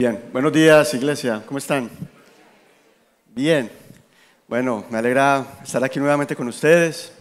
Bien, 0.00 0.26
buenos 0.32 0.52
días 0.52 0.94
iglesia, 0.94 1.42
¿cómo 1.44 1.58
están? 1.58 1.90
Bien, 3.34 3.68
bueno, 4.46 4.84
me 4.88 4.98
alegra 4.98 5.44
estar 5.64 5.82
aquí 5.82 5.98
nuevamente 5.98 6.36
con 6.36 6.46
ustedes. 6.46 7.12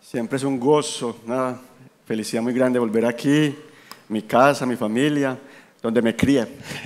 Siempre 0.00 0.36
es 0.36 0.42
un 0.42 0.58
gozo, 0.58 1.20
una 1.24 1.60
felicidad 2.04 2.42
muy 2.42 2.52
grande 2.52 2.80
volver 2.80 3.06
aquí, 3.06 3.56
mi 4.08 4.22
casa, 4.22 4.66
mi 4.66 4.74
familia, 4.74 5.38
donde 5.80 6.02
me 6.02 6.16
crié, 6.16 6.44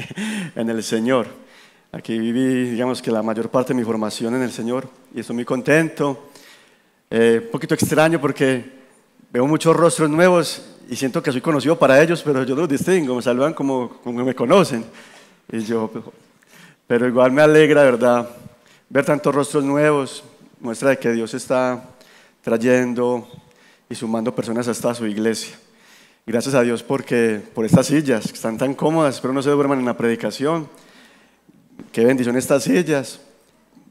en 0.54 0.68
el 0.68 0.82
Señor. 0.82 1.28
Aquí 1.92 2.18
viví, 2.18 2.68
digamos 2.68 3.00
que 3.00 3.10
la 3.10 3.22
mayor 3.22 3.48
parte 3.48 3.72
de 3.72 3.78
mi 3.78 3.84
formación 3.84 4.34
en 4.34 4.42
el 4.42 4.52
Señor 4.52 4.86
y 5.14 5.20
estoy 5.20 5.36
muy 5.36 5.46
contento. 5.46 6.28
Eh, 7.08 7.40
un 7.42 7.50
poquito 7.50 7.72
extraño 7.72 8.20
porque 8.20 8.70
veo 9.30 9.46
muchos 9.46 9.74
rostros 9.74 10.10
nuevos 10.10 10.62
y 10.90 10.96
siento 10.96 11.22
que 11.22 11.32
soy 11.32 11.40
conocido 11.40 11.78
para 11.78 12.02
ellos, 12.02 12.22
pero 12.22 12.44
yo 12.44 12.54
los 12.54 12.68
distingo, 12.68 13.16
me 13.16 13.22
saludan 13.22 13.54
como, 13.54 13.98
como 14.04 14.22
me 14.22 14.34
conocen. 14.34 14.84
Y 15.50 15.60
yo, 15.60 15.90
pero 16.86 17.08
igual 17.08 17.32
me 17.32 17.42
alegra, 17.42 17.82
¿verdad? 17.82 18.28
Ver 18.88 19.04
tantos 19.04 19.34
rostros 19.34 19.64
nuevos 19.64 20.22
muestra 20.60 20.90
de 20.90 20.98
que 20.98 21.12
Dios 21.12 21.34
está 21.34 21.82
trayendo 22.42 23.28
y 23.88 23.94
sumando 23.94 24.34
personas 24.34 24.68
hasta 24.68 24.94
su 24.94 25.06
iglesia. 25.06 25.56
Gracias 26.24 26.54
a 26.54 26.62
Dios 26.62 26.82
porque 26.82 27.42
por 27.54 27.64
estas 27.64 27.86
sillas 27.86 28.28
que 28.28 28.34
están 28.34 28.56
tan 28.56 28.74
cómodas, 28.74 29.16
espero 29.16 29.34
no 29.34 29.42
se 29.42 29.50
duerman 29.50 29.80
en 29.80 29.86
la 29.86 29.96
predicación. 29.96 30.68
Qué 31.90 32.04
bendición 32.04 32.36
estas 32.36 32.62
sillas. 32.64 33.20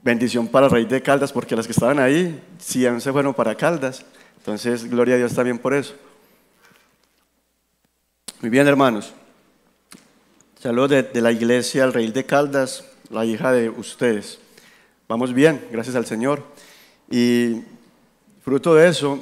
Bendición 0.03 0.47
para 0.47 0.69
Rey 0.69 0.85
de 0.85 1.01
Caldas 1.01 1.31
porque 1.31 1.55
las 1.55 1.67
que 1.67 1.73
estaban 1.73 1.99
ahí 1.99 2.41
sí 2.57 2.85
se 2.99 3.11
fueron 3.11 3.33
para 3.33 3.53
Caldas. 3.55 4.05
Entonces, 4.37 4.89
gloria 4.89 5.15
a 5.15 5.17
Dios 5.17 5.35
también 5.35 5.59
por 5.59 5.73
eso. 5.73 5.93
Muy 8.39 8.49
bien, 8.49 8.65
hermanos. 8.65 9.13
Saludos 10.61 10.91
de, 10.91 11.21
la 11.21 11.31
iglesia 11.31 11.83
al 11.83 11.91
Rey 11.91 12.11
de 12.11 12.23
Caldas, 12.23 12.83
la 13.09 13.25
hija 13.25 13.51
de 13.51 13.67
ustedes. 13.67 14.37
Vamos 15.07 15.33
bien, 15.33 15.59
gracias 15.71 15.95
al 15.95 16.05
Señor. 16.05 16.43
Y 17.09 17.63
fruto 18.43 18.75
de 18.75 18.87
eso, 18.87 19.19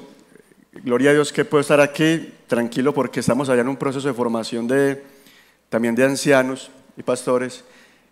gloria 0.83 1.11
a 1.11 1.13
Dios 1.13 1.31
que 1.31 1.45
puedo 1.45 1.61
estar 1.61 1.80
aquí 1.80 2.33
tranquilo 2.47 2.94
porque 2.94 3.22
estamos 3.22 3.47
allá 3.47 3.61
en 3.61 3.69
un 3.69 3.78
proceso 3.78 4.05
de 4.09 4.13
formación 4.13 4.67
de, 4.67 5.02
también 5.69 5.95
de 5.95 6.03
ancianos 6.03 6.72
y 6.97 7.03
pastores. 7.03 7.63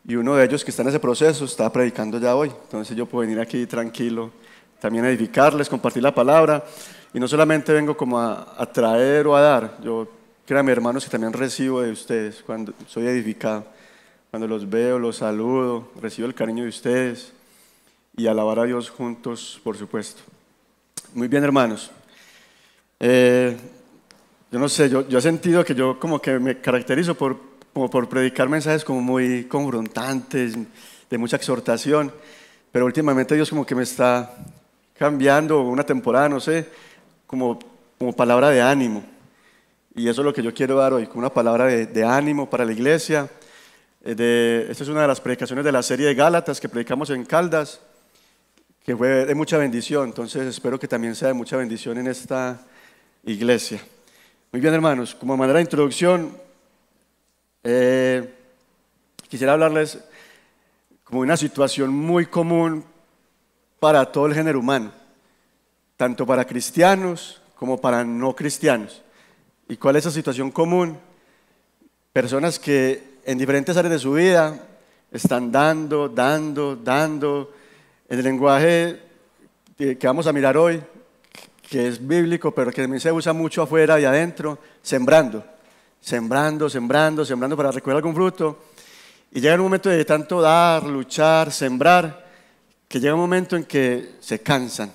Y 0.08 0.16
uno 0.16 0.34
de 0.38 0.46
ellos 0.46 0.64
que 0.64 0.72
está 0.72 0.84
en 0.84 0.88
ese 0.88 1.00
proceso 1.02 1.44
está 1.44 1.70
predicando 1.70 2.20
ya 2.20 2.34
hoy. 2.34 2.50
Entonces 2.64 2.96
yo 2.96 3.08
puedo 3.08 3.28
venir 3.28 3.42
aquí 3.42 3.66
tranquilo, 3.66 4.32
también 4.80 5.04
edificarles, 5.04 5.68
compartir 5.68 6.02
la 6.02 6.16
palabra. 6.16 6.64
Y 7.14 7.20
no 7.20 7.28
solamente 7.28 7.74
vengo 7.74 7.98
como 7.98 8.18
a, 8.20 8.56
a 8.58 8.66
traer 8.72 9.28
o 9.28 9.36
a 9.36 9.42
dar, 9.42 9.78
yo 9.84 10.17
Créanme, 10.48 10.72
hermanos, 10.72 11.04
que 11.04 11.12
también 11.12 11.34
recibo 11.34 11.82
de 11.82 11.92
ustedes 11.92 12.42
cuando 12.42 12.74
soy 12.88 13.06
edificado. 13.06 13.66
Cuando 14.32 14.48
los 14.48 14.70
veo, 14.70 14.98
los 14.98 15.18
saludo, 15.18 15.92
recibo 16.00 16.26
el 16.26 16.34
cariño 16.34 16.64
de 16.64 16.70
ustedes 16.70 17.34
y 18.16 18.28
alabar 18.28 18.60
a 18.60 18.64
Dios 18.64 18.90
juntos, 18.90 19.60
por 19.62 19.76
supuesto. 19.76 20.22
Muy 21.14 21.28
bien, 21.28 21.44
hermanos. 21.44 21.92
Eh, 22.98 23.58
yo 24.50 24.58
no 24.58 24.70
sé, 24.70 24.90
yo, 24.90 25.06
yo, 25.10 25.18
he 25.18 25.22
sentido 25.22 25.66
que 25.66 25.76
yo 25.76 26.00
como 26.00 26.22
que 26.22 26.40
me 26.40 26.62
caracterizo 26.62 27.14
por, 27.14 27.38
como 27.74 27.90
por 27.90 28.08
predicar 28.08 28.48
mensajes 28.48 28.86
como 28.86 29.02
muy 29.02 29.44
confrontantes, 29.50 30.58
de 31.10 31.18
mucha 31.18 31.36
exhortación, 31.36 32.10
pero 32.72 32.86
últimamente 32.86 33.36
Dios 33.36 33.50
como 33.50 33.66
que 33.66 33.76
me 33.76 33.84
está 33.84 34.34
cambiando 34.98 35.60
una 35.60 35.84
temporada, 35.84 36.30
no 36.30 36.40
sé, 36.40 36.70
como, 37.28 37.60
como 38.00 38.14
palabra 38.14 38.50
de 38.50 38.62
ánimo 38.62 39.17
y 39.98 40.08
eso 40.08 40.22
es 40.22 40.26
lo 40.26 40.34
que 40.34 40.44
yo 40.44 40.54
quiero 40.54 40.76
dar 40.76 40.94
hoy, 40.94 41.08
con 41.08 41.18
una 41.18 41.34
palabra 41.34 41.66
de, 41.66 42.06
ánimo 42.06 42.48
para 42.48 42.64
la 42.64 42.72
iglesia. 42.72 43.28
Eh, 44.06 44.68
esta 44.70 44.84
es 44.84 44.90
una 44.90 45.02
de 45.02 45.08
las 45.08 45.20
predicaciones 45.20 45.66
de 45.66 45.72
la 45.72 45.82
serie 45.82 46.06
de 46.06 46.14
Gálatas 46.14 46.62
que 46.62 46.70
predicamos 46.70 47.10
en 47.10 47.26
Caldas, 47.26 47.82
que 48.86 48.96
fue 48.96 49.26
de 49.26 49.34
mucha 49.34 49.58
bendición. 49.58 50.10
Entonces 50.10 50.46
espero 50.46 50.80
que 50.80 50.88
también 50.88 51.16
sea 51.16 51.30
de 51.30 51.34
mucha 51.34 51.58
bendición 51.58 51.98
en 51.98 52.06
esta 52.06 52.62
iglesia. 53.26 53.82
Muy 54.52 54.62
bien, 54.62 54.76
hermanos, 54.76 55.16
como 55.16 55.36
manera 55.36 55.58
de 55.58 55.64
introducción, 55.64 56.38
eh, 57.64 58.36
quisiera 59.28 59.54
hablarles 59.54 59.98
como 61.04 61.22
una 61.22 61.36
situación 61.36 61.90
muy 61.90 62.28
común 62.28 62.86
para 63.80 64.06
todo 64.06 64.28
el 64.28 64.36
género 64.36 64.60
humano, 64.60 64.92
tanto 65.96 66.24
para 66.24 66.46
cristianos 66.46 67.42
como 67.56 67.82
para 67.82 68.04
no 68.04 68.36
cristianos. 68.36 69.02
¿Y 69.70 69.78
cuál 69.78 69.98
es 69.98 70.06
esa 70.06 70.12
situación 70.12 70.52
común? 70.52 70.98
Personas 72.14 72.58
que 72.58 73.18
en 73.26 73.38
diferentes 73.38 73.76
áreas 73.76 73.94
de 73.94 74.00
su 74.00 74.14
vida 74.14 74.66
están 75.12 75.52
dando, 75.52 76.08
dando, 76.08 76.76
dando. 76.76 77.54
En 78.08 78.20
el 78.20 78.24
lenguaje 78.24 79.02
que 79.78 80.00
vamos 80.04 80.26
a 80.28 80.32
mirar 80.32 80.56
hoy, 80.56 80.82
que 81.70 81.88
es 81.88 82.06
bíblico, 82.06 82.52
pero 82.52 82.72
que 82.72 82.82
también 82.82 83.02
se 83.02 83.12
usa 83.12 83.34
mucho 83.34 83.62
afuera 83.62 84.00
y 84.00 84.06
adentro, 84.06 84.58
sembrando, 84.82 85.44
sembrando, 86.00 86.70
sembrando, 86.70 87.26
sembrando 87.26 87.58
para 87.58 87.72
recoger 87.72 87.98
algún 87.98 88.16
fruto. 88.16 88.58
Y 89.32 89.42
llega 89.42 89.56
un 89.56 89.64
momento 89.64 89.90
de 89.90 90.06
tanto 90.06 90.40
dar, 90.40 90.84
luchar, 90.84 91.52
sembrar, 91.52 92.26
que 92.88 93.02
llega 93.02 93.14
un 93.14 93.20
momento 93.20 93.58
en 93.58 93.66
que 93.66 94.14
se 94.22 94.40
cansan. 94.40 94.94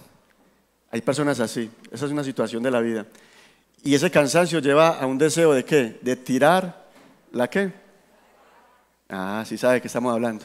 Hay 0.90 1.02
personas 1.02 1.40
así, 1.40 1.70
esa 1.90 2.06
es 2.06 2.10
una 2.10 2.24
situación 2.24 2.62
de 2.62 2.70
la 2.70 2.80
vida. 2.80 3.06
Y 3.84 3.94
ese 3.94 4.10
cansancio 4.10 4.60
lleva 4.60 4.90
a 5.00 5.06
un 5.06 5.18
deseo 5.18 5.52
de 5.52 5.64
qué? 5.64 5.98
De 6.02 6.14
tirar 6.14 6.84
la 7.32 7.50
qué? 7.50 7.72
Ah, 9.08 9.44
sí 9.46 9.58
sabe 9.58 9.80
que 9.80 9.88
estamos 9.88 10.12
hablando. 10.12 10.44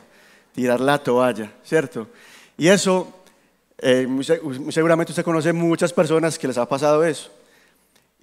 Tirar 0.54 0.82
la 0.82 0.98
toalla, 0.98 1.52
¿cierto? 1.64 2.08
Y 2.58 2.68
eso, 2.68 3.14
eh, 3.78 4.08
seguramente 4.72 5.12
usted 5.12 5.24
conoce 5.24 5.54
muchas 5.54 5.94
personas 5.94 6.40
que 6.40 6.48
les 6.48 6.58
ha 6.58 6.68
pasado 6.68 7.04
eso. 7.06 7.30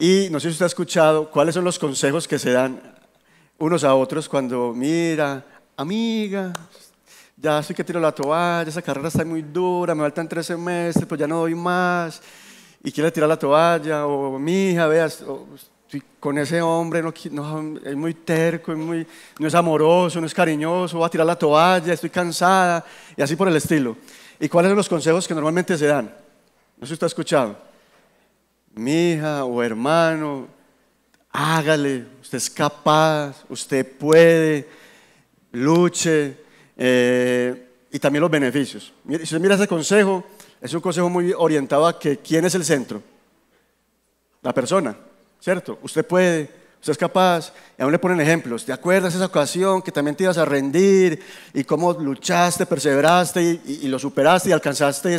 Y 0.01 0.27
no 0.31 0.41
sé 0.41 0.49
si 0.49 0.53
usted 0.53 0.65
ha 0.65 0.67
escuchado 0.67 1.31
cuáles 1.31 1.55
son 1.55 1.63
los 1.63 1.79
consejos 1.79 2.27
que 2.27 2.41
se 2.41 2.51
dan 2.51 2.81
unos 3.59 3.85
a 3.85 3.95
otros 3.95 4.29
cuando, 4.29 4.73
mira, 4.75 5.45
amiga, 5.77 6.53
ya 7.37 7.63
sé 7.63 7.73
que 7.73 7.85
tiro 7.85 8.01
la 8.01 8.11
toalla, 8.11 8.69
esa 8.69 8.83
carrera 8.83 9.07
está 9.07 9.25
muy 9.25 9.43
dura, 9.43 9.95
me 9.95 10.03
faltan 10.03 10.29
tres 10.29 10.47
semestres, 10.47 11.07
pues 11.07 11.21
ya 11.21 11.29
no 11.29 11.39
doy 11.39 11.55
más 11.55 12.21
y 12.85 12.93
quiere 12.93 13.11
tirar 13.11 13.29
la 13.31 13.39
toalla, 13.39 14.07
o 14.07 14.39
mi 14.39 14.69
hija, 14.71 14.87
veas, 14.87 15.25
con 16.21 16.37
ese 16.37 16.61
hombre 16.61 17.03
no, 17.03 17.13
es 17.83 17.97
muy 17.97 18.13
terco, 18.13 18.73
es 18.73 18.79
muy, 18.79 19.07
no 19.39 19.49
es 19.49 19.55
amoroso, 19.55 20.21
no 20.21 20.27
es 20.27 20.35
cariñoso, 20.35 20.99
va 20.99 21.07
a 21.07 21.11
tirar 21.11 21.27
la 21.27 21.39
toalla, 21.39 21.95
estoy 21.95 22.11
cansada, 22.11 22.85
y 23.17 23.23
así 23.23 23.37
por 23.37 23.49
el 23.49 23.57
estilo. 23.57 23.97
¿Y 24.39 24.51
cuáles 24.51 24.69
son 24.69 24.77
los 24.77 24.89
consejos 24.89 25.27
que 25.27 25.35
normalmente 25.35 25.79
se 25.79 25.87
dan? 25.87 26.15
No 26.77 26.87
sé 26.87 26.89
si 26.89 26.93
usted 26.95 27.07
ha 27.07 27.09
escuchado. 27.09 27.57
Mi 28.75 29.13
hija 29.13 29.45
o 29.45 29.63
hermano, 29.63 30.49
hágale, 31.33 32.05
usted 32.21 32.37
es 32.37 32.51
capaz, 32.51 33.45
usted 33.49 33.97
puede, 33.97 34.69
luche, 35.53 36.37
eh, 36.77 37.69
y 37.91 37.99
también 37.99 38.21
los 38.21 38.31
beneficios. 38.31 38.93
Si 39.09 39.23
usted 39.23 39.41
mira 39.41 39.55
ese 39.55 39.69
consejo, 39.69 40.23
es 40.65 40.73
un 40.73 40.81
consejo 40.81 41.11
muy 41.11 41.35
orientado 41.37 41.87
a 41.87 41.99
que 41.99 42.17
quién 42.17 42.47
es 42.47 42.55
el 42.55 42.65
centro. 42.65 43.03
La 44.41 44.55
persona, 44.55 44.97
¿cierto? 45.39 45.79
Usted 45.83 46.07
puede, 46.07 46.49
usted 46.81 46.93
es 46.93 46.97
capaz. 46.97 47.53
Y 47.79 47.83
aún 47.83 47.93
le 47.93 47.99
ponen 47.99 48.19
ejemplos. 48.23 48.65
¿Te 48.65 48.73
acuerdas 48.73 49.15
esa 49.15 49.27
ocasión 49.27 49.83
que 49.83 49.93
también 49.93 50.17
te 50.17 50.25
ibas 50.25 50.39
a 50.39 50.47
rendir 50.47 51.23
y 51.53 51.65
cómo 51.65 51.93
luchaste, 51.93 52.65
perseveraste 52.65 53.61
y, 53.63 53.89
lo 53.89 53.99
superaste 53.99 54.49
y 54.49 54.53
alcanzaste 54.53 55.19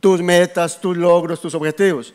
tus 0.00 0.20
metas, 0.20 0.78
tus 0.78 0.94
logros, 0.98 1.40
tus 1.40 1.54
objetivos? 1.54 2.12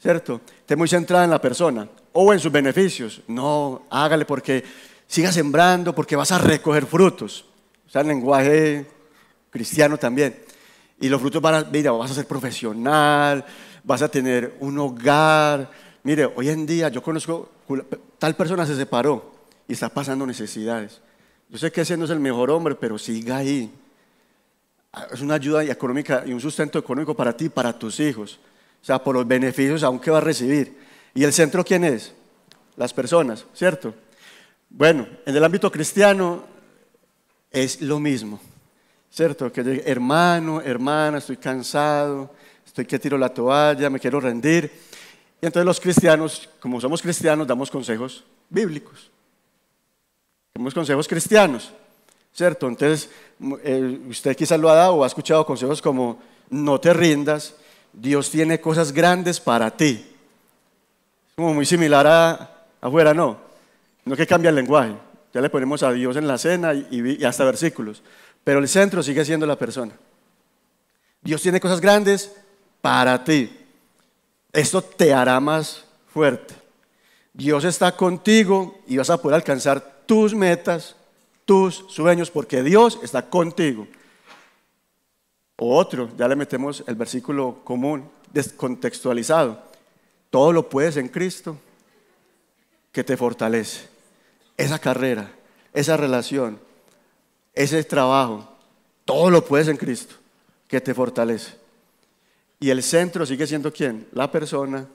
¿Cierto? 0.00 0.40
Esté 0.60 0.76
muy 0.76 0.86
centrada 0.86 1.24
en 1.24 1.30
la 1.30 1.40
persona 1.40 1.88
o 2.12 2.32
en 2.32 2.38
sus 2.38 2.52
beneficios. 2.52 3.22
No, 3.26 3.82
hágale 3.90 4.24
porque 4.24 4.62
siga 5.08 5.32
sembrando, 5.32 5.92
porque 5.92 6.14
vas 6.14 6.30
a 6.30 6.38
recoger 6.38 6.86
frutos. 6.86 7.44
O 7.88 7.90
sea, 7.90 8.02
el 8.02 8.06
lenguaje 8.06 8.86
cristiano 9.50 9.98
también. 9.98 10.46
Y 11.00 11.08
los 11.08 11.20
frutos 11.20 11.40
van 11.40 11.54
a, 11.54 11.64
mira, 11.64 11.92
vas 11.92 12.10
a 12.10 12.14
ser 12.14 12.26
profesional, 12.26 13.44
vas 13.84 14.02
a 14.02 14.08
tener 14.08 14.56
un 14.60 14.78
hogar. 14.78 15.70
Mire, 16.02 16.26
hoy 16.26 16.48
en 16.48 16.66
día 16.66 16.88
yo 16.88 17.02
conozco, 17.02 17.50
tal 18.18 18.34
persona 18.34 18.66
se 18.66 18.76
separó 18.76 19.32
y 19.68 19.74
está 19.74 19.88
pasando 19.88 20.26
necesidades. 20.26 21.00
Yo 21.48 21.58
sé 21.58 21.70
que 21.70 21.82
ese 21.82 21.96
no 21.96 22.04
es 22.04 22.10
el 22.10 22.20
mejor 22.20 22.50
hombre, 22.50 22.74
pero 22.74 22.98
siga 22.98 23.38
ahí. 23.38 23.72
Es 25.12 25.20
una 25.20 25.34
ayuda 25.34 25.62
económica 25.64 26.24
y 26.26 26.32
un 26.32 26.40
sustento 26.40 26.78
económico 26.78 27.14
para 27.14 27.36
ti 27.36 27.46
y 27.46 27.50
para 27.50 27.78
tus 27.78 28.00
hijos. 28.00 28.40
O 28.82 28.84
sea, 28.84 29.02
por 29.02 29.14
los 29.14 29.26
beneficios 29.26 29.82
aún 29.82 29.98
que 29.98 30.10
va 30.10 30.18
a 30.18 30.22
recibir. 30.22 30.76
¿Y 31.14 31.24
el 31.24 31.32
centro 31.32 31.64
quién 31.64 31.84
es? 31.84 32.12
Las 32.76 32.92
personas, 32.92 33.44
¿cierto? 33.54 33.94
Bueno, 34.70 35.06
en 35.24 35.36
el 35.36 35.44
ámbito 35.44 35.70
cristiano 35.70 36.44
es 37.50 37.80
lo 37.80 37.98
mismo. 37.98 38.40
¿Cierto? 39.10 39.52
Que 39.52 39.82
hermano, 39.86 40.60
hermana, 40.60 41.18
estoy 41.18 41.36
cansado, 41.36 42.30
estoy 42.64 42.86
que 42.86 42.98
tiro 42.98 43.18
la 43.18 43.28
toalla, 43.28 43.90
me 43.90 44.00
quiero 44.00 44.20
rendir. 44.20 44.70
Y 45.40 45.46
entonces 45.46 45.66
los 45.66 45.80
cristianos, 45.80 46.48
como 46.60 46.80
somos 46.80 47.00
cristianos, 47.02 47.46
damos 47.46 47.70
consejos 47.70 48.24
bíblicos. 48.48 49.10
Tenemos 50.52 50.74
consejos 50.74 51.06
cristianos, 51.06 51.72
¿cierto? 52.32 52.66
Entonces, 52.66 53.10
eh, 53.62 54.00
usted 54.08 54.36
quizás 54.36 54.58
lo 54.58 54.68
ha 54.68 54.74
dado 54.74 54.94
o 54.94 55.04
ha 55.04 55.06
escuchado 55.06 55.46
consejos 55.46 55.80
como 55.80 56.20
no 56.50 56.80
te 56.80 56.92
rindas, 56.92 57.54
Dios 57.92 58.30
tiene 58.30 58.60
cosas 58.60 58.92
grandes 58.92 59.40
para 59.40 59.70
ti. 59.70 60.04
Como 61.36 61.54
muy 61.54 61.66
similar 61.66 62.06
a 62.06 62.50
afuera, 62.80 63.14
no. 63.14 63.38
No 64.04 64.16
que 64.16 64.26
cambia 64.26 64.48
el 64.48 64.56
lenguaje. 64.56 64.94
Ya 65.32 65.40
le 65.40 65.50
ponemos 65.50 65.82
a 65.82 65.92
Dios 65.92 66.16
en 66.16 66.26
la 66.26 66.38
cena 66.38 66.74
y 66.74 67.24
hasta 67.24 67.44
versículos. 67.44 68.02
Pero 68.48 68.60
el 68.60 68.68
centro 68.68 69.02
sigue 69.02 69.26
siendo 69.26 69.44
la 69.44 69.58
persona. 69.58 69.92
Dios 71.20 71.42
tiene 71.42 71.60
cosas 71.60 71.82
grandes 71.82 72.32
para 72.80 73.22
ti. 73.22 73.54
Esto 74.50 74.80
te 74.80 75.12
hará 75.12 75.38
más 75.38 75.84
fuerte. 76.06 76.54
Dios 77.34 77.64
está 77.64 77.94
contigo 77.94 78.80
y 78.86 78.96
vas 78.96 79.10
a 79.10 79.20
poder 79.20 79.34
alcanzar 79.34 80.00
tus 80.06 80.34
metas, 80.34 80.96
tus 81.44 81.84
sueños, 81.90 82.30
porque 82.30 82.62
Dios 82.62 82.98
está 83.02 83.28
contigo. 83.28 83.86
O 85.56 85.76
otro, 85.76 86.08
ya 86.16 86.26
le 86.26 86.34
metemos 86.34 86.82
el 86.86 86.94
versículo 86.94 87.60
común, 87.64 88.10
descontextualizado. 88.32 89.62
Todo 90.30 90.54
lo 90.54 90.70
puedes 90.70 90.96
en 90.96 91.08
Cristo 91.08 91.58
que 92.92 93.04
te 93.04 93.18
fortalece. 93.18 93.90
Esa 94.56 94.78
carrera, 94.78 95.30
esa 95.74 95.98
relación, 95.98 96.66
ese 97.58 97.82
trabajo, 97.82 98.48
todo 99.04 99.30
lo 99.30 99.44
puedes 99.44 99.66
en 99.66 99.76
Cristo 99.76 100.14
que 100.68 100.80
te 100.80 100.94
fortalece. 100.94 101.56
Y 102.60 102.70
el 102.70 102.84
centro 102.84 103.26
sigue 103.26 103.48
siendo 103.48 103.72
quién? 103.72 104.06
La 104.12 104.30
persona 104.30 104.86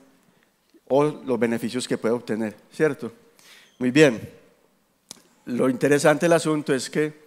o 0.88 1.04
los 1.04 1.38
beneficios 1.38 1.86
que 1.86 1.98
puede 1.98 2.14
obtener, 2.14 2.56
¿cierto? 2.72 3.12
Muy 3.80 3.92
bien. 3.92 4.30
Lo 5.46 5.70
interesante 5.70 6.26
del 6.26 6.34
asunto 6.34 6.74
es 6.74 6.90
que 6.90 7.24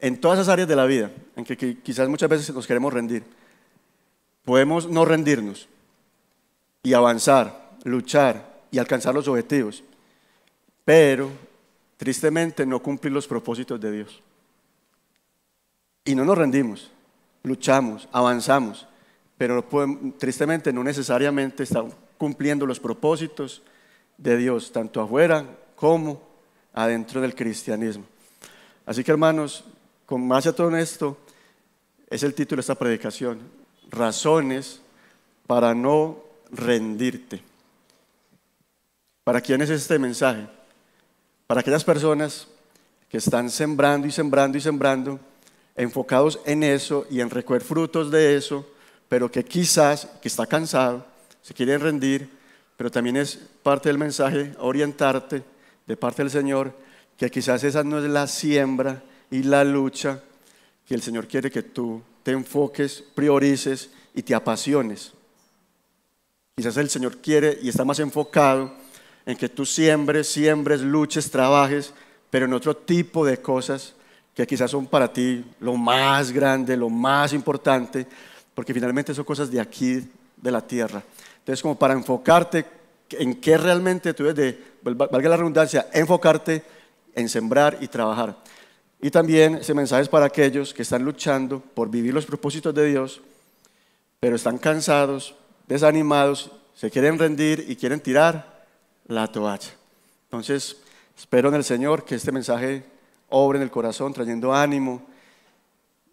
en 0.00 0.18
todas 0.22 0.38
esas 0.38 0.50
áreas 0.50 0.68
de 0.68 0.76
la 0.76 0.86
vida, 0.86 1.10
en 1.36 1.44
que 1.44 1.56
quizás 1.82 2.08
muchas 2.08 2.30
veces 2.30 2.54
nos 2.54 2.66
queremos 2.66 2.90
rendir, 2.90 3.24
podemos 4.42 4.88
no 4.88 5.04
rendirnos 5.04 5.68
y 6.82 6.94
avanzar, 6.94 7.76
luchar 7.84 8.62
y 8.70 8.78
alcanzar 8.78 9.14
los 9.14 9.28
objetivos, 9.28 9.84
pero 10.86 11.30
tristemente 11.98 12.64
no 12.64 12.82
cumplir 12.82 13.12
los 13.12 13.26
propósitos 13.26 13.78
de 13.78 13.92
Dios. 13.92 14.22
Y 16.08 16.14
no 16.14 16.24
nos 16.24 16.38
rendimos, 16.38 16.90
luchamos, 17.42 18.08
avanzamos, 18.12 18.88
pero 19.36 19.62
tristemente 20.18 20.72
no 20.72 20.82
necesariamente 20.82 21.64
estamos 21.64 21.92
cumpliendo 22.16 22.64
los 22.64 22.80
propósitos 22.80 23.60
de 24.16 24.38
Dios, 24.38 24.72
tanto 24.72 25.02
afuera 25.02 25.44
como 25.76 26.22
adentro 26.72 27.20
del 27.20 27.34
cristianismo. 27.34 28.06
Así 28.86 29.04
que 29.04 29.10
hermanos, 29.10 29.66
con 30.06 30.26
más 30.26 30.46
a 30.46 30.56
todo 30.56 30.74
esto, 30.78 31.18
es 32.08 32.22
el 32.22 32.32
título 32.32 32.60
de 32.60 32.62
esta 32.62 32.74
predicación, 32.74 33.40
razones 33.90 34.80
para 35.46 35.74
no 35.74 36.24
rendirte. 36.50 37.42
¿Para 39.24 39.42
quién 39.42 39.60
es 39.60 39.68
este 39.68 39.98
mensaje? 39.98 40.46
Para 41.46 41.60
aquellas 41.60 41.84
personas 41.84 42.48
que 43.10 43.18
están 43.18 43.50
sembrando 43.50 44.06
y 44.06 44.10
sembrando 44.10 44.56
y 44.56 44.62
sembrando, 44.62 45.20
enfocados 45.78 46.40
en 46.44 46.64
eso 46.64 47.06
y 47.08 47.20
en 47.20 47.30
recoger 47.30 47.62
frutos 47.62 48.10
de 48.10 48.36
eso, 48.36 48.66
pero 49.08 49.30
que 49.30 49.44
quizás, 49.44 50.06
que 50.20 50.28
está 50.28 50.44
cansado, 50.46 51.06
se 51.40 51.54
quiere 51.54 51.78
rendir, 51.78 52.28
pero 52.76 52.90
también 52.90 53.16
es 53.16 53.38
parte 53.62 53.88
del 53.88 53.96
mensaje 53.96 54.54
orientarte 54.58 55.42
de 55.86 55.96
parte 55.96 56.22
del 56.22 56.30
Señor, 56.30 56.72
que 57.16 57.30
quizás 57.30 57.64
esa 57.64 57.82
no 57.82 57.98
es 57.98 58.04
la 58.10 58.26
siembra 58.26 59.02
y 59.30 59.44
la 59.44 59.64
lucha 59.64 60.20
que 60.86 60.94
el 60.94 61.02
Señor 61.02 61.26
quiere 61.26 61.50
que 61.50 61.62
tú 61.62 62.02
te 62.22 62.32
enfoques, 62.32 63.02
priorices 63.14 63.90
y 64.14 64.22
te 64.22 64.34
apasiones. 64.34 65.12
Quizás 66.56 66.76
el 66.76 66.90
Señor 66.90 67.18
quiere 67.18 67.58
y 67.62 67.68
está 67.68 67.84
más 67.84 68.00
enfocado 68.00 68.74
en 69.24 69.36
que 69.36 69.48
tú 69.48 69.64
siembres, 69.64 70.26
siembres, 70.26 70.80
luches, 70.80 71.30
trabajes, 71.30 71.92
pero 72.30 72.46
en 72.46 72.52
otro 72.52 72.76
tipo 72.76 73.24
de 73.24 73.38
cosas 73.38 73.94
que 74.38 74.46
quizás 74.46 74.70
son 74.70 74.86
para 74.86 75.12
ti 75.12 75.44
lo 75.58 75.74
más 75.74 76.30
grande, 76.30 76.76
lo 76.76 76.88
más 76.88 77.32
importante, 77.32 78.06
porque 78.54 78.72
finalmente 78.72 79.12
son 79.12 79.24
cosas 79.24 79.50
de 79.50 79.60
aquí, 79.60 80.08
de 80.36 80.50
la 80.52 80.60
tierra. 80.60 81.02
Entonces, 81.40 81.60
como 81.60 81.76
para 81.76 81.94
enfocarte 81.94 82.64
en 83.10 83.40
qué 83.40 83.58
realmente 83.58 84.14
tú 84.14 84.22
debes 84.22 84.36
de, 84.36 84.64
valga 84.80 85.28
la 85.28 85.36
redundancia, 85.38 85.88
enfocarte 85.92 86.62
en 87.16 87.28
sembrar 87.28 87.78
y 87.80 87.88
trabajar. 87.88 88.36
Y 89.02 89.10
también 89.10 89.56
ese 89.56 89.74
mensaje 89.74 90.02
es 90.02 90.08
para 90.08 90.26
aquellos 90.26 90.72
que 90.72 90.82
están 90.82 91.02
luchando 91.02 91.58
por 91.58 91.90
vivir 91.90 92.14
los 92.14 92.24
propósitos 92.24 92.72
de 92.72 92.86
Dios, 92.86 93.20
pero 94.20 94.36
están 94.36 94.58
cansados, 94.58 95.34
desanimados, 95.66 96.52
se 96.76 96.92
quieren 96.92 97.18
rendir 97.18 97.64
y 97.68 97.74
quieren 97.74 97.98
tirar 97.98 98.64
la 99.08 99.26
toalla. 99.26 99.72
Entonces, 100.26 100.76
espero 101.18 101.48
en 101.48 101.56
el 101.56 101.64
Señor 101.64 102.04
que 102.04 102.14
este 102.14 102.30
mensaje 102.30 102.97
obre 103.28 103.58
en 103.58 103.62
el 103.62 103.70
corazón, 103.70 104.12
trayendo 104.12 104.54
ánimo 104.54 105.02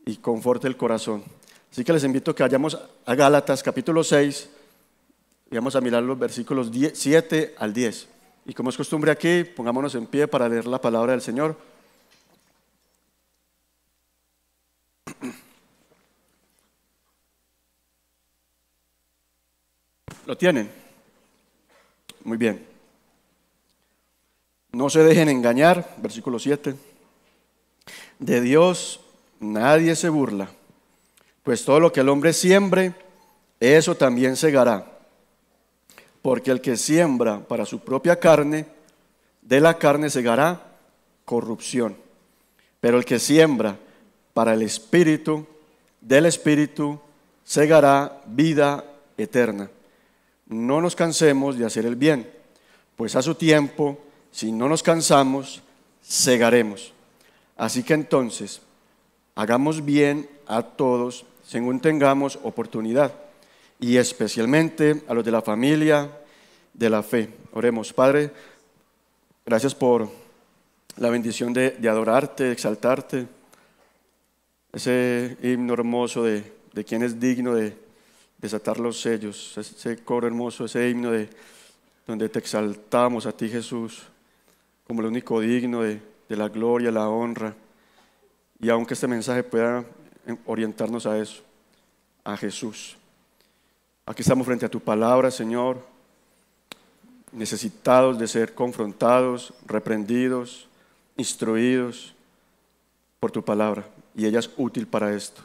y 0.06 0.18
conforte 0.18 0.68
el 0.68 0.78
corazón. 0.78 1.24
Así 1.72 1.84
que 1.84 1.94
les 1.94 2.04
invito 2.04 2.32
a 2.32 2.36
que 2.36 2.44
vayamos 2.44 2.80
a 3.06 3.16
Gálatas 3.16 3.62
capítulo 3.62 4.04
6 4.04 4.50
y 5.52 5.56
vamos 5.56 5.76
a 5.76 5.82
mirar 5.82 6.04
los 6.04 6.18
versículos 6.18 6.72
7 6.94 7.56
al 7.58 7.74
10. 7.74 8.08
Y 8.46 8.54
como 8.54 8.70
es 8.70 8.78
costumbre 8.78 9.12
aquí, 9.12 9.44
pongámonos 9.44 9.96
en 9.96 10.06
pie 10.06 10.28
para 10.28 10.48
leer 10.48 10.68
la 10.68 10.80
palabra 10.80 11.12
del 11.14 11.22
Señor. 11.22 11.58
¿Lo 20.26 20.38
tienen? 20.38 20.72
Muy 22.24 22.38
bien. 22.38 22.66
No 24.72 24.90
se 24.90 25.04
dejen 25.04 25.30
engañar, 25.30 25.96
versículo 25.98 26.40
7. 26.40 26.95
De 28.20 28.42
Dios 28.42 29.02
nadie 29.40 29.96
se 29.96 30.10
burla, 30.10 30.50
pues 31.44 31.66
todo 31.66 31.80
lo 31.80 31.92
que 31.92 32.00
el 32.00 32.10
hombre 32.10 32.34
siembre, 32.34 32.94
eso 33.60 33.96
también 33.96 34.36
segará. 34.36 34.92
Porque 36.22 36.52
el 36.52 36.62
que 36.62 36.76
siembra 36.76 37.40
para 37.40 37.66
su 37.66 37.80
propia 37.80 38.20
carne, 38.20 38.66
de 39.42 39.60
la 39.60 39.78
carne 39.78 40.10
segará 40.10 40.78
corrupción. 41.24 41.96
Pero 42.80 42.98
el 42.98 43.06
que 43.06 43.20
siembra 43.20 43.78
para 44.34 44.54
el 44.54 44.64
espíritu, 44.64 45.46
del 46.02 46.26
espíritu 46.26 47.00
segará 47.44 48.22
vida 48.26 48.84
eterna. 49.18 49.70
No 50.48 50.82
nos 50.82 50.96
cansemos 50.96 51.58
de 51.58 51.66
hacer 51.66 51.86
el 51.86 51.96
bien, 51.96 52.30
pues 52.96 53.16
a 53.16 53.22
su 53.22 53.36
tiempo, 53.36 54.00
si 54.32 54.52
no 54.52 54.68
nos 54.68 54.84
cansamos, 54.84 55.62
segaremos. 56.02 56.95
Así 57.56 57.84
que 57.84 57.94
entonces, 57.94 58.62
hagamos 59.36 59.86
bien 59.86 60.30
a 60.48 60.62
todos 60.62 61.26
según 61.46 61.80
tengamos 61.80 62.40
oportunidad, 62.44 63.14
y 63.80 63.98
especialmente 63.98 65.04
a 65.08 65.14
los 65.14 65.24
de 65.24 65.32
la 65.32 65.42
familia 65.42 66.10
de 66.74 66.90
la 66.90 67.04
fe. 67.04 67.30
Oremos, 67.54 67.94
Padre, 67.94 68.32
gracias 69.46 69.76
por 69.76 70.10
la 70.98 71.10
bendición 71.10 71.54
de, 71.54 71.78
adorarte, 71.88 72.46
de 72.46 72.52
exaltarte, 72.52 73.28
ese 74.74 75.38
himno 75.42 75.74
hermoso 75.74 76.24
de, 76.24 76.52
de 76.74 76.84
quien 76.84 77.04
es 77.04 77.20
digno 77.20 77.54
de 77.54 77.78
desatar 78.38 78.80
los 78.80 79.00
sellos, 79.00 79.58
ese 79.58 80.04
coro 80.04 80.28
hermoso, 80.28 80.66
ese 80.66 80.90
himno 80.90 81.12
de 81.12 81.30
donde 82.08 82.30
te 82.30 82.40
exaltamos 82.40 83.26
a 83.26 83.32
ti 83.32 83.50
Jesús 83.50 84.04
como 84.86 85.02
el 85.02 85.08
único 85.08 85.40
digno 85.40 85.82
de 85.82 86.00
de 86.28 86.36
la 86.36 86.50
gloria, 86.50 86.92
la 86.92 87.10
honra. 87.10 87.56
Y 88.60 88.70
aunque 88.70 88.94
este 88.94 89.08
mensaje 89.08 89.44
pueda 89.44 89.86
orientarnos 90.46 91.06
a 91.06 91.18
eso, 91.18 91.44
a 92.24 92.36
Jesús. 92.38 92.98
Aquí 94.06 94.22
estamos 94.22 94.46
frente 94.46 94.66
a 94.66 94.70
tu 94.70 94.80
palabra, 94.80 95.32
Señor, 95.32 95.80
necesitados 97.32 98.18
de 98.18 98.28
ser 98.28 98.54
confrontados, 98.54 99.54
reprendidos, 99.66 100.68
instruidos 101.18 102.14
por 103.20 103.32
tu 103.32 103.44
palabra. 103.44 103.86
Y 104.16 104.26
ella 104.26 104.40
es 104.40 104.50
útil 104.58 104.88
para 104.88 105.14
esto. 105.14 105.42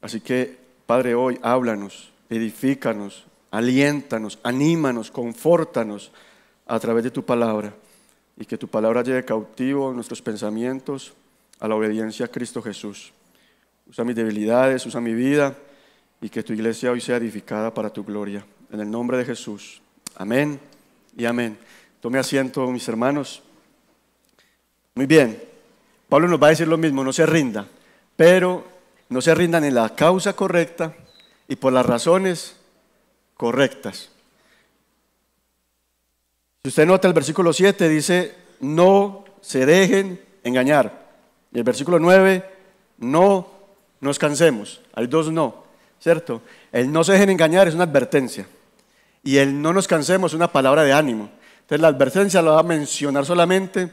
Así 0.00 0.20
que, 0.20 0.58
Padre, 0.86 1.14
hoy 1.14 1.38
háblanos, 1.42 2.12
edifícanos, 2.28 3.24
aliéntanos, 3.50 4.38
anímanos, 4.42 5.10
confórtanos 5.10 6.12
a 6.66 6.78
través 6.80 7.04
de 7.04 7.10
tu 7.10 7.24
palabra 7.24 7.72
y 8.36 8.44
que 8.44 8.58
tu 8.58 8.68
palabra 8.68 9.02
lleve 9.02 9.24
cautivo 9.24 9.92
nuestros 9.92 10.20
pensamientos 10.22 11.14
a 11.58 11.68
la 11.68 11.74
obediencia 11.74 12.26
a 12.26 12.28
Cristo 12.28 12.62
Jesús. 12.62 13.12
Usa 13.88 14.04
mis 14.04 14.16
debilidades, 14.16 14.84
usa 14.84 15.00
mi 15.00 15.14
vida 15.14 15.56
y 16.20 16.28
que 16.28 16.42
tu 16.42 16.52
iglesia 16.52 16.90
hoy 16.90 17.00
sea 17.00 17.16
edificada 17.16 17.72
para 17.72 17.90
tu 17.90 18.04
gloria. 18.04 18.44
En 18.72 18.80
el 18.80 18.90
nombre 18.90 19.16
de 19.16 19.24
Jesús. 19.24 19.80
Amén 20.16 20.60
y 21.16 21.24
amén. 21.24 21.56
Tome 22.00 22.18
asiento, 22.18 22.66
mis 22.70 22.86
hermanos. 22.88 23.42
Muy 24.94 25.06
bien, 25.06 25.40
Pablo 26.08 26.28
nos 26.28 26.42
va 26.42 26.48
a 26.48 26.50
decir 26.50 26.68
lo 26.68 26.78
mismo, 26.78 27.04
no 27.04 27.12
se 27.12 27.26
rinda, 27.26 27.66
pero 28.16 28.64
no 29.08 29.20
se 29.20 29.34
rindan 29.34 29.64
en 29.64 29.74
la 29.74 29.94
causa 29.94 30.34
correcta 30.34 30.94
y 31.48 31.56
por 31.56 31.72
las 31.72 31.86
razones 31.86 32.56
correctas. 33.36 34.10
Si 36.66 36.70
usted 36.70 36.84
nota 36.84 37.06
el 37.06 37.14
versículo 37.14 37.52
7 37.52 37.88
dice, 37.88 38.34
no 38.58 39.24
se 39.40 39.64
dejen 39.64 40.20
engañar. 40.42 41.06
Y 41.52 41.58
el 41.58 41.62
versículo 41.62 42.00
9, 42.00 42.44
no 42.98 43.46
nos 44.00 44.18
cansemos. 44.18 44.80
Hay 44.92 45.06
dos 45.06 45.30
no, 45.30 45.62
¿cierto? 46.00 46.42
El 46.72 46.90
no 46.90 47.04
se 47.04 47.12
dejen 47.12 47.30
engañar 47.30 47.68
es 47.68 47.74
una 47.74 47.84
advertencia. 47.84 48.48
Y 49.22 49.36
el 49.36 49.62
no 49.62 49.72
nos 49.72 49.86
cansemos 49.86 50.32
es 50.32 50.34
una 50.34 50.50
palabra 50.50 50.82
de 50.82 50.92
ánimo. 50.92 51.30
Entonces 51.60 51.80
la 51.80 51.86
advertencia 51.86 52.42
la 52.42 52.50
va 52.50 52.58
a 52.58 52.64
mencionar 52.64 53.24
solamente, 53.24 53.88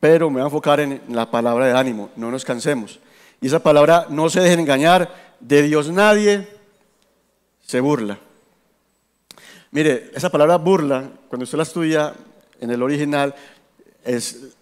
pero 0.00 0.30
me 0.30 0.36
voy 0.36 0.44
a 0.44 0.46
enfocar 0.46 0.80
en 0.80 1.02
la 1.10 1.30
palabra 1.30 1.66
de 1.66 1.76
ánimo. 1.76 2.08
No 2.16 2.30
nos 2.30 2.42
cansemos. 2.42 3.00
Y 3.42 3.48
esa 3.48 3.58
palabra, 3.58 4.06
no 4.08 4.30
se 4.30 4.40
dejen 4.40 4.60
engañar, 4.60 5.14
de 5.40 5.60
Dios 5.60 5.90
nadie 5.90 6.48
se 7.66 7.80
burla. 7.80 8.18
Mire, 9.70 10.10
esa 10.14 10.30
palabra 10.30 10.56
burla, 10.56 11.08
cuando 11.28 11.44
usted 11.44 11.58
la 11.58 11.64
estudia 11.64 12.14
en 12.60 12.70
el 12.70 12.82
original, 12.82 13.34
es 14.04 14.56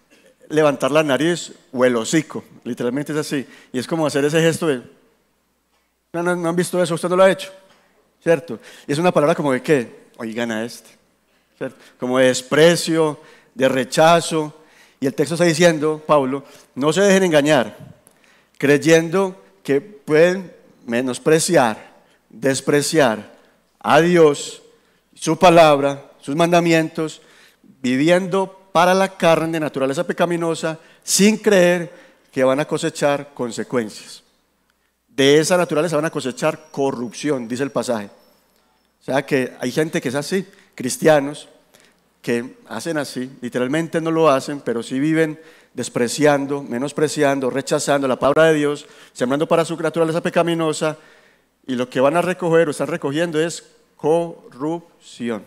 levantar 0.49 0.91
la 0.91 1.03
nariz 1.03 1.53
o 1.71 1.85
el 1.85 1.95
hocico. 1.95 2.43
Literalmente 2.63 3.13
es 3.13 3.17
así. 3.17 3.45
Y 3.71 3.79
es 3.79 3.87
como 3.87 4.05
hacer 4.05 4.25
ese 4.25 4.41
gesto 4.41 4.67
de... 4.67 4.81
No, 6.13 6.23
no, 6.23 6.49
han 6.49 6.55
visto 6.55 6.81
eso, 6.81 6.95
usted 6.95 7.09
no 7.09 7.15
lo 7.15 7.23
ha 7.23 7.31
hecho. 7.31 7.51
¿Cierto? 8.21 8.59
Y 8.87 8.91
es 8.91 8.99
una 8.99 9.11
palabra 9.11 9.35
como 9.35 9.51
de 9.51 9.61
qué? 9.61 10.07
Oigan 10.17 10.51
a 10.51 10.65
este. 10.65 10.89
¿Cierto? 11.57 11.77
Como 11.99 12.17
de 12.19 12.27
desprecio, 12.27 13.19
de 13.53 13.69
rechazo. 13.69 14.53
Y 14.99 15.05
el 15.05 15.13
texto 15.13 15.35
está 15.35 15.45
diciendo, 15.45 16.03
Pablo, 16.05 16.43
no 16.75 16.91
se 16.91 17.01
dejen 17.01 17.23
engañar, 17.23 17.77
creyendo 18.57 19.43
que 19.63 19.79
pueden 19.79 20.51
menospreciar, 20.85 21.93
despreciar 22.29 23.35
a 23.79 24.01
Dios, 24.01 24.63
su 25.19 25.37
palabra, 25.37 26.11
sus 26.21 26.35
mandamientos, 26.35 27.21
viviendo 27.81 28.69
para 28.71 28.93
la 28.93 29.17
carne, 29.17 29.59
naturaleza 29.59 30.05
pecaminosa, 30.05 30.77
sin 31.03 31.37
creer 31.37 31.91
que 32.31 32.43
van 32.43 32.59
a 32.59 32.65
cosechar 32.65 33.33
consecuencias. 33.33 34.23
De 35.07 35.39
esa 35.39 35.57
naturaleza 35.57 35.95
van 35.95 36.05
a 36.05 36.11
cosechar 36.11 36.67
corrupción, 36.69 37.47
dice 37.47 37.63
el 37.63 37.71
pasaje. 37.71 38.05
O 39.01 39.03
sea 39.03 39.25
que 39.25 39.53
hay 39.59 39.71
gente 39.71 39.99
que 39.99 40.09
es 40.09 40.15
así, 40.15 40.45
cristianos, 40.75 41.49
que 42.21 42.57
hacen 42.67 42.97
así, 42.97 43.31
literalmente 43.41 44.01
no 44.01 44.11
lo 44.11 44.29
hacen, 44.29 44.61
pero 44.61 44.83
sí 44.83 44.99
viven 44.99 45.39
despreciando, 45.73 46.61
menospreciando, 46.61 47.49
rechazando 47.49 48.07
la 48.07 48.19
palabra 48.19 48.45
de 48.45 48.55
Dios, 48.55 48.85
sembrando 49.13 49.47
para 49.47 49.65
su 49.65 49.77
naturaleza 49.77 50.21
pecaminosa, 50.21 50.97
y 51.65 51.75
lo 51.75 51.89
que 51.89 51.99
van 51.99 52.17
a 52.17 52.21
recoger 52.21 52.67
o 52.67 52.71
están 52.71 52.87
recogiendo 52.87 53.39
es 53.39 53.76
corrupción. 53.97 55.43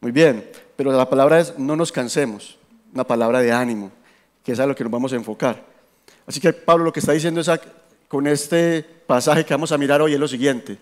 Muy 0.00 0.12
bien, 0.12 0.50
pero 0.76 0.92
la 0.92 1.08
palabra 1.08 1.40
es 1.40 1.58
no 1.58 1.76
nos 1.76 1.92
cansemos, 1.92 2.58
una 2.92 3.04
palabra 3.04 3.40
de 3.40 3.52
ánimo, 3.52 3.90
que 4.44 4.52
es 4.52 4.60
a 4.60 4.66
lo 4.66 4.74
que 4.74 4.84
nos 4.84 4.92
vamos 4.92 5.12
a 5.12 5.16
enfocar. 5.16 5.64
Así 6.26 6.40
que 6.40 6.52
Pablo 6.52 6.84
lo 6.84 6.92
que 6.92 7.00
está 7.00 7.12
diciendo 7.12 7.40
es 7.40 7.50
con 8.08 8.26
este 8.26 8.82
pasaje 9.06 9.44
que 9.44 9.54
vamos 9.54 9.72
a 9.72 9.78
mirar 9.78 10.02
hoy 10.02 10.14
es 10.14 10.20
lo 10.20 10.28
siguiente. 10.28 10.78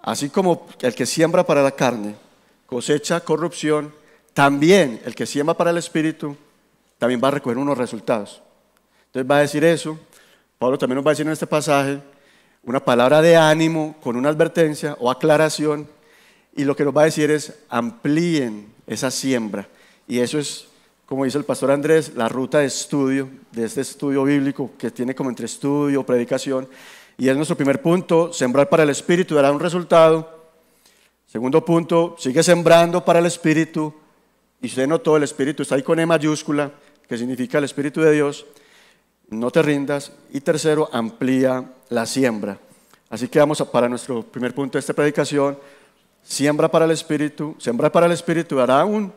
Así 0.00 0.30
como 0.30 0.66
el 0.80 0.94
que 0.94 1.06
siembra 1.06 1.44
para 1.44 1.62
la 1.62 1.72
carne 1.72 2.14
cosecha 2.66 3.20
corrupción, 3.20 3.94
también 4.34 5.00
el 5.04 5.14
que 5.14 5.26
siembra 5.26 5.56
para 5.56 5.70
el 5.70 5.78
espíritu 5.78 6.36
también 6.98 7.20
va 7.22 7.28
a 7.28 7.32
recoger 7.32 7.56
unos 7.58 7.78
resultados. 7.78 8.42
Entonces 9.06 9.30
va 9.30 9.38
a 9.38 9.40
decir 9.40 9.64
eso. 9.64 9.98
Pablo 10.58 10.76
también 10.76 10.96
nos 10.96 11.06
va 11.06 11.10
a 11.10 11.14
decir 11.14 11.26
en 11.26 11.32
este 11.32 11.46
pasaje 11.46 11.98
una 12.62 12.84
palabra 12.84 13.22
de 13.22 13.36
ánimo 13.36 13.96
con 14.02 14.16
una 14.16 14.28
advertencia 14.28 14.96
o 15.00 15.10
aclaración 15.10 15.88
y 16.58 16.64
lo 16.64 16.74
que 16.74 16.84
nos 16.84 16.94
va 16.94 17.02
a 17.02 17.04
decir 17.04 17.30
es 17.30 17.54
amplíen 17.68 18.66
esa 18.84 19.12
siembra. 19.12 19.68
Y 20.08 20.18
eso 20.18 20.40
es, 20.40 20.66
como 21.06 21.24
dice 21.24 21.38
el 21.38 21.44
pastor 21.44 21.70
Andrés, 21.70 22.14
la 22.16 22.28
ruta 22.28 22.58
de 22.58 22.66
estudio, 22.66 23.28
de 23.52 23.64
este 23.64 23.82
estudio 23.82 24.24
bíblico 24.24 24.72
que 24.76 24.90
tiene 24.90 25.14
como 25.14 25.30
entre 25.30 25.46
estudio, 25.46 26.04
predicación. 26.04 26.68
Y 27.16 27.28
es 27.28 27.36
nuestro 27.36 27.56
primer 27.56 27.80
punto, 27.80 28.32
sembrar 28.32 28.68
para 28.68 28.82
el 28.82 28.90
Espíritu 28.90 29.36
dará 29.36 29.52
un 29.52 29.60
resultado. 29.60 30.50
Segundo 31.28 31.64
punto, 31.64 32.16
sigue 32.18 32.42
sembrando 32.42 33.04
para 33.04 33.20
el 33.20 33.26
Espíritu. 33.26 33.94
Y 34.60 34.66
usted 34.66 34.88
notó, 34.88 35.16
el 35.16 35.22
Espíritu 35.22 35.62
está 35.62 35.76
ahí 35.76 35.84
con 35.84 36.00
E 36.00 36.06
mayúscula, 36.06 36.72
que 37.08 37.16
significa 37.16 37.58
el 37.58 37.64
Espíritu 37.64 38.00
de 38.00 38.10
Dios. 38.10 38.46
No 39.30 39.52
te 39.52 39.62
rindas. 39.62 40.10
Y 40.32 40.40
tercero, 40.40 40.88
amplía 40.92 41.70
la 41.88 42.04
siembra. 42.04 42.58
Así 43.10 43.28
que 43.28 43.38
vamos 43.38 43.62
para 43.72 43.88
nuestro 43.88 44.24
primer 44.24 44.52
punto 44.54 44.76
de 44.76 44.80
esta 44.80 44.92
predicación, 44.92 45.56
siembra 46.28 46.70
para 46.70 46.84
el 46.84 46.90
Espíritu, 46.90 47.56
siembra 47.58 47.90
para 47.90 48.04
el 48.04 48.12
Espíritu 48.12 48.56
dará 48.56 48.84
un 48.84 49.10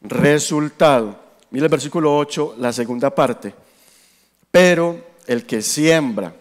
resultado. 0.00 1.14
Mira 1.50 1.66
el 1.66 1.70
versículo 1.70 2.16
8, 2.16 2.56
la 2.58 2.72
segunda 2.72 3.14
parte. 3.14 3.54
Pero 4.50 4.98
el 5.26 5.44
que 5.44 5.60
siembra 5.60 6.32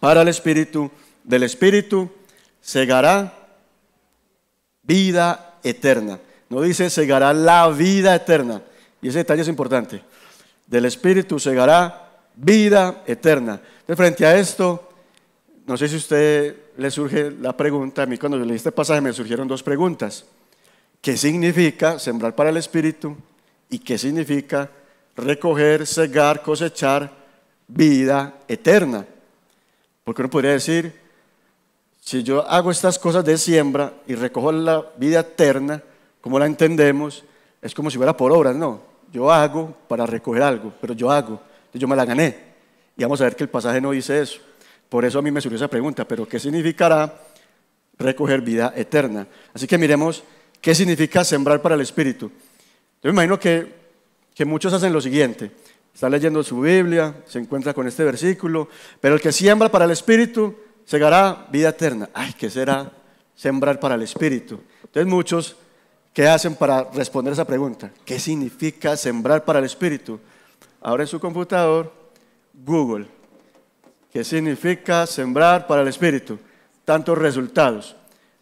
para 0.00 0.22
el 0.22 0.28
Espíritu, 0.28 0.90
del 1.22 1.44
Espíritu 1.44 2.10
segará 2.60 3.32
vida 4.82 5.58
eterna. 5.62 6.18
No 6.48 6.60
dice 6.60 6.90
segará 6.90 7.32
la 7.32 7.68
vida 7.68 8.12
eterna. 8.12 8.60
Y 9.00 9.08
ese 9.08 9.18
detalle 9.18 9.42
es 9.42 9.48
importante. 9.48 10.02
Del 10.66 10.84
Espíritu 10.84 11.38
segará 11.38 12.10
vida 12.34 13.04
eterna. 13.06 13.60
De 13.86 13.94
frente 13.94 14.26
a 14.26 14.36
esto, 14.36 14.90
no 15.64 15.76
sé 15.76 15.88
si 15.88 15.96
usted 15.96 16.65
le 16.76 16.90
surge 16.90 17.30
la 17.30 17.56
pregunta, 17.56 18.02
a 18.02 18.06
mí 18.06 18.18
cuando 18.18 18.38
leí 18.38 18.56
este 18.56 18.72
pasaje 18.72 19.00
me 19.00 19.12
surgieron 19.12 19.48
dos 19.48 19.62
preguntas. 19.62 20.24
¿Qué 21.00 21.16
significa 21.16 21.98
sembrar 21.98 22.34
para 22.34 22.50
el 22.50 22.56
Espíritu? 22.56 23.16
¿Y 23.70 23.78
qué 23.78 23.98
significa 23.98 24.70
recoger, 25.16 25.86
segar, 25.86 26.42
cosechar 26.42 27.10
vida 27.68 28.34
eterna? 28.48 29.06
Porque 30.04 30.22
uno 30.22 30.30
podría 30.30 30.52
decir, 30.52 30.92
si 32.00 32.22
yo 32.22 32.48
hago 32.48 32.70
estas 32.70 32.98
cosas 32.98 33.24
de 33.24 33.36
siembra 33.36 33.92
y 34.06 34.14
recojo 34.14 34.52
la 34.52 34.84
vida 34.96 35.20
eterna, 35.20 35.82
como 36.20 36.38
la 36.38 36.46
entendemos, 36.46 37.24
es 37.62 37.74
como 37.74 37.90
si 37.90 37.96
fuera 37.96 38.16
por 38.16 38.32
obras, 38.32 38.54
no. 38.54 38.80
Yo 39.12 39.30
hago 39.32 39.74
para 39.88 40.06
recoger 40.06 40.42
algo, 40.42 40.72
pero 40.80 40.94
yo 40.94 41.10
hago, 41.10 41.40
yo 41.72 41.88
me 41.88 41.96
la 41.96 42.04
gané. 42.04 42.38
Y 42.96 43.02
vamos 43.02 43.20
a 43.20 43.24
ver 43.24 43.36
que 43.36 43.44
el 43.44 43.50
pasaje 43.50 43.80
no 43.80 43.90
dice 43.90 44.20
eso. 44.20 44.40
Por 44.88 45.04
eso 45.04 45.18
a 45.18 45.22
mí 45.22 45.30
me 45.30 45.40
surgió 45.40 45.56
esa 45.56 45.68
pregunta, 45.68 46.06
pero 46.06 46.28
¿qué 46.28 46.38
significará 46.38 47.20
recoger 47.98 48.40
vida 48.40 48.72
eterna? 48.76 49.26
Así 49.52 49.66
que 49.66 49.78
miremos 49.78 50.22
qué 50.60 50.74
significa 50.74 51.24
sembrar 51.24 51.60
para 51.60 51.74
el 51.74 51.80
Espíritu. 51.80 52.30
Yo 53.02 53.10
me 53.10 53.10
imagino 53.10 53.38
que, 53.38 53.72
que 54.34 54.44
muchos 54.44 54.72
hacen 54.72 54.92
lo 54.92 55.00
siguiente. 55.00 55.50
Está 55.92 56.08
leyendo 56.10 56.42
su 56.42 56.60
Biblia, 56.60 57.14
se 57.26 57.38
encuentra 57.38 57.72
con 57.72 57.88
este 57.88 58.04
versículo, 58.04 58.68
pero 59.00 59.14
el 59.14 59.20
que 59.20 59.32
siembra 59.32 59.70
para 59.70 59.86
el 59.86 59.90
Espíritu 59.90 60.54
segará 60.84 61.46
vida 61.50 61.70
eterna. 61.70 62.10
Ay, 62.14 62.34
¿qué 62.38 62.50
será 62.50 62.92
sembrar 63.34 63.80
para 63.80 63.94
el 63.94 64.02
Espíritu? 64.02 64.60
Entonces 64.84 65.06
muchos, 65.06 65.56
¿qué 66.12 66.28
hacen 66.28 66.54
para 66.54 66.84
responder 66.92 67.32
esa 67.32 67.46
pregunta? 67.46 67.90
¿Qué 68.04 68.20
significa 68.20 68.96
sembrar 68.96 69.44
para 69.44 69.58
el 69.58 69.64
Espíritu? 69.64 70.20
Ahora 70.80 71.02
en 71.02 71.08
su 71.08 71.18
computador, 71.18 71.92
Google 72.52 73.06
¿Qué 74.16 74.24
significa 74.24 75.06
sembrar 75.06 75.66
para 75.66 75.82
el 75.82 75.88
Espíritu? 75.88 76.38
Tantos 76.86 77.18
resultados, 77.18 77.94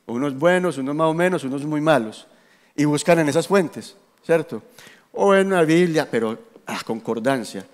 unos 0.07 0.39
buenos, 0.39 0.79
unos 0.79 0.95
más 0.95 1.09
o 1.09 1.15
menos, 1.15 1.43
unos 1.43 1.65
muy 1.65 1.81
malos. 1.81 2.29
Y 2.77 2.85
buscan 2.85 3.19
en 3.19 3.29
esas 3.29 3.49
fuentes, 3.49 3.97
¿cierto? 4.25 4.63
O 5.11 5.35
en 5.35 5.51
la 5.51 5.65
Biblia, 5.65 6.07
pero 6.09 6.39
a 6.65 6.81
concordancia, 6.85 7.67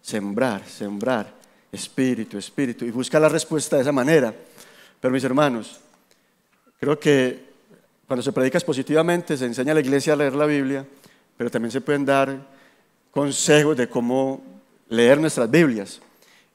sembrar, 0.00 0.64
sembrar, 0.68 1.34
espíritu, 1.72 2.38
espíritu, 2.38 2.84
y 2.84 2.92
busca 2.92 3.18
la 3.18 3.28
respuesta 3.28 3.74
de 3.74 3.82
esa 3.82 3.90
manera. 3.90 4.32
Pero 5.00 5.12
mis 5.12 5.24
hermanos, 5.24 5.80
creo 6.78 6.96
que 6.96 7.44
cuando 8.06 8.22
se 8.22 8.30
predica 8.30 8.60
positivamente, 8.60 9.36
se 9.36 9.46
enseña 9.46 9.72
a 9.72 9.74
la 9.74 9.80
iglesia 9.80 10.12
a 10.12 10.16
leer 10.16 10.36
la 10.36 10.46
Biblia, 10.46 10.86
pero 11.36 11.50
también 11.50 11.72
se 11.72 11.80
pueden 11.80 12.04
dar 12.04 12.38
consejos 13.10 13.76
de 13.76 13.88
cómo 13.88 14.44
leer 14.88 15.20
nuestras 15.20 15.50
Biblias. 15.50 16.00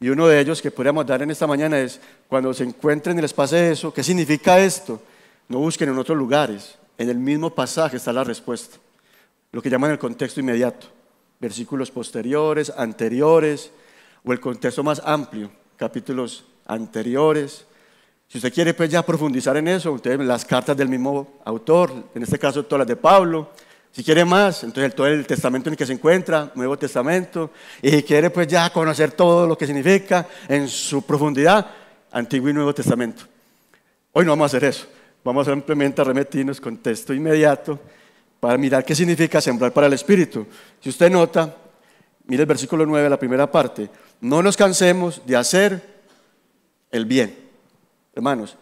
Y 0.03 0.09
uno 0.09 0.27
de 0.27 0.37
ellos 0.37 0.61
que 0.61 0.69
podríamos 0.69 1.05
dar 1.05 1.21
en 1.21 1.31
esta 1.31 1.47
mañana 1.47 1.79
es, 1.79 1.97
cuando 2.27 2.53
se 2.53 2.65
encuentren 2.65 3.17
y 3.17 3.21
les 3.21 3.31
pase 3.31 3.71
eso, 3.71 3.93
¿qué 3.93 4.03
significa 4.03 4.59
esto? 4.59 5.01
No 5.47 5.59
busquen 5.59 5.87
en 5.87 5.97
otros 5.97 6.17
lugares. 6.17 6.77
En 6.97 7.07
el 7.07 7.17
mismo 7.17 7.49
pasaje 7.55 7.95
está 7.95 8.11
la 8.11 8.25
respuesta. 8.25 8.75
Lo 9.53 9.61
que 9.61 9.69
llaman 9.69 9.91
el 9.91 9.97
contexto 9.97 10.41
inmediato. 10.41 10.87
Versículos 11.39 11.89
posteriores, 11.89 12.73
anteriores, 12.75 13.71
o 14.25 14.33
el 14.33 14.41
contexto 14.41 14.83
más 14.83 15.01
amplio, 15.05 15.49
capítulos 15.77 16.43
anteriores. 16.65 17.65
Si 18.27 18.39
usted 18.39 18.53
quiere 18.53 18.73
pues 18.73 18.89
ya 18.89 19.05
profundizar 19.05 19.55
en 19.55 19.69
eso, 19.69 19.93
usted 19.93 20.19
las 20.19 20.43
cartas 20.43 20.75
del 20.75 20.89
mismo 20.89 21.39
autor, 21.45 21.93
en 22.13 22.23
este 22.23 22.37
caso 22.37 22.65
todas 22.65 22.79
las 22.79 22.87
de 22.89 22.97
Pablo, 22.97 23.51
Si 23.93 24.03
quiere 24.03 24.25
más, 24.25 24.63
entonces 24.63 24.95
todo 24.95 25.05
el 25.05 25.27
testamento 25.27 25.69
en 25.69 25.73
el 25.73 25.77
que 25.77 25.85
se 25.85 25.93
encuentra, 25.93 26.51
Nuevo 26.55 26.75
Testamento, 26.79 27.51
y 27.79 28.01
quiere 28.01 28.31
pues 28.31 28.47
ya 28.47 28.67
conocer 28.71 29.11
todo 29.11 29.45
lo 29.45 29.55
que 29.55 29.67
significa 29.67 30.27
en 30.47 30.67
su 30.67 31.03
profundidad, 31.03 31.67
Antiguo 32.11 32.49
y 32.49 32.53
Nuevo 32.53 32.73
Testamento. 32.73 33.25
Hoy 34.11 34.25
no 34.25 34.31
vamos 34.31 34.45
a 34.45 34.57
hacer 34.57 34.67
eso, 34.67 34.87
vamos 35.23 35.47
a 35.47 35.51
simplemente 35.51 36.01
a 36.01 36.05
remitirnos 36.05 36.59
con 36.59 36.77
texto 36.77 37.13
inmediato 37.13 37.79
para 38.39 38.57
mirar 38.57 38.83
qué 38.83 38.95
significa 38.95 39.39
sembrar 39.39 39.71
para 39.71 39.85
el 39.85 39.93
Espíritu. 39.93 40.47
Si 40.81 40.89
usted 40.89 41.11
nota, 41.11 41.55
mire 42.25 42.41
el 42.41 42.47
versículo 42.47 42.87
9, 42.87 43.07
la 43.07 43.19
primera 43.19 43.51
parte, 43.51 43.91
no 44.21 44.41
nos 44.41 44.57
cansemos 44.57 45.21
de 45.23 45.35
hacer 45.35 46.01
el 46.89 47.05
bien. 47.05 47.37
Hermanos, 48.15 48.57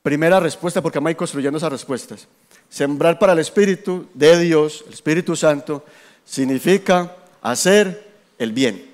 primera 0.00 0.38
respuesta, 0.38 0.80
porque 0.80 0.98
vamos 0.98 1.08
a 1.08 1.10
ir 1.10 1.16
construyendo 1.16 1.58
esas 1.58 1.72
respuestas. 1.72 2.28
Sembrar 2.68 3.18
para 3.18 3.32
el 3.32 3.38
Espíritu 3.38 4.08
de 4.14 4.38
Dios, 4.40 4.84
el 4.86 4.94
Espíritu 4.94 5.36
Santo, 5.36 5.84
significa 6.24 7.16
hacer 7.40 8.10
el 8.38 8.52
bien. 8.52 8.90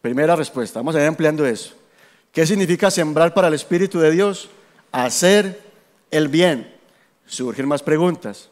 Primera 0.00 0.36
respuesta, 0.36 0.78
vamos 0.78 0.94
a 0.94 1.00
ir 1.00 1.06
ampliando 1.06 1.44
eso. 1.44 1.74
¿Qué 2.32 2.46
significa 2.46 2.90
sembrar 2.90 3.34
para 3.34 3.48
el 3.48 3.54
Espíritu 3.54 3.98
de 3.98 4.10
Dios? 4.10 4.48
Hacer 4.92 5.60
el 6.10 6.28
bien. 6.28 6.72
Surgen 7.26 7.66
más 7.66 7.82
preguntas. 7.82 8.48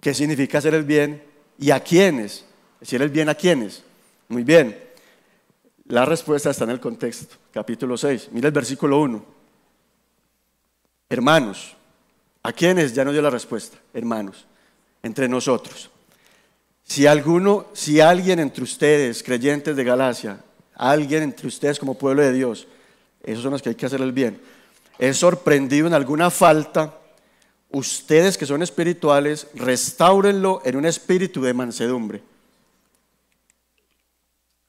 ¿Qué 0.00 0.14
significa 0.14 0.58
hacer 0.58 0.74
el 0.74 0.84
bien 0.84 1.22
y 1.58 1.70
a 1.70 1.80
quiénes? 1.80 2.44
Decir 2.80 3.02
el 3.02 3.10
bien 3.10 3.28
a 3.28 3.34
quiénes. 3.34 3.82
Muy 4.28 4.42
bien. 4.42 4.78
La 5.86 6.04
respuesta 6.04 6.50
está 6.50 6.64
en 6.64 6.70
el 6.70 6.80
contexto, 6.80 7.36
capítulo 7.52 7.96
6. 7.96 8.30
Mira 8.32 8.48
el 8.48 8.54
versículo 8.54 9.00
1. 9.00 9.24
Hermanos, 11.10 11.76
¿A 12.44 12.52
quiénes? 12.52 12.94
Ya 12.94 13.04
no 13.04 13.12
dio 13.12 13.22
la 13.22 13.30
respuesta, 13.30 13.78
hermanos, 13.94 14.44
entre 15.02 15.28
nosotros. 15.28 15.90
Si 16.84 17.06
alguno, 17.06 17.66
si 17.72 18.00
alguien 18.00 18.38
entre 18.38 18.62
ustedes, 18.62 19.22
creyentes 19.22 19.74
de 19.74 19.82
Galacia, 19.82 20.44
alguien 20.74 21.22
entre 21.22 21.48
ustedes 21.48 21.78
como 21.78 21.96
pueblo 21.96 22.22
de 22.22 22.34
Dios, 22.34 22.68
esos 23.22 23.42
son 23.42 23.52
los 23.52 23.62
que 23.62 23.70
hay 23.70 23.74
que 23.74 23.86
hacer 23.86 24.02
el 24.02 24.12
bien, 24.12 24.38
es 24.98 25.16
sorprendido 25.16 25.86
en 25.86 25.94
alguna 25.94 26.30
falta, 26.30 26.98
ustedes 27.70 28.36
que 28.36 28.44
son 28.44 28.62
espirituales, 28.62 29.46
restáurenlo 29.54 30.60
en 30.66 30.76
un 30.76 30.84
espíritu 30.84 31.40
de 31.40 31.54
mansedumbre. 31.54 32.22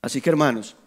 Así 0.02 0.22
que 0.22 0.30
hermanos, 0.30 0.78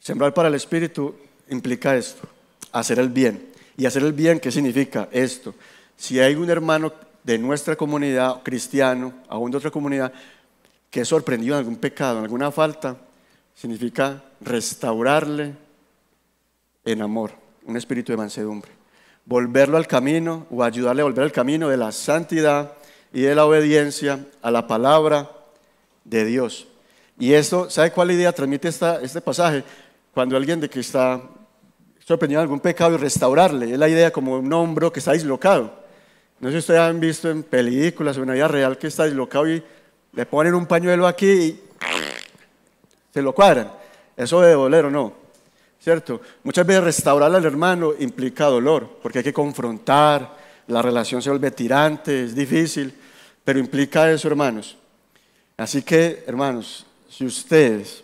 sembrar 0.00 0.34
para 0.34 0.48
el 0.48 0.56
espíritu 0.56 1.14
implica 1.50 1.96
esto, 1.96 2.28
hacer 2.72 2.98
el 2.98 3.10
bien. 3.10 3.45
Y 3.76 3.86
hacer 3.86 4.02
el 4.02 4.12
bien, 4.12 4.40
¿qué 4.40 4.50
significa 4.50 5.08
esto? 5.12 5.54
Si 5.96 6.18
hay 6.18 6.34
un 6.34 6.48
hermano 6.50 6.92
de 7.22 7.38
nuestra 7.38 7.76
comunidad, 7.76 8.42
cristiano, 8.42 9.12
aún 9.28 9.50
de 9.50 9.58
otra 9.58 9.70
comunidad, 9.70 10.12
que 10.90 11.00
es 11.00 11.08
sorprendido 11.08 11.54
en 11.54 11.58
algún 11.58 11.76
pecado, 11.76 12.18
en 12.18 12.24
alguna 12.24 12.50
falta, 12.50 12.96
significa 13.54 14.22
restaurarle 14.40 15.54
en 16.84 17.02
amor, 17.02 17.32
un 17.64 17.76
espíritu 17.76 18.12
de 18.12 18.18
mansedumbre. 18.18 18.70
Volverlo 19.24 19.76
al 19.76 19.88
camino 19.88 20.46
o 20.50 20.62
ayudarle 20.62 21.02
a 21.02 21.04
volver 21.04 21.24
al 21.24 21.32
camino 21.32 21.68
de 21.68 21.76
la 21.76 21.90
santidad 21.90 22.72
y 23.12 23.22
de 23.22 23.34
la 23.34 23.44
obediencia 23.44 24.24
a 24.40 24.50
la 24.50 24.66
palabra 24.66 25.30
de 26.04 26.24
Dios. 26.24 26.68
Y 27.18 27.32
esto, 27.32 27.68
¿sabe 27.70 27.90
cuál 27.90 28.12
idea 28.12 28.32
transmite 28.32 28.68
esta, 28.68 29.00
este 29.00 29.20
pasaje? 29.20 29.64
Cuando 30.14 30.36
alguien 30.36 30.60
de 30.60 30.70
que 30.70 30.80
está 30.80 31.20
sorprendido 32.06 32.40
algún 32.40 32.60
pecado 32.60 32.94
y 32.94 32.98
restaurarle. 32.98 33.72
Es 33.72 33.78
la 33.78 33.88
idea 33.88 34.12
como 34.12 34.38
un 34.38 34.52
hombro 34.52 34.92
que 34.92 35.00
está 35.00 35.12
dislocado. 35.12 35.72
No 36.38 36.48
sé 36.48 36.52
si 36.52 36.58
ustedes 36.58 36.80
han 36.80 37.00
visto 37.00 37.28
en 37.28 37.42
películas 37.42 38.16
o 38.16 38.20
en 38.20 38.28
la 38.28 38.34
vida 38.34 38.46
real 38.46 38.78
que 38.78 38.86
está 38.86 39.06
dislocado 39.06 39.48
y 39.50 39.62
le 40.12 40.26
ponen 40.26 40.54
un 40.54 40.66
pañuelo 40.66 41.06
aquí 41.06 41.26
y 41.26 41.60
se 43.12 43.22
lo 43.22 43.34
cuadran. 43.34 43.72
Eso 44.16 44.40
debe 44.40 44.52
doler 44.52 44.84
o 44.84 44.90
no. 44.90 45.12
¿Cierto? 45.80 46.20
Muchas 46.44 46.64
veces 46.64 46.84
restaurar 46.84 47.34
al 47.34 47.44
hermano 47.44 47.92
implica 47.98 48.46
dolor, 48.46 48.98
porque 49.02 49.18
hay 49.18 49.24
que 49.24 49.32
confrontar, 49.32 50.36
la 50.68 50.82
relación 50.82 51.22
se 51.22 51.30
vuelve 51.30 51.50
tirante, 51.52 52.24
es 52.24 52.34
difícil, 52.34 52.92
pero 53.44 53.58
implica 53.58 54.10
eso, 54.10 54.28
hermanos. 54.28 54.76
Así 55.56 55.82
que, 55.82 56.24
hermanos, 56.26 56.86
si 57.08 57.24
ustedes 57.24 58.02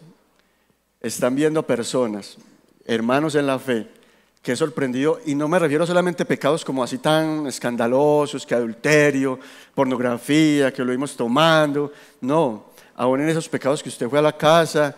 están 1.00 1.34
viendo 1.34 1.64
personas 1.64 2.36
hermanos 2.84 3.34
en 3.34 3.46
la 3.46 3.58
fe, 3.58 3.88
que 4.42 4.52
he 4.52 4.56
sorprendido, 4.56 5.20
y 5.24 5.34
no 5.34 5.46
me 5.46 5.58
refiero 5.58 5.86
solamente 5.86 6.24
a 6.24 6.26
pecados 6.26 6.64
como 6.64 6.82
así 6.82 6.98
tan 6.98 7.46
escandalosos, 7.46 8.44
que 8.44 8.54
adulterio, 8.54 9.38
pornografía, 9.74 10.72
que 10.72 10.84
lo 10.84 10.90
vimos 10.90 11.16
tomando, 11.16 11.92
no, 12.20 12.66
aún 12.96 13.20
en 13.20 13.28
esos 13.28 13.48
pecados 13.48 13.82
que 13.82 13.88
usted 13.88 14.08
fue 14.08 14.18
a 14.18 14.22
la 14.22 14.36
casa 14.36 14.96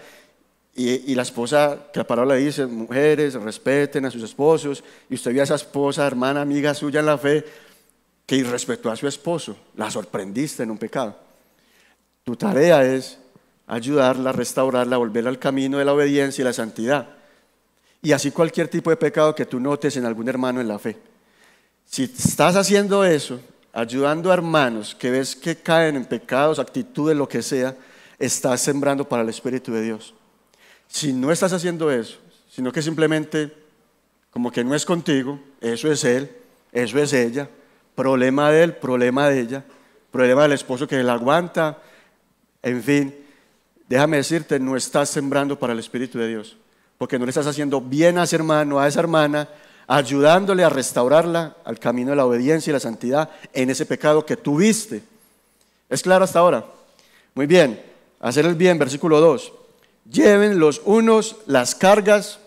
y, 0.76 1.14
la 1.14 1.22
esposa, 1.22 1.88
que 1.92 2.00
la 2.00 2.06
palabra 2.06 2.34
dice, 2.34 2.66
mujeres, 2.66 3.34
respeten 3.34 4.06
a 4.06 4.10
sus 4.10 4.22
esposos, 4.22 4.82
y 5.08 5.14
usted 5.14 5.30
vio 5.30 5.42
a 5.42 5.44
esa 5.44 5.54
esposa, 5.54 6.06
hermana, 6.06 6.40
amiga 6.40 6.74
suya 6.74 7.00
en 7.00 7.06
la 7.06 7.18
fe, 7.18 7.44
que 8.26 8.36
irrespetó 8.36 8.90
a 8.90 8.96
su 8.96 9.06
esposo, 9.06 9.56
la 9.76 9.90
sorprendiste 9.90 10.62
en 10.62 10.70
un 10.70 10.78
pecado. 10.78 11.16
Tu 12.24 12.34
tarea 12.34 12.84
es 12.84 13.18
ayudarla, 13.66 14.32
restaurarla, 14.32 14.96
volverla 14.96 15.30
al 15.30 15.38
camino 15.38 15.78
de 15.78 15.84
la 15.84 15.92
obediencia 15.92 16.42
y 16.42 16.44
la 16.44 16.52
santidad. 16.52 17.08
Y 18.04 18.12
así 18.12 18.30
cualquier 18.30 18.68
tipo 18.68 18.90
de 18.90 18.98
pecado 18.98 19.34
que 19.34 19.46
tú 19.46 19.58
notes 19.58 19.96
en 19.96 20.04
algún 20.04 20.28
hermano 20.28 20.60
en 20.60 20.68
la 20.68 20.78
fe. 20.78 20.94
Si 21.86 22.04
estás 22.04 22.54
haciendo 22.54 23.02
eso, 23.02 23.40
ayudando 23.72 24.30
a 24.30 24.34
hermanos 24.34 24.94
que 24.94 25.10
ves 25.10 25.34
que 25.34 25.56
caen 25.56 25.96
en 25.96 26.04
pecados, 26.04 26.58
actitudes, 26.58 27.16
lo 27.16 27.26
que 27.26 27.40
sea, 27.40 27.74
estás 28.18 28.60
sembrando 28.60 29.08
para 29.08 29.22
el 29.22 29.30
Espíritu 29.30 29.72
de 29.72 29.80
Dios. 29.80 30.12
Si 30.86 31.14
no 31.14 31.32
estás 31.32 31.54
haciendo 31.54 31.90
eso, 31.90 32.18
sino 32.50 32.70
que 32.70 32.82
simplemente 32.82 33.50
como 34.30 34.52
que 34.52 34.62
no 34.62 34.74
es 34.74 34.84
contigo, 34.84 35.40
eso 35.62 35.90
es 35.90 36.04
él, 36.04 36.30
eso 36.72 36.98
es 36.98 37.10
ella, 37.14 37.48
problema 37.94 38.50
de 38.50 38.64
él, 38.64 38.76
problema 38.76 39.30
de 39.30 39.40
ella, 39.40 39.64
problema 40.10 40.42
del 40.42 40.52
esposo 40.52 40.86
que 40.86 41.02
la 41.02 41.14
aguanta, 41.14 41.78
en 42.62 42.82
fin, 42.82 43.14
déjame 43.88 44.18
decirte, 44.18 44.60
no 44.60 44.76
estás 44.76 45.08
sembrando 45.08 45.58
para 45.58 45.72
el 45.72 45.78
Espíritu 45.78 46.18
de 46.18 46.28
Dios 46.28 46.58
porque 47.04 47.18
no 47.18 47.26
le 47.26 47.32
estás 47.32 47.46
haciendo 47.46 47.82
bien 47.82 48.16
a 48.16 48.22
ese 48.22 48.36
hermano, 48.36 48.80
a 48.80 48.88
esa 48.88 49.00
hermana, 49.00 49.46
ayudándole 49.86 50.64
a 50.64 50.70
restaurarla 50.70 51.54
al 51.62 51.78
camino 51.78 52.08
de 52.08 52.16
la 52.16 52.24
obediencia 52.24 52.70
y 52.70 52.72
la 52.72 52.80
santidad 52.80 53.28
en 53.52 53.68
ese 53.68 53.84
pecado 53.84 54.24
que 54.24 54.38
tuviste. 54.38 55.02
¿Es 55.90 56.00
claro 56.00 56.24
hasta 56.24 56.38
ahora? 56.38 56.64
Muy 57.34 57.44
bien, 57.44 57.78
hacer 58.20 58.46
el 58.46 58.54
bien, 58.54 58.78
versículo 58.78 59.20
2. 59.20 59.52
Lleven 60.10 60.58
los 60.58 60.80
unos 60.86 61.36
las 61.44 61.74
cargas 61.74 62.38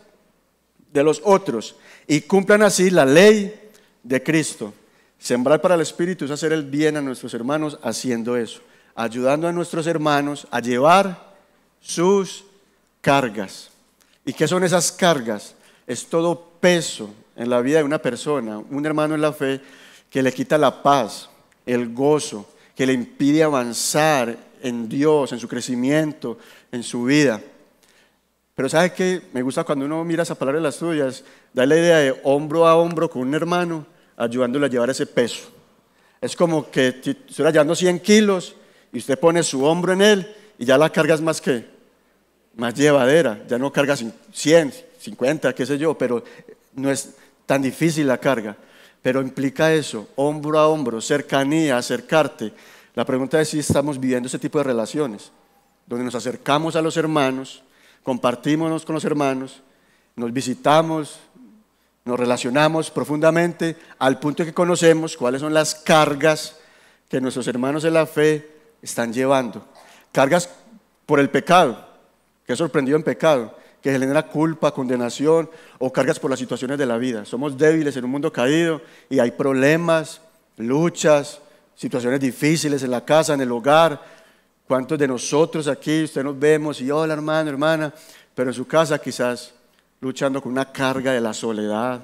de 0.91 1.03
los 1.03 1.21
otros 1.23 1.75
y 2.07 2.21
cumplan 2.21 2.63
así 2.63 2.89
la 2.89 3.05
ley 3.05 3.69
de 4.01 4.23
Cristo. 4.23 4.73
Sembrar 5.19 5.61
para 5.61 5.75
el 5.75 5.81
Espíritu 5.81 6.25
es 6.25 6.31
hacer 6.31 6.51
el 6.51 6.63
bien 6.63 6.97
a 6.97 7.01
nuestros 7.01 7.31
hermanos 7.35 7.77
haciendo 7.83 8.35
eso, 8.35 8.61
ayudando 8.95 9.47
a 9.47 9.53
nuestros 9.53 9.85
hermanos 9.85 10.47
a 10.49 10.59
llevar 10.61 11.35
sus 11.79 12.43
cargas. 13.01 13.76
¿Y 14.27 14.33
qué 14.33 14.45
son 14.45 14.65
esas 14.65 14.91
cargas? 14.91 15.55
Es 15.87 16.05
todo 16.07 16.51
peso 16.59 17.09
en 17.37 17.49
la 17.49 17.61
vida 17.61 17.77
de 17.77 17.85
una 17.85 17.97
persona, 17.97 18.57
un 18.57 18.85
hermano 18.85 19.15
en 19.15 19.21
la 19.21 19.31
fe, 19.31 19.61
que 20.09 20.21
le 20.21 20.33
quita 20.33 20.57
la 20.57 20.83
paz, 20.83 21.29
el 21.65 21.93
gozo, 21.93 22.45
que 22.75 22.85
le 22.85 22.91
impide 22.91 23.41
avanzar 23.41 24.37
en 24.61 24.89
Dios, 24.89 25.31
en 25.31 25.39
su 25.39 25.47
crecimiento, 25.47 26.37
en 26.73 26.83
su 26.83 27.05
vida. 27.05 27.41
Pero 28.53 28.67
¿sabe 28.67 28.91
qué? 28.91 29.21
Me 29.31 29.41
gusta 29.43 29.63
cuando 29.63 29.85
uno 29.85 30.03
mira 30.03 30.23
esa 30.23 30.35
palabra 30.35 30.59
de 30.59 30.63
las 30.63 30.77
tuyas, 30.77 31.23
da 31.53 31.65
la 31.65 31.77
idea 31.77 31.97
de 31.99 32.19
hombro 32.25 32.67
a 32.67 32.75
hombro 32.75 33.09
con 33.09 33.21
un 33.21 33.33
hermano, 33.33 33.85
ayudándole 34.17 34.65
a 34.65 34.69
llevar 34.69 34.89
ese 34.89 35.05
peso. 35.05 35.47
Es 36.19 36.35
como 36.35 36.69
que 36.69 36.89
estuviera 36.89 37.51
llevando 37.51 37.75
100 37.75 38.01
kilos 38.01 38.57
y 38.91 38.97
usted 38.97 39.17
pone 39.17 39.41
su 39.41 39.63
hombro 39.63 39.93
en 39.93 40.01
él 40.01 40.35
y 40.59 40.65
ya 40.65 40.77
la 40.77 40.89
carga 40.89 41.15
es 41.15 41.21
más 41.21 41.39
que 41.39 41.76
más 42.57 42.73
llevadera, 42.73 43.43
ya 43.47 43.57
no 43.57 43.71
cargas 43.71 44.03
100, 44.33 44.73
50, 44.99 45.53
qué 45.53 45.65
sé 45.65 45.77
yo, 45.77 45.97
pero 45.97 46.23
no 46.73 46.91
es 46.91 47.15
tan 47.45 47.61
difícil 47.61 48.07
la 48.07 48.17
carga. 48.17 48.57
Pero 49.01 49.21
implica 49.21 49.73
eso, 49.73 50.09
hombro 50.15 50.59
a 50.59 50.67
hombro, 50.67 50.99
cercanía, 50.99 51.77
acercarte. 51.77 52.51
La 52.95 53.05
pregunta 53.05 53.39
es 53.39 53.49
si 53.49 53.59
estamos 53.59 53.99
viviendo 53.99 54.27
ese 54.27 54.39
tipo 54.39 54.57
de 54.57 54.65
relaciones, 54.65 55.31
donde 55.85 56.03
nos 56.03 56.15
acercamos 56.15 56.75
a 56.75 56.81
los 56.81 56.97
hermanos, 56.97 57.63
compartimos 58.03 58.83
con 58.83 58.95
los 58.95 59.05
hermanos, 59.05 59.61
nos 60.15 60.33
visitamos, 60.33 61.19
nos 62.05 62.19
relacionamos 62.19 62.89
profundamente 62.89 63.77
al 63.99 64.19
punto 64.19 64.43
que 64.43 64.53
conocemos 64.53 65.15
cuáles 65.15 65.41
son 65.41 65.53
las 65.53 65.75
cargas 65.75 66.57
que 67.07 67.21
nuestros 67.21 67.47
hermanos 67.47 67.83
de 67.83 67.91
la 67.91 68.05
fe 68.05 68.49
están 68.81 69.13
llevando. 69.13 69.65
Cargas 70.11 70.49
por 71.05 71.19
el 71.19 71.29
pecado, 71.29 71.86
que 72.47 72.53
es 72.53 72.59
sorprendido 72.59 72.95
en 72.95 73.03
pecado, 73.03 73.53
que 73.81 73.91
genera 73.91 74.25
culpa, 74.25 74.73
condenación 74.73 75.49
o 75.79 75.91
cargas 75.91 76.17
por 76.17 76.31
las 76.31 76.39
situaciones 76.39 76.77
de 76.77 76.85
la 76.85 76.97
vida. 76.97 77.25
Somos 77.25 77.57
débiles 77.57 77.97
en 77.97 78.05
un 78.05 78.11
mundo 78.11 78.31
caído 78.31 78.81
y 79.09 79.19
hay 79.19 79.31
problemas, 79.31 80.21
luchas, 80.55 81.41
situaciones 81.75 82.21
difíciles 82.21 82.81
en 82.83 82.91
la 82.91 83.03
casa, 83.03 83.33
en 83.33 83.41
el 83.41 83.51
hogar. 83.51 84.01
¿Cuántos 84.65 84.97
de 84.97 85.09
nosotros 85.09 85.67
aquí, 85.67 86.05
usted 86.05 86.23
nos 86.23 86.39
vemos 86.39 86.79
y 86.79 86.89
hola 86.89 87.13
hermano, 87.13 87.49
hermana, 87.49 87.93
pero 88.33 88.49
en 88.49 88.53
su 88.53 88.65
casa 88.65 88.97
quizás 88.97 89.53
luchando 89.99 90.41
con 90.41 90.53
una 90.53 90.71
carga 90.71 91.11
de 91.11 91.19
la 91.19 91.33
soledad, 91.33 92.01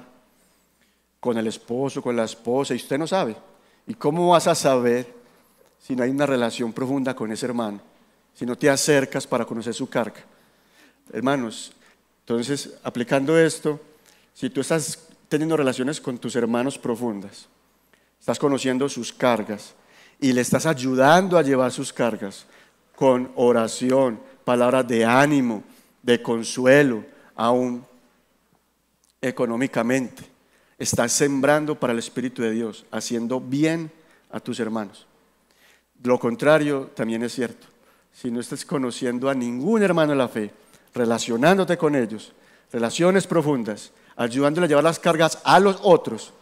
con 1.20 1.38
el 1.38 1.46
esposo, 1.46 2.02
con 2.02 2.16
la 2.16 2.24
esposa, 2.24 2.74
y 2.74 2.76
usted 2.76 2.98
no 2.98 3.06
sabe. 3.06 3.34
¿Y 3.86 3.94
cómo 3.94 4.28
vas 4.28 4.46
a 4.46 4.54
saber 4.54 5.10
si 5.78 5.96
no 5.96 6.02
hay 6.02 6.10
una 6.10 6.26
relación 6.26 6.70
profunda 6.74 7.16
con 7.16 7.32
ese 7.32 7.46
hermano? 7.46 7.80
Si 8.34 8.44
no 8.44 8.56
te 8.56 8.68
acercas 8.68 9.26
para 9.26 9.46
conocer 9.46 9.72
su 9.72 9.88
carga. 9.88 10.33
Hermanos, 11.12 11.72
entonces, 12.20 12.74
aplicando 12.82 13.38
esto, 13.38 13.80
si 14.32 14.48
tú 14.50 14.60
estás 14.60 15.08
teniendo 15.28 15.56
relaciones 15.56 16.00
con 16.00 16.18
tus 16.18 16.36
hermanos 16.36 16.78
profundas, 16.78 17.46
estás 18.18 18.38
conociendo 18.38 18.88
sus 18.88 19.12
cargas 19.12 19.74
y 20.18 20.32
le 20.32 20.40
estás 20.40 20.64
ayudando 20.64 21.36
a 21.36 21.42
llevar 21.42 21.70
sus 21.70 21.92
cargas 21.92 22.46
con 22.96 23.30
oración, 23.34 24.18
palabras 24.44 24.88
de 24.88 25.04
ánimo, 25.04 25.62
de 26.02 26.22
consuelo, 26.22 27.04
aún 27.34 27.84
económicamente. 29.20 30.22
Estás 30.78 31.12
sembrando 31.12 31.78
para 31.78 31.92
el 31.92 31.98
Espíritu 31.98 32.42
de 32.42 32.52
Dios, 32.52 32.86
haciendo 32.90 33.40
bien 33.40 33.90
a 34.30 34.40
tus 34.40 34.58
hermanos. 34.60 35.06
Lo 36.02 36.18
contrario 36.18 36.90
también 36.94 37.22
es 37.22 37.34
cierto. 37.34 37.66
Si 38.12 38.30
no 38.30 38.40
estás 38.40 38.64
conociendo 38.64 39.28
a 39.28 39.34
ningún 39.34 39.82
hermano 39.82 40.12
en 40.12 40.18
la 40.18 40.28
fe, 40.28 40.50
relacionándote 40.94 41.76
con 41.76 41.96
ellos, 41.96 42.32
relaciones 42.72 43.26
profundas, 43.26 43.90
ayudándole 44.16 44.66
a 44.66 44.68
llevar 44.68 44.84
las 44.84 44.98
cargas 44.98 45.38
a 45.44 45.58
los 45.58 45.78
otros, 45.82 46.32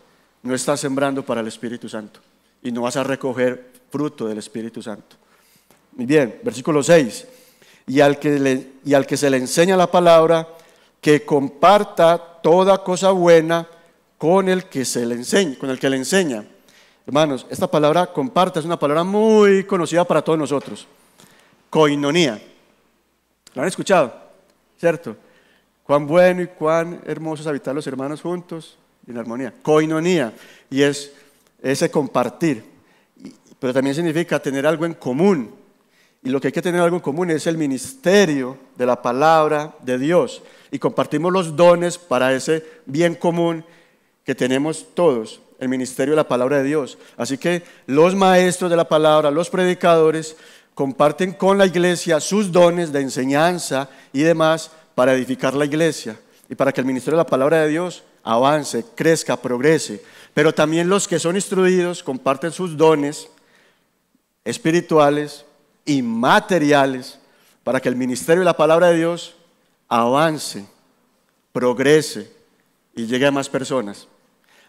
no 0.42 0.54
estás 0.54 0.80
sembrando 0.80 1.24
para 1.24 1.40
el 1.40 1.48
Espíritu 1.48 1.88
Santo 1.88 2.20
y 2.62 2.70
no 2.70 2.82
vas 2.82 2.96
a 2.96 3.04
recoger 3.04 3.72
fruto 3.90 4.26
del 4.26 4.38
Espíritu 4.38 4.82
Santo. 4.82 5.16
Muy 5.92 6.06
bien, 6.06 6.40
versículo 6.42 6.82
6. 6.82 7.26
Y 7.86 8.00
al 8.00 8.18
que, 8.18 8.72
y 8.84 8.94
al 8.94 9.06
que 9.06 9.16
se 9.16 9.28
le 9.28 9.36
enseña 9.36 9.76
la 9.76 9.90
palabra, 9.90 10.48
que 11.00 11.24
comparta 11.24 12.18
toda 12.42 12.82
cosa 12.82 13.10
buena 13.10 13.66
con 14.18 14.48
el 14.48 14.66
que 14.66 14.84
se 14.84 15.04
le 15.04 15.16
enseña, 15.16 15.58
con 15.58 15.68
el 15.70 15.78
que 15.78 15.90
le 15.90 15.96
enseña. 15.96 16.44
Hermanos, 17.06 17.44
esta 17.50 17.68
palabra 17.68 18.06
comparta 18.06 18.60
es 18.60 18.66
una 18.66 18.78
palabra 18.78 19.02
muy 19.02 19.64
conocida 19.64 20.04
para 20.04 20.22
todos 20.22 20.38
nosotros. 20.38 20.86
Coinonía. 21.68 22.40
¿Lo 23.54 23.62
han 23.62 23.68
escuchado? 23.68 24.21
¿Cierto? 24.82 25.16
Cuán 25.84 26.08
bueno 26.08 26.42
y 26.42 26.48
cuán 26.48 27.02
hermoso 27.06 27.42
es 27.42 27.46
habitar 27.46 27.72
los 27.72 27.86
hermanos 27.86 28.20
juntos 28.20 28.76
en 29.06 29.16
armonía. 29.16 29.54
Coinonía. 29.62 30.34
Y 30.68 30.82
es 30.82 31.12
ese 31.62 31.88
compartir. 31.88 32.64
Pero 33.60 33.72
también 33.72 33.94
significa 33.94 34.42
tener 34.42 34.66
algo 34.66 34.84
en 34.84 34.94
común. 34.94 35.54
Y 36.24 36.30
lo 36.30 36.40
que 36.40 36.48
hay 36.48 36.52
que 36.52 36.60
tener 36.60 36.80
algo 36.80 36.96
en 36.96 37.02
común 37.02 37.30
es 37.30 37.46
el 37.46 37.56
ministerio 37.58 38.58
de 38.74 38.86
la 38.86 39.00
palabra 39.00 39.76
de 39.82 39.98
Dios. 39.98 40.42
Y 40.72 40.80
compartimos 40.80 41.32
los 41.32 41.54
dones 41.54 41.96
para 41.96 42.34
ese 42.34 42.66
bien 42.84 43.14
común 43.14 43.64
que 44.24 44.34
tenemos 44.34 44.88
todos, 44.94 45.42
el 45.60 45.68
ministerio 45.68 46.14
de 46.14 46.22
la 46.22 46.26
palabra 46.26 46.58
de 46.58 46.64
Dios. 46.64 46.98
Así 47.16 47.38
que 47.38 47.62
los 47.86 48.16
maestros 48.16 48.68
de 48.68 48.76
la 48.76 48.88
palabra, 48.88 49.30
los 49.30 49.48
predicadores, 49.48 50.36
comparten 50.74 51.32
con 51.32 51.58
la 51.58 51.66
iglesia 51.66 52.20
sus 52.20 52.50
dones 52.50 52.92
de 52.92 53.00
enseñanza 53.00 53.88
y 54.12 54.22
demás 54.22 54.70
para 54.94 55.14
edificar 55.14 55.54
la 55.54 55.64
iglesia 55.64 56.18
y 56.48 56.54
para 56.54 56.72
que 56.72 56.80
el 56.80 56.86
ministerio 56.86 57.16
de 57.16 57.24
la 57.24 57.30
palabra 57.30 57.60
de 57.60 57.68
Dios 57.68 58.04
avance, 58.22 58.84
crezca, 58.94 59.36
progrese. 59.36 60.02
Pero 60.34 60.54
también 60.54 60.88
los 60.88 61.08
que 61.08 61.18
son 61.18 61.36
instruidos 61.36 62.02
comparten 62.02 62.52
sus 62.52 62.76
dones 62.76 63.28
espirituales 64.44 65.44
y 65.84 66.02
materiales 66.02 67.18
para 67.64 67.80
que 67.80 67.88
el 67.88 67.96
ministerio 67.96 68.40
de 68.40 68.46
la 68.46 68.56
palabra 68.56 68.88
de 68.88 68.96
Dios 68.96 69.36
avance, 69.88 70.64
progrese 71.52 72.32
y 72.94 73.06
llegue 73.06 73.26
a 73.26 73.30
más 73.30 73.48
personas. 73.48 74.08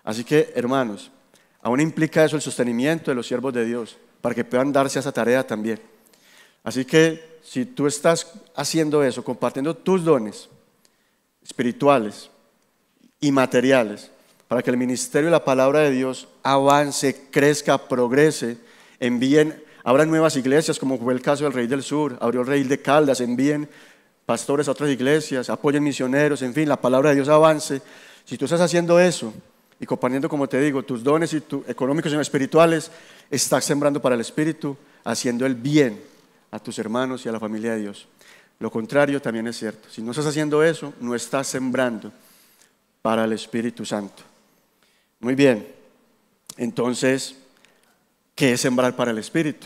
Así 0.04 0.24
que, 0.24 0.52
hermanos, 0.56 1.12
aún 1.62 1.80
implica 1.80 2.26
eso 2.26 2.36
el 2.36 2.42
sostenimiento 2.42 3.10
de 3.10 3.16
los 3.16 3.28
siervos 3.28 3.54
de 3.54 3.66
Dios, 3.66 3.98
para 4.22 4.36
que 4.36 4.44
puedan 4.44 4.74
darse 4.74 5.00
a 5.00 5.02
esa 5.02 5.12
tarea 5.12 5.46
también. 5.46 5.80
Así 6.64 6.86
que 6.86 7.40
si 7.44 7.66
tú 7.66 7.88
estás 7.88 8.32
haciendo 8.56 9.04
eso, 9.04 9.24
compartiendo 9.24 9.76
tus 9.76 10.04
dones 10.04 10.50
espirituales 11.44 12.30
y 13.20 13.32
materiales, 13.32 14.10
para 14.48 14.64
que 14.64 14.70
el 14.70 14.78
ministerio 14.78 15.28
de 15.28 15.32
la 15.32 15.44
palabra 15.44 15.80
de 15.80 15.92
Dios 15.92 16.28
avance, 16.42 17.28
crezca, 17.32 17.78
progrese, 17.78 18.58
envíen, 19.00 19.62
abran 19.84 20.10
nuevas 20.10 20.38
iglesias, 20.38 20.80
como 20.80 20.98
fue 20.98 21.14
el 21.14 21.22
caso 21.22 21.44
del 21.44 21.54
Rey 21.54 21.68
del 21.68 21.84
Sur, 21.84 22.18
abrió 22.22 22.42
el 22.42 22.48
Rey 22.48 22.64
de 22.64 22.82
Caldas, 22.82 23.20
envíen 23.20 23.68
pastores 24.26 24.68
a 24.68 24.72
otras 24.72 24.90
iglesias, 24.90 25.50
apoyen 25.50 25.84
misioneros, 25.84 26.42
en 26.44 26.54
fin, 26.54 26.70
la 26.70 26.80
palabra 26.80 27.10
de 27.10 27.16
Dios 27.16 27.28
avance. 27.28 27.82
Si 28.24 28.38
tú 28.38 28.46
estás 28.46 28.62
haciendo 28.62 29.00
eso 29.00 29.34
y 29.80 29.86
compartiendo, 29.86 30.30
como 30.30 30.48
te 30.48 30.62
digo, 30.62 30.84
tus 30.84 31.04
dones 31.04 31.34
y 31.34 31.44
económicos 31.68 32.14
y 32.14 32.16
espirituales, 32.16 32.90
estás 33.30 33.66
sembrando 33.66 34.02
para 34.02 34.16
el 34.16 34.22
Espíritu, 34.22 34.78
haciendo 35.04 35.46
el 35.46 35.56
bien 35.56 36.13
a 36.54 36.60
tus 36.60 36.78
hermanos 36.78 37.26
y 37.26 37.30
a 37.30 37.32
la 37.32 37.40
familia 37.40 37.74
de 37.74 37.82
Dios. 37.82 38.08
Lo 38.60 38.70
contrario 38.70 39.20
también 39.20 39.48
es 39.48 39.58
cierto. 39.58 39.90
Si 39.90 40.04
no 40.04 40.12
estás 40.12 40.28
haciendo 40.28 40.62
eso, 40.64 40.94
no 41.00 41.16
estás 41.16 41.48
sembrando 41.48 42.12
para 43.02 43.24
el 43.24 43.34
Espíritu 43.34 43.84
Santo. 43.86 44.22
Muy 45.20 45.34
bien. 45.34 45.68
Entonces, 46.56 47.36
¿qué 48.36 48.54
es 48.54 48.62
sembrar 48.62 48.96
para 48.96 49.10
el 49.10 49.18
Espíritu? 49.18 49.66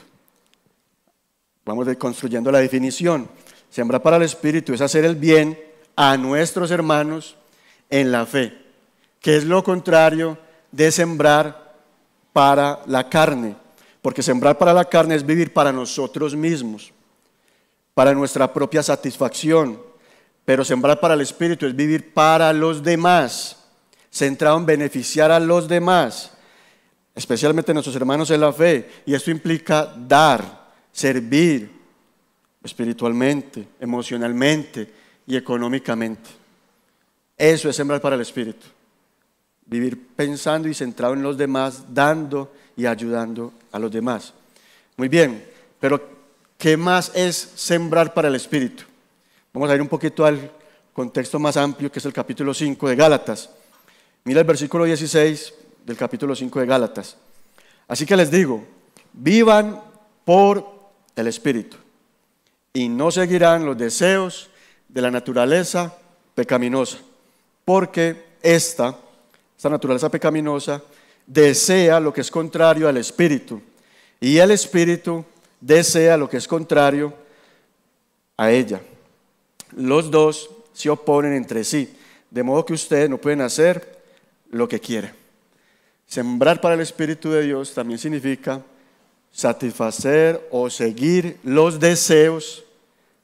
Vamos 1.65 1.85
construyendo 1.97 2.53
la 2.53 2.59
definición. 2.59 3.27
Sembrar 3.69 4.01
para 4.01 4.15
el 4.15 4.23
Espíritu 4.23 4.73
es 4.73 4.79
hacer 4.79 5.03
el 5.03 5.17
bien 5.17 5.59
a 5.97 6.15
nuestros 6.15 6.71
hermanos 6.71 7.35
en 7.89 8.13
la 8.13 8.25
fe, 8.25 8.57
que 9.19 9.35
es 9.35 9.43
lo 9.43 9.61
contrario 9.61 10.37
de 10.71 10.89
sembrar 10.93 11.75
para 12.31 12.79
la 12.85 13.09
carne. 13.09 13.57
Porque 14.01 14.23
sembrar 14.23 14.57
para 14.57 14.73
la 14.73 14.85
carne 14.85 15.15
es 15.15 15.25
vivir 15.25 15.53
para 15.53 15.71
nosotros 15.71 16.35
mismos, 16.35 16.93
para 17.93 18.13
nuestra 18.13 18.51
propia 18.53 18.83
satisfacción. 18.83 19.81
Pero 20.45 20.63
sembrar 20.63 20.99
para 20.99 21.13
el 21.13 21.21
Espíritu 21.21 21.65
es 21.65 21.75
vivir 21.75 22.13
para 22.13 22.53
los 22.53 22.81
demás, 22.81 23.65
centrado 24.09 24.57
en 24.57 24.65
beneficiar 24.65 25.31
a 25.31 25.39
los 25.39 25.67
demás, 25.67 26.31
especialmente 27.13 27.73
nuestros 27.73 27.95
hermanos 27.95 28.31
en 28.31 28.41
la 28.41 28.53
fe. 28.53 28.89
Y 29.05 29.13
esto 29.13 29.29
implica 29.29 29.93
dar, 29.97 30.69
servir 30.91 31.77
espiritualmente, 32.63 33.67
emocionalmente 33.79 34.91
y 35.25 35.35
económicamente. 35.35 36.29
Eso 37.37 37.69
es 37.69 37.75
sembrar 37.75 38.01
para 38.01 38.15
el 38.15 38.21
Espíritu. 38.21 38.65
Vivir 39.65 40.07
pensando 40.15 40.67
y 40.67 40.73
centrado 40.73 41.13
en 41.13 41.21
los 41.21 41.37
demás, 41.37 41.83
dando 41.93 42.53
y 42.77 42.85
ayudando 42.85 43.51
a 43.71 43.79
los 43.79 43.91
demás. 43.91 44.33
Muy 44.95 45.09
bien, 45.09 45.43
pero 45.79 46.01
¿qué 46.57 46.77
más 46.77 47.11
es 47.13 47.35
sembrar 47.55 48.13
para 48.13 48.29
el 48.29 48.35
Espíritu? 48.35 48.83
Vamos 49.51 49.69
a 49.69 49.75
ir 49.75 49.81
un 49.81 49.87
poquito 49.87 50.25
al 50.25 50.51
contexto 50.93 51.39
más 51.39 51.57
amplio 51.57 51.91
que 51.91 51.99
es 51.99 52.05
el 52.05 52.13
capítulo 52.13 52.53
5 52.53 52.87
de 52.87 52.95
Gálatas. 52.95 53.49
Mira 54.23 54.41
el 54.41 54.47
versículo 54.47 54.85
16 54.85 55.53
del 55.85 55.97
capítulo 55.97 56.35
5 56.35 56.59
de 56.59 56.65
Gálatas. 56.65 57.17
Así 57.87 58.05
que 58.05 58.15
les 58.15 58.29
digo, 58.29 58.63
vivan 59.13 59.81
por 60.23 60.65
el 61.15 61.27
Espíritu 61.27 61.77
y 62.73 62.89
no 62.89 63.09
seguirán 63.09 63.65
los 63.65 63.77
deseos 63.77 64.49
de 64.87 65.01
la 65.01 65.09
naturaleza 65.09 65.95
pecaminosa, 66.35 66.99
porque 67.65 68.35
esta, 68.41 68.95
esta 69.55 69.69
naturaleza 69.69 70.09
pecaminosa, 70.09 70.83
desea 71.27 71.99
lo 71.99 72.11
que 72.11 72.21
es 72.21 72.31
contrario 72.31 72.87
al 72.87 72.97
espíritu 72.97 73.61
y 74.19 74.37
el 74.37 74.51
espíritu 74.51 75.23
desea 75.61 76.17
lo 76.17 76.29
que 76.29 76.37
es 76.37 76.47
contrario 76.47 77.13
a 78.37 78.51
ella. 78.51 78.81
Los 79.75 80.09
dos 80.09 80.49
se 80.73 80.89
oponen 80.89 81.33
entre 81.33 81.63
sí, 81.63 81.93
de 82.31 82.43
modo 82.43 82.65
que 82.65 82.73
ustedes 82.73 83.09
no 83.09 83.17
pueden 83.17 83.41
hacer 83.41 83.99
lo 84.49 84.67
que 84.67 84.79
quieren. 84.79 85.11
Sembrar 86.07 86.61
para 86.61 86.75
el 86.75 86.81
Espíritu 86.81 87.31
de 87.31 87.43
Dios 87.43 87.73
también 87.73 87.99
significa 87.99 88.61
satisfacer 89.31 90.47
o 90.51 90.69
seguir 90.69 91.37
los 91.43 91.79
deseos 91.79 92.63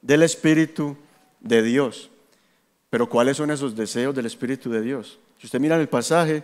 del 0.01 0.23
Espíritu 0.23 0.97
de 1.39 1.61
Dios. 1.61 2.09
Pero 2.89 3.07
¿cuáles 3.07 3.37
son 3.37 3.51
esos 3.51 3.75
deseos 3.75 4.13
del 4.13 4.25
Espíritu 4.25 4.69
de 4.69 4.81
Dios? 4.81 5.17
Si 5.39 5.47
usted 5.47 5.59
mira 5.59 5.79
el 5.79 5.87
pasaje, 5.87 6.43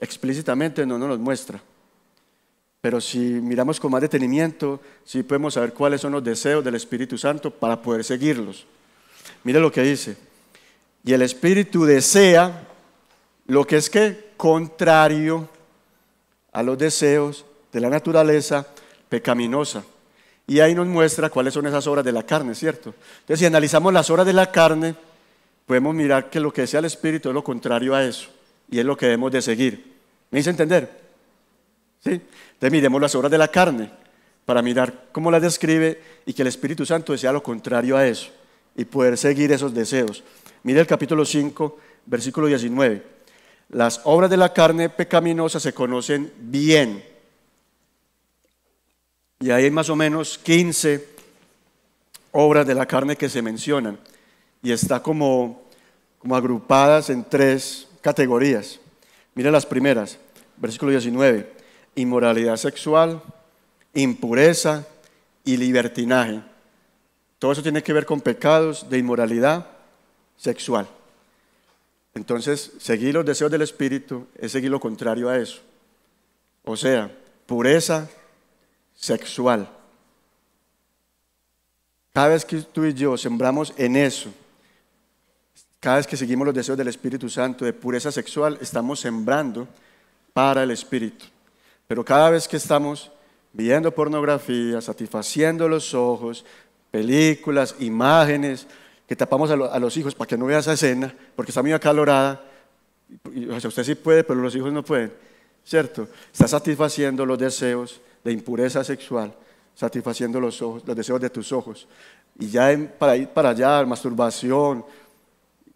explícitamente 0.00 0.84
no 0.86 0.98
nos 0.98 1.18
muestra. 1.18 1.60
Pero 2.80 3.00
si 3.00 3.18
miramos 3.18 3.80
con 3.80 3.90
más 3.90 4.00
detenimiento, 4.00 4.80
sí 5.04 5.22
podemos 5.22 5.54
saber 5.54 5.72
cuáles 5.72 6.00
son 6.00 6.12
los 6.12 6.22
deseos 6.22 6.64
del 6.64 6.76
Espíritu 6.76 7.18
Santo 7.18 7.50
para 7.50 7.82
poder 7.82 8.04
seguirlos. 8.04 8.64
Mire 9.42 9.58
lo 9.58 9.72
que 9.72 9.82
dice. 9.82 10.16
Y 11.04 11.12
el 11.12 11.22
Espíritu 11.22 11.84
desea 11.84 12.66
lo 13.46 13.66
que 13.66 13.76
es 13.76 13.90
que 13.90 14.30
contrario 14.36 15.48
a 16.52 16.62
los 16.62 16.78
deseos 16.78 17.44
de 17.72 17.80
la 17.80 17.90
naturaleza 17.90 18.66
pecaminosa. 19.08 19.84
Y 20.46 20.60
ahí 20.60 20.74
nos 20.74 20.86
muestra 20.86 21.28
cuáles 21.28 21.54
son 21.54 21.66
esas 21.66 21.86
obras 21.86 22.04
de 22.04 22.12
la 22.12 22.22
carne, 22.22 22.54
¿cierto? 22.54 22.94
Entonces, 23.20 23.40
si 23.40 23.46
analizamos 23.46 23.92
las 23.92 24.08
obras 24.10 24.26
de 24.26 24.32
la 24.32 24.50
carne, 24.52 24.94
podemos 25.66 25.94
mirar 25.94 26.30
que 26.30 26.38
lo 26.38 26.52
que 26.52 26.62
desea 26.62 26.78
el 26.78 26.86
Espíritu 26.86 27.28
es 27.28 27.34
lo 27.34 27.42
contrario 27.42 27.94
a 27.94 28.04
eso, 28.04 28.28
y 28.70 28.78
es 28.78 28.84
lo 28.84 28.96
que 28.96 29.06
debemos 29.06 29.32
de 29.32 29.42
seguir. 29.42 29.96
¿Me 30.30 30.40
hice 30.40 30.50
entender? 30.50 30.90
¿Sí? 32.02 32.10
Entonces, 32.10 32.72
miremos 32.72 33.00
las 33.00 33.14
obras 33.14 33.30
de 33.30 33.38
la 33.38 33.48
carne 33.48 33.90
para 34.44 34.62
mirar 34.62 35.08
cómo 35.12 35.30
las 35.30 35.42
describe 35.42 36.00
y 36.24 36.32
que 36.32 36.42
el 36.42 36.48
Espíritu 36.48 36.86
Santo 36.86 37.12
desea 37.12 37.32
lo 37.32 37.42
contrario 37.42 37.96
a 37.96 38.06
eso 38.06 38.30
y 38.76 38.84
poder 38.84 39.16
seguir 39.18 39.50
esos 39.52 39.74
deseos. 39.74 40.22
Mire 40.62 40.80
el 40.80 40.86
capítulo 40.86 41.24
5, 41.24 41.78
versículo 42.06 42.46
19. 42.46 43.02
Las 43.70 44.00
obras 44.04 44.30
de 44.30 44.36
la 44.36 44.52
carne 44.52 44.88
pecaminosa 44.88 45.58
se 45.58 45.72
conocen 45.72 46.32
bien. 46.38 47.04
Y 49.40 49.50
hay 49.50 49.70
más 49.70 49.90
o 49.90 49.96
menos 49.96 50.38
15 50.38 51.08
obras 52.32 52.66
de 52.66 52.74
la 52.74 52.86
carne 52.86 53.16
que 53.16 53.28
se 53.28 53.42
mencionan. 53.42 53.98
Y 54.62 54.72
está 54.72 55.02
como, 55.02 55.64
como 56.18 56.36
agrupadas 56.36 57.10
en 57.10 57.24
tres 57.24 57.85
categorías. 58.06 58.78
Mire 59.34 59.50
las 59.50 59.66
primeras, 59.66 60.16
versículo 60.58 60.92
19. 60.92 61.52
Inmoralidad 61.96 62.56
sexual, 62.56 63.20
impureza 63.94 64.86
y 65.44 65.56
libertinaje. 65.56 66.40
Todo 67.40 67.50
eso 67.50 67.64
tiene 67.64 67.82
que 67.82 67.92
ver 67.92 68.06
con 68.06 68.20
pecados 68.20 68.88
de 68.88 68.98
inmoralidad 68.98 69.66
sexual. 70.36 70.86
Entonces, 72.14 72.74
seguir 72.78 73.12
los 73.12 73.26
deseos 73.26 73.50
del 73.50 73.62
Espíritu 73.62 74.28
es 74.38 74.52
seguir 74.52 74.70
lo 74.70 74.78
contrario 74.78 75.28
a 75.28 75.36
eso. 75.36 75.60
O 76.62 76.76
sea, 76.76 77.10
pureza 77.44 78.08
sexual. 78.94 79.68
Cada 82.12 82.28
vez 82.28 82.44
que 82.44 82.58
tú 82.58 82.84
y 82.84 82.94
yo 82.94 83.16
sembramos 83.16 83.74
en 83.76 83.96
eso, 83.96 84.30
cada 85.80 85.96
vez 85.96 86.06
que 86.06 86.16
seguimos 86.16 86.46
los 86.46 86.54
deseos 86.54 86.78
del 86.78 86.88
Espíritu 86.88 87.28
Santo 87.28 87.64
de 87.64 87.72
pureza 87.72 88.10
sexual, 88.10 88.58
estamos 88.60 89.00
sembrando 89.00 89.68
para 90.32 90.62
el 90.62 90.70
Espíritu. 90.70 91.26
Pero 91.86 92.04
cada 92.04 92.30
vez 92.30 92.48
que 92.48 92.56
estamos 92.56 93.10
viendo 93.52 93.92
pornografía, 93.92 94.80
satisfaciendo 94.80 95.68
los 95.68 95.94
ojos, 95.94 96.44
películas, 96.90 97.76
imágenes, 97.78 98.66
que 99.06 99.14
tapamos 99.14 99.50
a, 99.50 99.78
los 99.78 99.96
hijos 99.96 100.14
para 100.14 100.28
que 100.28 100.36
no 100.36 100.46
vean 100.46 100.60
esa 100.60 100.72
escena, 100.72 101.14
porque 101.34 101.52
está 101.52 101.62
muy 101.62 101.72
acalorada. 101.72 102.42
o 103.50 103.60
sea, 103.60 103.68
usted 103.68 103.84
sí 103.84 103.94
puede, 103.94 104.24
pero 104.24 104.40
los 104.40 104.54
hijos 104.56 104.72
no 104.72 104.84
pueden, 104.84 105.12
¿cierto? 105.64 106.08
Está 106.32 106.48
satisfaciendo 106.48 107.24
los 107.24 107.38
deseos 107.38 108.00
de 108.24 108.32
impureza 108.32 108.82
sexual, 108.82 109.32
satisfaciendo 109.74 110.40
los, 110.40 110.60
ojos, 110.60 110.82
los 110.84 110.96
deseos 110.96 111.20
de 111.20 111.30
tus 111.30 111.52
ojos. 111.52 111.86
Y 112.38 112.48
ya 112.48 112.76
para 112.98 113.16
ir 113.16 113.28
para 113.28 113.50
allá, 113.50 113.84
masturbación, 113.86 114.84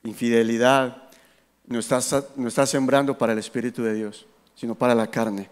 infidelidad, 0.04 1.08
no 1.66 1.78
estás, 1.78 2.24
no 2.36 2.48
estás 2.48 2.70
sembrando 2.70 3.16
para 3.16 3.32
el 3.32 3.38
Espíritu 3.38 3.82
de 3.82 3.94
Dios, 3.94 4.26
sino 4.54 4.74
para 4.74 4.94
la 4.94 5.06
carne. 5.06 5.48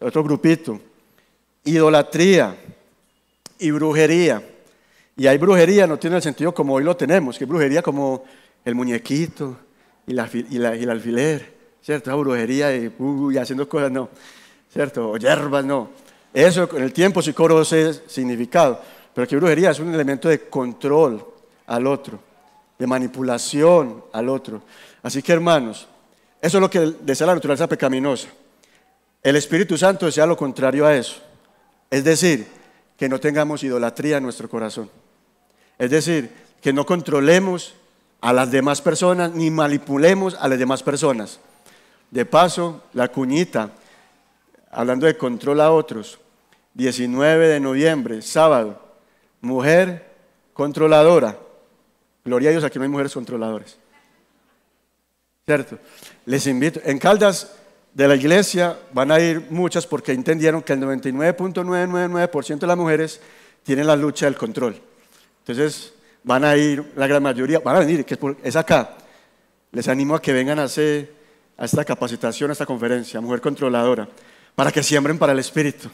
Otro 0.00 0.22
grupito, 0.22 0.80
idolatría 1.64 2.56
y 3.58 3.70
brujería. 3.70 4.42
Y 5.16 5.26
hay 5.26 5.38
brujería, 5.38 5.86
no 5.86 5.98
tiene 5.98 6.16
el 6.16 6.22
sentido 6.22 6.52
como 6.52 6.74
hoy 6.74 6.84
lo 6.84 6.96
tenemos, 6.96 7.38
que 7.38 7.44
brujería 7.44 7.82
como 7.82 8.24
el 8.64 8.74
muñequito 8.74 9.56
y, 10.06 10.12
la, 10.12 10.28
y, 10.32 10.56
el 10.56 10.90
alfiler, 10.90 11.54
¿cierto? 11.80 12.10
La 12.10 12.16
brujería 12.16 12.74
y, 12.76 12.92
uh, 12.98 13.30
y, 13.30 13.38
haciendo 13.38 13.68
cosas, 13.68 13.92
no, 13.92 14.08
¿cierto? 14.72 15.10
O 15.10 15.16
hierbas, 15.16 15.64
no. 15.64 15.90
Eso 16.32 16.68
en 16.76 16.82
el 16.82 16.92
tiempo 16.92 17.22
sí 17.22 17.32
ese 17.60 18.08
significado, 18.08 18.80
pero 19.14 19.28
que 19.28 19.36
brujería 19.36 19.70
es 19.70 19.78
un 19.78 19.94
elemento 19.94 20.28
de 20.28 20.48
control 20.48 21.24
al 21.66 21.86
otro, 21.86 22.18
de 22.78 22.86
manipulación 22.86 24.04
al 24.12 24.28
otro. 24.28 24.62
Así 25.02 25.22
que 25.22 25.32
hermanos, 25.32 25.86
eso 26.40 26.58
es 26.58 26.60
lo 26.60 26.70
que 26.70 26.80
desea 27.00 27.26
la 27.26 27.34
naturaleza 27.34 27.68
pecaminosa. 27.68 28.28
El 29.22 29.36
Espíritu 29.36 29.78
Santo 29.78 30.06
desea 30.06 30.26
lo 30.26 30.36
contrario 30.36 30.86
a 30.86 30.94
eso. 30.94 31.22
Es 31.90 32.04
decir, 32.04 32.46
que 32.96 33.08
no 33.08 33.20
tengamos 33.20 33.62
idolatría 33.62 34.18
en 34.18 34.24
nuestro 34.24 34.48
corazón. 34.48 34.90
Es 35.78 35.90
decir, 35.90 36.30
que 36.60 36.72
no 36.72 36.86
controlemos 36.86 37.74
a 38.20 38.32
las 38.32 38.50
demás 38.50 38.80
personas 38.80 39.32
ni 39.32 39.50
manipulemos 39.50 40.34
a 40.40 40.48
las 40.48 40.58
demás 40.58 40.82
personas. 40.82 41.40
De 42.10 42.24
paso, 42.24 42.82
la 42.92 43.08
cuñita, 43.08 43.70
hablando 44.70 45.06
de 45.06 45.16
control 45.16 45.60
a 45.60 45.70
otros, 45.70 46.18
19 46.74 47.48
de 47.48 47.60
noviembre, 47.60 48.22
sábado, 48.22 48.80
mujer 49.40 50.14
controladora. 50.52 51.38
Gloria 52.24 52.48
a 52.48 52.52
Dios, 52.52 52.64
aquí 52.64 52.78
no 52.78 52.84
hay 52.84 52.90
mujeres 52.90 53.12
controladoras. 53.12 53.76
¿Cierto? 55.44 55.78
Les 56.24 56.46
invito. 56.46 56.80
En 56.84 56.98
Caldas 56.98 57.52
de 57.92 58.08
la 58.08 58.16
iglesia 58.16 58.78
van 58.92 59.12
a 59.12 59.20
ir 59.20 59.46
muchas 59.50 59.86
porque 59.86 60.12
entendieron 60.12 60.62
que 60.62 60.72
el 60.72 60.80
99.999% 60.80 62.58
de 62.58 62.66
las 62.66 62.76
mujeres 62.76 63.20
tienen 63.62 63.86
la 63.86 63.94
lucha 63.94 64.24
del 64.26 64.36
control. 64.36 64.80
Entonces 65.40 65.92
van 66.22 66.44
a 66.44 66.56
ir, 66.56 66.92
la 66.96 67.06
gran 67.06 67.22
mayoría, 67.22 67.60
van 67.60 67.76
a 67.76 67.80
venir, 67.80 68.04
que 68.04 68.18
es 68.42 68.56
acá. 68.56 68.96
Les 69.72 69.86
animo 69.88 70.14
a 70.14 70.22
que 70.22 70.32
vengan 70.32 70.58
a, 70.58 70.64
hacer, 70.64 71.12
esta 71.58 71.84
capacitación, 71.84 72.50
a 72.50 72.52
esta 72.52 72.64
conferencia, 72.64 73.20
Mujer 73.20 73.40
Controladora, 73.40 74.08
para 74.54 74.72
que 74.72 74.82
siembren 74.82 75.18
para 75.18 75.32
el 75.32 75.38
Espíritu 75.38 75.90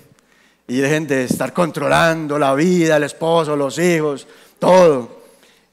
y 0.68 0.76
dejen 0.76 1.06
de 1.06 1.24
estar 1.24 1.52
controlando 1.52 2.38
la 2.38 2.54
vida, 2.54 2.96
el 2.96 3.02
esposo, 3.02 3.56
los 3.56 3.78
hijos, 3.78 4.26
todo, 4.58 5.19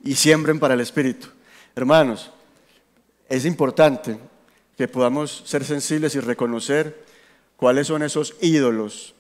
y 0.04 0.16
siembren 0.16 0.60
para 0.60 0.74
el 0.74 0.82
Espíritu. 0.82 1.28
Hermanos, 1.76 2.32
es 3.30 3.46
importante 3.46 4.18
que 4.78 4.88
podamos 4.88 5.44
ser 5.46 5.66
sensibles 5.66 6.16
y 6.16 6.20
reconocer 6.20 7.04
cuáles 7.56 7.88
son 7.88 8.04
esos 8.04 8.36
ídolos 8.42 9.16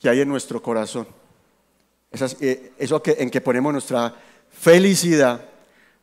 que 0.00 0.08
hay 0.08 0.20
en 0.20 0.28
nuestro 0.28 0.62
corazón. 0.62 1.06
Eh, 2.40 2.72
eso 2.78 3.02
que, 3.02 3.16
en 3.18 3.30
que 3.30 3.40
ponemos 3.40 3.72
nuestra 3.72 4.14
felicidad, 4.50 5.40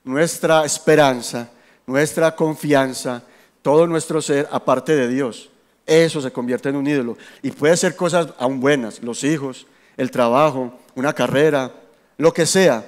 nuestra 0.03 0.65
esperanza, 0.65 1.49
nuestra 1.87 2.35
confianza, 2.35 3.23
todo 3.61 3.87
nuestro 3.87 4.21
ser 4.21 4.47
aparte 4.51 4.95
de 4.95 5.07
Dios. 5.07 5.49
Eso 5.85 6.21
se 6.21 6.31
convierte 6.31 6.69
en 6.69 6.75
un 6.75 6.87
ídolo. 6.87 7.17
Y 7.41 7.51
puede 7.51 7.75
ser 7.75 7.95
cosas 7.95 8.29
aún 8.37 8.59
buenas, 8.59 9.01
los 9.01 9.23
hijos, 9.23 9.65
el 9.97 10.11
trabajo, 10.11 10.79
una 10.95 11.13
carrera, 11.13 11.71
lo 12.17 12.33
que 12.33 12.45
sea. 12.45 12.85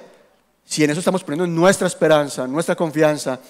Si 0.66 0.84
en 0.84 0.90
eso 0.90 0.98
estamos 0.98 1.24
poniendo 1.24 1.46
nuestra 1.46 1.86
esperanza, 1.86 2.46
nuestra 2.46 2.76
confianza, 2.76 3.40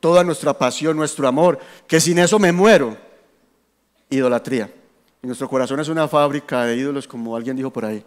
toda 0.00 0.24
nuestra 0.24 0.52
pasión, 0.52 0.96
nuestro 0.96 1.28
amor, 1.28 1.60
que 1.86 2.00
sin 2.00 2.18
eso 2.18 2.38
me 2.38 2.50
muero. 2.50 2.96
Idolatría. 4.10 4.68
Y 5.22 5.26
nuestro 5.26 5.48
corazón 5.48 5.78
es 5.78 5.88
una 5.88 6.08
fábrica 6.08 6.64
de 6.64 6.76
ídolos, 6.76 7.06
como 7.06 7.36
alguien 7.36 7.56
dijo 7.56 7.70
por 7.70 7.84
ahí. 7.84 8.04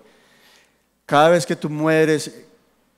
Cada 1.06 1.30
vez 1.30 1.46
que 1.46 1.56
tú 1.56 1.70
mueres 1.70 2.44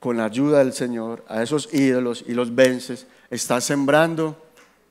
con 0.00 0.16
la 0.16 0.24
ayuda 0.24 0.58
del 0.58 0.72
Señor 0.72 1.24
a 1.28 1.42
esos 1.42 1.72
ídolos 1.72 2.24
y 2.26 2.32
los 2.32 2.54
vences, 2.54 3.06
estás 3.30 3.64
sembrando 3.64 4.36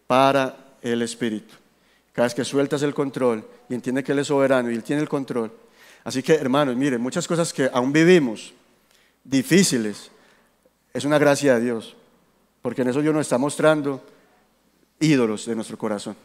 para 0.06 0.56
el 0.82 1.02
Espíritu. 1.02 1.56
Cada 2.14 2.28
vez 2.28 2.36
que 2.36 2.46
sueltas 2.46 2.82
el 2.84 2.94
control 2.94 3.46
y 3.68 3.74
entiendes 3.74 4.04
que 4.04 4.12
Él 4.12 4.20
es 4.20 4.28
soberano 4.28 4.72
y 4.72 4.76
Él 4.76 4.84
tiene 4.84 5.02
el 5.02 5.10
control. 5.10 5.52
Así 6.04 6.24
que, 6.24 6.36
hermanos, 6.36 6.76
miren, 6.76 7.02
muchas 7.02 7.28
cosas 7.28 7.52
que 7.52 7.70
aún 7.74 7.92
vivimos 7.92 8.54
difíciles, 9.24 10.10
es 10.98 11.06
una 11.06 11.20
gracia 11.20 11.56
de 11.56 11.66
Dios. 11.66 11.96
Porque 12.62 12.82
en 12.82 12.90
eso 12.90 13.02
Dios 13.02 13.14
nos 13.14 13.22
está 13.22 13.38
mostrando 13.38 14.04
ídolos 15.00 15.46
de 15.46 15.56
nuestro 15.56 15.78
corazón. 15.78 16.16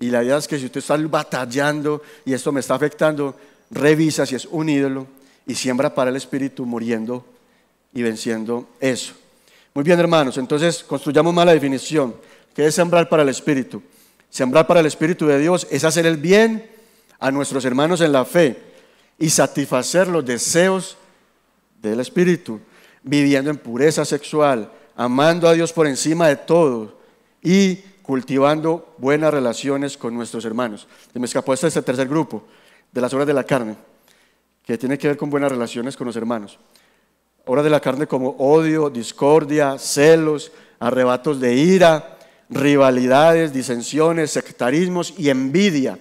Y 0.00 0.06
la 0.06 0.24
idea 0.24 0.38
es 0.38 0.48
que 0.48 0.58
si 0.58 0.64
usted 0.64 0.78
está 0.78 0.96
batallando 0.96 2.02
y 2.24 2.32
esto 2.32 2.50
me 2.50 2.60
está 2.60 2.74
afectando, 2.76 3.36
revisa 3.70 4.24
si 4.24 4.36
es 4.36 4.46
un 4.46 4.70
ídolo 4.70 5.06
y 5.46 5.54
siembra 5.54 5.94
para 5.94 6.08
el 6.08 6.16
Espíritu 6.16 6.64
muriendo 6.64 7.26
y 7.92 8.02
venciendo 8.02 8.68
eso. 8.80 9.12
Muy 9.74 9.84
bien, 9.84 10.00
hermanos, 10.00 10.38
entonces 10.38 10.82
construyamos 10.82 11.34
más 11.34 11.44
la 11.44 11.52
definición. 11.52 12.14
¿Qué 12.54 12.66
es 12.66 12.74
sembrar 12.74 13.08
para 13.08 13.22
el 13.22 13.28
Espíritu? 13.28 13.82
Sembrar 14.30 14.66
para 14.66 14.80
el 14.80 14.86
Espíritu 14.86 15.26
de 15.26 15.38
Dios 15.38 15.66
es 15.70 15.84
hacer 15.84 16.06
el 16.06 16.16
bien 16.16 16.70
a 17.18 17.30
nuestros 17.30 17.66
hermanos 17.66 18.00
en 18.00 18.12
la 18.12 18.24
fe 18.24 18.56
y 19.18 19.28
satisfacer 19.28 20.08
los 20.08 20.24
deseos 20.24 20.96
del 21.82 22.00
Espíritu, 22.00 22.60
viviendo 23.08 23.50
en 23.50 23.56
pureza 23.56 24.04
sexual, 24.04 24.70
amando 24.94 25.48
a 25.48 25.54
Dios 25.54 25.72
por 25.72 25.86
encima 25.86 26.28
de 26.28 26.36
todo 26.36 26.98
y 27.42 27.76
cultivando 28.02 28.94
buenas 28.98 29.32
relaciones 29.32 29.96
con 29.96 30.14
nuestros 30.14 30.44
hermanos. 30.44 30.86
Se 31.12 31.18
me 31.18 31.26
escapó 31.26 31.54
este, 31.54 31.68
este 31.68 31.82
tercer 31.82 32.08
grupo 32.08 32.44
de 32.92 33.00
las 33.00 33.12
obras 33.14 33.26
de 33.26 33.34
la 33.34 33.44
carne, 33.44 33.76
que 34.64 34.76
tiene 34.76 34.98
que 34.98 35.08
ver 35.08 35.16
con 35.16 35.30
buenas 35.30 35.50
relaciones 35.50 35.96
con 35.96 36.06
los 36.06 36.16
hermanos. 36.16 36.58
Obras 37.46 37.64
de 37.64 37.70
la 37.70 37.80
carne 37.80 38.06
como 38.06 38.30
odio, 38.38 38.90
discordia, 38.90 39.78
celos, 39.78 40.52
arrebatos 40.78 41.40
de 41.40 41.54
ira, 41.54 42.18
rivalidades, 42.50 43.54
disensiones, 43.54 44.32
sectarismos 44.32 45.14
y 45.16 45.30
envidia. 45.30 45.98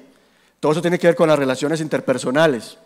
Todo 0.59 0.73
eso 0.73 0.81
tiene 0.81 0.99
que 0.99 1.07
ver 1.07 1.15
con 1.15 1.29
las 1.29 1.39
relaciones 1.39 1.79
interpersonales. 1.79 2.77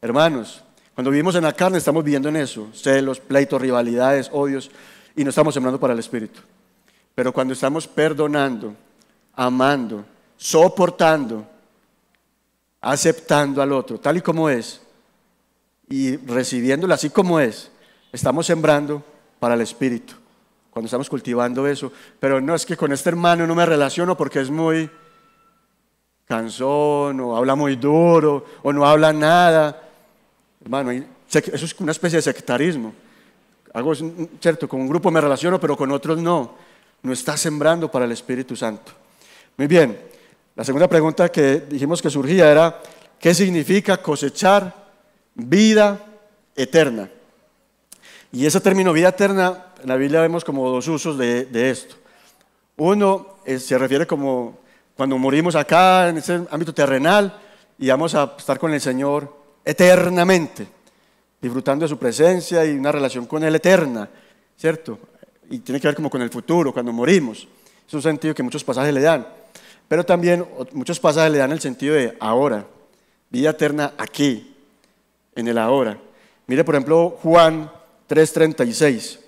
Hermanos, 0.00 0.62
cuando 1.00 1.12
vivimos 1.12 1.34
en 1.34 1.44
la 1.44 1.54
carne 1.54 1.78
estamos 1.78 2.04
viviendo 2.04 2.28
en 2.28 2.36
eso, 2.36 2.68
celos, 2.74 3.20
pleitos, 3.20 3.58
rivalidades, 3.58 4.28
odios, 4.34 4.70
y 5.16 5.24
no 5.24 5.30
estamos 5.30 5.54
sembrando 5.54 5.80
para 5.80 5.94
el 5.94 5.98
Espíritu. 5.98 6.40
Pero 7.14 7.32
cuando 7.32 7.54
estamos 7.54 7.88
perdonando, 7.88 8.76
amando, 9.32 10.04
soportando, 10.36 11.46
aceptando 12.82 13.62
al 13.62 13.72
otro, 13.72 13.98
tal 13.98 14.18
y 14.18 14.20
como 14.20 14.50
es, 14.50 14.82
y 15.88 16.18
recibiéndolo 16.18 16.92
así 16.92 17.08
como 17.08 17.40
es, 17.40 17.70
estamos 18.12 18.44
sembrando 18.44 19.02
para 19.38 19.54
el 19.54 19.62
Espíritu, 19.62 20.12
cuando 20.68 20.84
estamos 20.84 21.08
cultivando 21.08 21.66
eso. 21.66 21.90
Pero 22.18 22.42
no 22.42 22.54
es 22.54 22.66
que 22.66 22.76
con 22.76 22.92
este 22.92 23.08
hermano 23.08 23.46
no 23.46 23.54
me 23.54 23.64
relaciono 23.64 24.18
porque 24.18 24.40
es 24.40 24.50
muy 24.50 24.90
cansón, 26.26 27.20
o 27.20 27.38
habla 27.38 27.54
muy 27.54 27.76
duro, 27.76 28.44
o 28.62 28.70
no 28.70 28.84
habla 28.84 29.14
nada. 29.14 29.86
Hermano, 30.62 30.90
eso 30.90 31.64
es 31.64 31.80
una 31.80 31.92
especie 31.92 32.16
de 32.16 32.22
sectarismo. 32.22 32.92
Hago, 33.72 33.94
cierto, 34.40 34.68
con 34.68 34.80
un 34.80 34.88
grupo 34.88 35.10
me 35.10 35.20
relaciono, 35.20 35.60
pero 35.60 35.76
con 35.76 35.90
otros 35.92 36.18
no. 36.18 36.54
No 37.02 37.12
está 37.12 37.36
sembrando 37.36 37.90
para 37.90 38.04
el 38.04 38.12
Espíritu 38.12 38.54
Santo. 38.56 38.92
Muy 39.56 39.66
bien, 39.66 39.98
la 40.56 40.64
segunda 40.64 40.88
pregunta 40.88 41.30
que 41.30 41.60
dijimos 41.60 42.02
que 42.02 42.10
surgía 42.10 42.50
era, 42.50 42.80
¿qué 43.18 43.32
significa 43.34 43.96
cosechar 44.02 44.74
vida 45.34 46.04
eterna? 46.54 47.08
Y 48.32 48.44
ese 48.44 48.60
término 48.60 48.92
vida 48.92 49.08
eterna, 49.08 49.66
en 49.82 49.88
la 49.88 49.96
Biblia 49.96 50.20
vemos 50.20 50.44
como 50.44 50.68
dos 50.68 50.86
usos 50.88 51.16
de, 51.16 51.70
esto. 51.70 51.96
Uno 52.76 53.36
se 53.46 53.78
refiere 53.78 54.06
como 54.06 54.58
cuando 54.96 55.16
morimos 55.16 55.54
acá, 55.54 56.08
en 56.10 56.18
ese 56.18 56.42
ámbito 56.50 56.74
terrenal, 56.74 57.40
y 57.78 57.88
vamos 57.88 58.14
a 58.14 58.34
estar 58.36 58.58
con 58.58 58.74
el 58.74 58.80
Señor 58.80 59.39
eternamente, 59.64 60.66
disfrutando 61.40 61.84
de 61.84 61.88
su 61.88 61.98
presencia 61.98 62.64
y 62.64 62.70
una 62.70 62.92
relación 62.92 63.26
con 63.26 63.42
Él 63.44 63.54
eterna, 63.54 64.08
¿cierto? 64.56 64.98
Y 65.50 65.58
tiene 65.60 65.80
que 65.80 65.88
ver 65.88 65.94
como 65.94 66.10
con 66.10 66.22
el 66.22 66.30
futuro, 66.30 66.72
cuando 66.72 66.92
morimos. 66.92 67.46
Es 67.86 67.94
un 67.94 68.02
sentido 68.02 68.34
que 68.34 68.42
muchos 68.42 68.64
pasajes 68.64 68.94
le 68.94 69.00
dan. 69.00 69.26
Pero 69.88 70.04
también 70.04 70.46
muchos 70.72 71.00
pasajes 71.00 71.32
le 71.32 71.38
dan 71.38 71.52
el 71.52 71.60
sentido 71.60 71.94
de 71.94 72.16
ahora, 72.20 72.66
vida 73.28 73.50
eterna 73.50 73.94
aquí, 73.98 74.54
en 75.34 75.48
el 75.48 75.58
ahora. 75.58 75.98
Mire, 76.46 76.64
por 76.64 76.74
ejemplo, 76.74 77.18
Juan 77.22 77.70
3:36. 78.08 79.18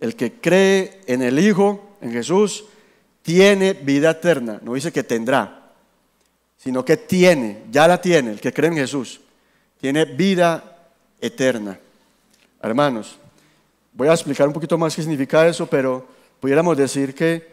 El 0.00 0.16
que 0.16 0.34
cree 0.34 1.00
en 1.06 1.22
el 1.22 1.38
Hijo, 1.38 1.96
en 2.02 2.12
Jesús, 2.12 2.64
tiene 3.22 3.72
vida 3.72 4.10
eterna. 4.10 4.60
No 4.62 4.74
dice 4.74 4.92
que 4.92 5.02
tendrá, 5.02 5.72
sino 6.58 6.84
que 6.84 6.98
tiene, 6.98 7.62
ya 7.70 7.88
la 7.88 8.00
tiene, 8.00 8.32
el 8.32 8.40
que 8.40 8.52
cree 8.52 8.68
en 8.68 8.76
Jesús 8.76 9.20
tiene 9.84 10.06
vida 10.06 10.64
eterna. 11.20 11.78
Hermanos, 12.62 13.16
voy 13.92 14.08
a 14.08 14.14
explicar 14.14 14.48
un 14.48 14.54
poquito 14.54 14.78
más 14.78 14.96
qué 14.96 15.02
significa 15.02 15.46
eso, 15.46 15.66
pero 15.66 16.08
pudiéramos 16.40 16.74
decir 16.74 17.14
que, 17.14 17.46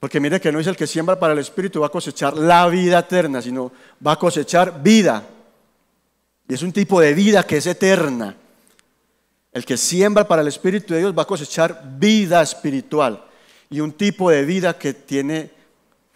porque 0.00 0.18
mire 0.18 0.40
que 0.40 0.50
no 0.50 0.58
es 0.58 0.66
el 0.66 0.76
que 0.76 0.88
siembra 0.88 1.20
para 1.20 1.34
el 1.34 1.38
Espíritu 1.38 1.82
va 1.82 1.86
a 1.86 1.90
cosechar 1.90 2.36
la 2.36 2.66
vida 2.66 2.98
eterna, 2.98 3.40
sino 3.40 3.70
va 4.04 4.14
a 4.14 4.18
cosechar 4.18 4.82
vida. 4.82 5.24
Y 6.48 6.54
es 6.54 6.62
un 6.62 6.72
tipo 6.72 7.00
de 7.00 7.14
vida 7.14 7.46
que 7.46 7.58
es 7.58 7.66
eterna. 7.68 8.34
El 9.52 9.64
que 9.64 9.76
siembra 9.76 10.26
para 10.26 10.42
el 10.42 10.48
Espíritu 10.48 10.94
de 10.94 10.98
Dios 10.98 11.16
va 11.16 11.22
a 11.22 11.26
cosechar 11.26 11.80
vida 11.96 12.42
espiritual 12.42 13.22
y 13.70 13.78
un 13.78 13.92
tipo 13.92 14.30
de 14.30 14.44
vida 14.44 14.76
que 14.76 14.94
tiene 14.94 15.48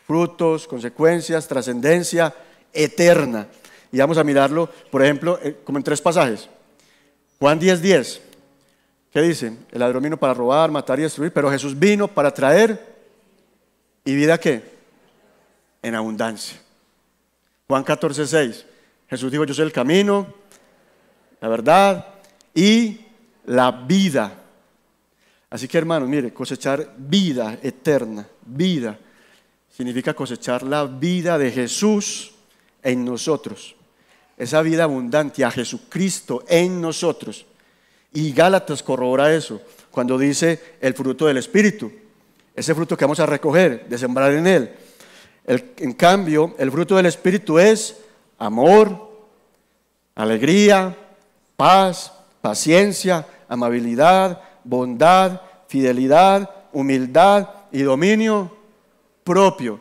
frutos, 0.08 0.66
consecuencias, 0.66 1.46
trascendencia 1.46 2.34
eterna. 2.72 3.46
Y 3.92 3.98
vamos 3.98 4.18
a 4.18 4.24
mirarlo, 4.24 4.68
por 4.90 5.02
ejemplo, 5.02 5.38
eh, 5.42 5.56
como 5.64 5.78
en 5.78 5.84
tres 5.84 6.00
pasajes. 6.00 6.48
Juan 7.38 7.58
10:10. 7.58 7.80
10. 7.80 8.22
¿Qué 9.12 9.22
dice? 9.22 9.52
El 9.70 9.80
ladrón 9.80 10.02
vino 10.02 10.16
para 10.16 10.34
robar, 10.34 10.70
matar 10.70 10.98
y 10.98 11.02
destruir, 11.02 11.32
pero 11.32 11.50
Jesús 11.50 11.78
vino 11.78 12.08
para 12.08 12.32
traer 12.32 12.96
y 14.04 14.14
vida 14.14 14.38
qué? 14.38 14.62
En 15.82 15.94
abundancia. 15.94 16.60
Juan 17.66 17.84
14:6. 17.84 18.64
Jesús 19.08 19.30
dijo, 19.30 19.44
yo 19.44 19.54
soy 19.54 19.66
el 19.66 19.72
camino, 19.72 20.26
la 21.40 21.48
verdad 21.48 22.06
y 22.54 23.00
la 23.46 23.70
vida. 23.70 24.42
Así 25.48 25.68
que 25.68 25.78
hermanos, 25.78 26.08
mire, 26.08 26.32
cosechar 26.32 26.94
vida 26.96 27.58
eterna, 27.62 28.26
vida, 28.44 28.98
significa 29.70 30.12
cosechar 30.12 30.62
la 30.64 30.84
vida 30.84 31.38
de 31.38 31.50
Jesús 31.52 32.34
en 32.86 33.04
nosotros 33.04 33.76
esa 34.36 34.62
vida 34.62 34.84
abundante 34.84 35.44
a 35.44 35.50
Jesucristo 35.50 36.44
en 36.48 36.80
nosotros. 36.80 37.46
Y 38.12 38.32
Gálatas 38.32 38.82
corrobora 38.82 39.34
eso 39.34 39.60
cuando 39.90 40.18
dice 40.18 40.76
el 40.80 40.94
fruto 40.94 41.26
del 41.26 41.38
Espíritu, 41.38 41.90
ese 42.54 42.74
fruto 42.74 42.96
que 42.96 43.04
vamos 43.04 43.20
a 43.20 43.26
recoger, 43.26 43.88
de 43.88 43.98
sembrar 43.98 44.32
en 44.32 44.46
Él. 44.46 44.74
en 45.46 45.92
cambio, 45.94 46.54
el 46.58 46.70
fruto 46.70 46.96
del 46.96 47.06
Espíritu 47.06 47.58
es 47.58 47.96
amor, 48.38 49.10
alegría, 50.14 50.94
paz, 51.56 52.12
paciencia, 52.42 53.26
amabilidad, 53.48 54.42
bondad, 54.64 55.40
fidelidad, 55.68 56.50
humildad 56.72 57.48
y 57.72 57.82
dominio 57.82 58.54
propio. 59.24 59.80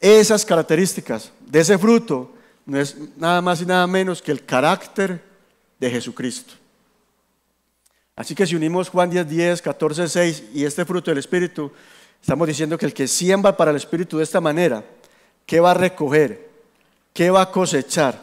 Esas 0.00 0.46
características 0.46 1.32
de 1.46 1.60
ese 1.60 1.76
fruto 1.76 2.32
no 2.66 2.78
es 2.78 2.96
nada 3.16 3.40
más 3.40 3.60
y 3.60 3.66
nada 3.66 3.86
menos 3.86 4.22
que 4.22 4.32
el 4.32 4.44
carácter 4.44 5.22
de 5.78 5.90
Jesucristo. 5.90 6.54
Así 8.16 8.34
que 8.34 8.46
si 8.46 8.54
unimos 8.54 8.90
Juan 8.90 9.08
10, 9.08 9.28
10, 9.28 9.62
14, 9.62 10.08
6 10.08 10.44
y 10.54 10.64
este 10.64 10.84
fruto 10.84 11.10
del 11.10 11.18
Espíritu, 11.18 11.72
estamos 12.20 12.46
diciendo 12.46 12.76
que 12.76 12.86
el 12.86 12.92
que 12.92 13.08
siembra 13.08 13.56
para 13.56 13.70
el 13.70 13.78
Espíritu 13.78 14.18
de 14.18 14.24
esta 14.24 14.40
manera, 14.40 14.84
¿qué 15.46 15.58
va 15.58 15.70
a 15.70 15.74
recoger? 15.74 16.50
¿Qué 17.14 17.30
va 17.30 17.42
a 17.42 17.50
cosechar? 17.50 18.22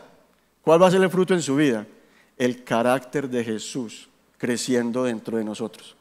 ¿Cuál 0.62 0.82
va 0.82 0.88
a 0.88 0.92
ser 0.92 1.02
el 1.02 1.10
fruto 1.10 1.34
en 1.34 1.42
su 1.42 1.56
vida? 1.56 1.88
El 2.38 2.64
carácter 2.64 3.28
de 3.30 3.44
Jesús 3.44 4.08
creciendo 4.38 5.04
dentro 5.04 5.38
de 5.38 5.44
nosotros. 5.44 5.96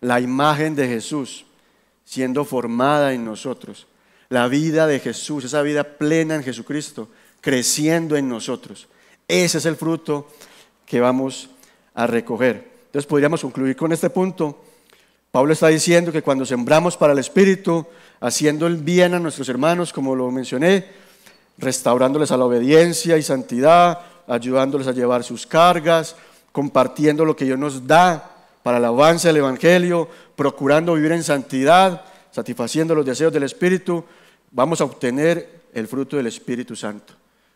La 0.00 0.18
imagen 0.20 0.74
de 0.74 0.88
Jesús 0.88 1.44
siendo 2.04 2.44
formada 2.44 3.12
en 3.12 3.24
nosotros. 3.24 3.86
La 4.28 4.48
vida 4.48 4.86
de 4.86 4.98
Jesús, 4.98 5.44
esa 5.44 5.62
vida 5.62 5.84
plena 5.84 6.34
en 6.34 6.42
Jesucristo, 6.42 7.08
creciendo 7.42 8.16
en 8.16 8.28
nosotros. 8.28 8.88
Ese 9.28 9.58
es 9.58 9.66
el 9.66 9.76
fruto 9.76 10.28
que 10.86 11.00
vamos 11.00 11.50
a 11.92 12.06
recoger. 12.06 12.70
Entonces 12.86 13.06
podríamos 13.06 13.42
concluir 13.42 13.76
con 13.76 13.92
este 13.92 14.08
punto. 14.08 14.62
Pablo 15.30 15.52
está 15.52 15.68
diciendo 15.68 16.12
que 16.12 16.22
cuando 16.22 16.46
sembramos 16.46 16.96
para 16.96 17.12
el 17.12 17.18
Espíritu, 17.18 17.84
haciendo 18.20 18.66
el 18.66 18.76
bien 18.76 19.12
a 19.14 19.18
nuestros 19.18 19.48
hermanos, 19.48 19.92
como 19.92 20.14
lo 20.14 20.30
mencioné, 20.30 20.86
restaurándoles 21.58 22.30
a 22.30 22.36
la 22.36 22.44
obediencia 22.44 23.18
y 23.18 23.22
santidad, 23.22 23.98
ayudándoles 24.28 24.86
a 24.86 24.92
llevar 24.92 25.24
sus 25.24 25.46
cargas, 25.46 26.14
compartiendo 26.52 27.24
lo 27.24 27.34
que 27.34 27.44
Dios 27.44 27.58
nos 27.58 27.86
da 27.86 28.30
para 28.62 28.78
el 28.78 28.84
avance 28.84 29.28
del 29.28 29.38
Evangelio, 29.38 30.08
procurando 30.36 30.94
vivir 30.94 31.12
en 31.12 31.24
santidad, 31.24 32.04
satisfaciendo 32.30 32.94
los 32.94 33.04
deseos 33.04 33.32
del 33.32 33.42
Espíritu, 33.42 34.04
vamos 34.52 34.80
a 34.80 34.84
obtener 34.84 35.62
el 35.74 35.88
fruto 35.88 36.16
del 36.16 36.28
Espíritu 36.28 36.76
Santo 36.76 37.14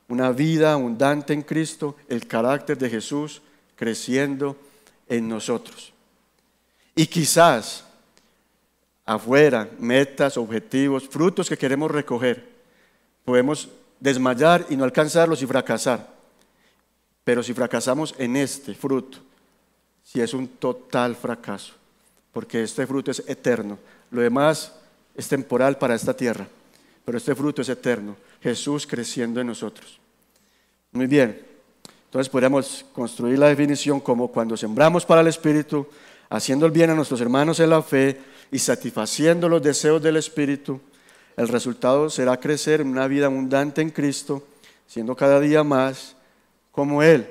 una 0.09 0.31
vida 0.31 0.73
abundante 0.73 1.33
en 1.33 1.42
Cristo, 1.42 1.97
el 2.09 2.27
carácter 2.27 2.79
de 2.79 2.90
Jesús 2.90 3.42
creciendo 3.75 4.57
en 5.09 5.29
nosotros. 5.29 5.92
Y 6.95 7.07
quizás 7.07 7.85
afuera, 9.05 9.69
metas, 9.79 10.37
objetivos, 10.37 11.09
frutos 11.09 11.49
que 11.49 11.59
queremos 11.59 11.90
recoger, 11.90 12.49
podemos 13.25 13.69
desmayar 14.01 14.67
y 14.69 14.77
no 14.77 14.85
alcanzarlos 14.85 15.42
y 15.42 15.46
fracasar. 15.46 16.15
Pero 17.25 17.42
si 17.42 17.52
fracasamos 17.52 18.15
en 18.19 18.37
este 18.37 18.75
fruto, 18.75 19.19
si 20.02 20.21
es 20.21 20.33
un 20.33 20.46
total 20.46 21.17
fracaso, 21.17 21.75
porque 22.33 22.63
este 22.63 22.87
fruto 22.87 23.11
es 23.11 23.23
eterno, 23.27 23.79
lo 24.11 24.21
demás 24.21 24.73
es 25.15 25.29
temporal 25.29 25.79
para 25.79 25.94
esta 25.94 26.15
tierra, 26.15 26.46
pero 27.04 27.19
este 27.19 27.35
fruto 27.35 27.63
es 27.63 27.69
eterno. 27.69 28.17
Jesús 28.42 28.87
creciendo 28.87 29.40
en 29.40 29.46
nosotros. 29.48 30.00
Muy 30.92 31.06
bien, 31.06 31.40
entonces 32.06 32.28
podríamos 32.28 32.84
construir 32.92 33.38
la 33.38 33.48
definición 33.48 34.00
como 34.00 34.28
cuando 34.28 34.56
sembramos 34.56 35.04
para 35.04 35.20
el 35.20 35.26
Espíritu, 35.26 35.87
haciendo 36.30 36.66
el 36.66 36.72
bien 36.72 36.90
a 36.90 36.94
nuestros 36.94 37.20
hermanos 37.20 37.60
en 37.60 37.70
la 37.70 37.82
fe 37.82 38.18
y 38.50 38.58
satisfaciendo 38.58 39.48
los 39.48 39.62
deseos 39.62 40.02
del 40.02 40.16
Espíritu, 40.16 40.80
el 41.37 41.48
resultado 41.48 42.08
será 42.08 42.40
crecer 42.40 42.80
en 42.80 42.88
una 42.88 43.06
vida 43.06 43.26
abundante 43.26 43.82
en 43.82 43.90
Cristo, 43.90 44.42
siendo 44.87 45.14
cada 45.14 45.38
día 45.38 45.62
más 45.62 46.16
como 46.72 47.02
Él. 47.02 47.26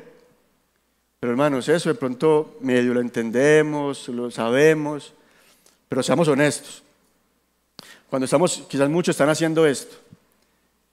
Pero 1.20 1.32
hermanos, 1.32 1.68
eso 1.70 1.90
de 1.90 1.96
pronto 1.96 2.58
medio 2.62 2.94
lo 2.94 3.02
entendemos, 3.02 4.08
lo 4.10 4.30
sabemos, 4.30 5.14
pero 5.90 6.04
seamos 6.04 6.28
honestos. 6.28 6.84
Cuando 8.10 8.26
estamos, 8.26 8.64
quizás 8.70 8.90
muchos 8.90 9.14
están 9.14 9.30
haciendo 9.30 9.66
esto, 9.66 9.96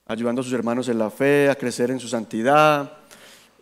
ayudando 0.05 0.41
a 0.41 0.43
sus 0.43 0.53
hermanos 0.53 0.89
en 0.89 0.99
la 0.99 1.09
fe, 1.09 1.49
a 1.49 1.55
crecer 1.55 1.91
en 1.91 1.99
su 1.99 2.07
santidad, 2.07 2.91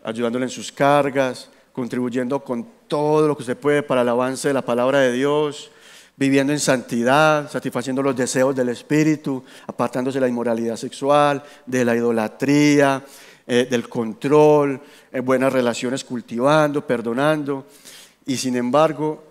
ayudándole 0.03 0.45
en 0.45 0.49
sus 0.49 0.71
cargas, 0.71 1.49
contribuyendo 1.71 2.43
con 2.43 2.67
todo 2.87 3.27
lo 3.27 3.35
que 3.35 3.43
usted 3.43 3.57
puede 3.57 3.83
para 3.83 4.01
el 4.01 4.09
avance 4.09 4.47
de 4.47 4.53
la 4.53 4.65
palabra 4.65 4.99
de 4.99 5.11
Dios, 5.11 5.71
viviendo 6.17 6.51
en 6.53 6.59
santidad, 6.59 7.49
satisfaciendo 7.49 8.03
los 8.03 8.15
deseos 8.15 8.55
del 8.55 8.69
Espíritu, 8.69 9.43
apartándose 9.67 10.17
de 10.17 10.21
la 10.21 10.27
inmoralidad 10.27 10.75
sexual, 10.75 11.43
de 11.65 11.85
la 11.85 11.95
idolatría, 11.95 13.03
eh, 13.47 13.67
del 13.69 13.87
control, 13.87 14.81
en 15.11 15.25
buenas 15.25 15.53
relaciones, 15.53 16.03
cultivando, 16.03 16.85
perdonando. 16.85 17.65
Y 18.25 18.37
sin 18.37 18.55
embargo, 18.55 19.23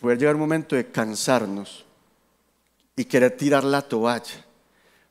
puede 0.00 0.16
llegar 0.16 0.34
un 0.34 0.40
momento 0.42 0.76
de 0.76 0.90
cansarnos 0.90 1.84
y 2.96 3.04
querer 3.04 3.36
tirar 3.36 3.64
la 3.64 3.82
toalla. 3.82 4.44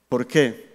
¿Por 0.08 0.26
qué? 0.28 0.71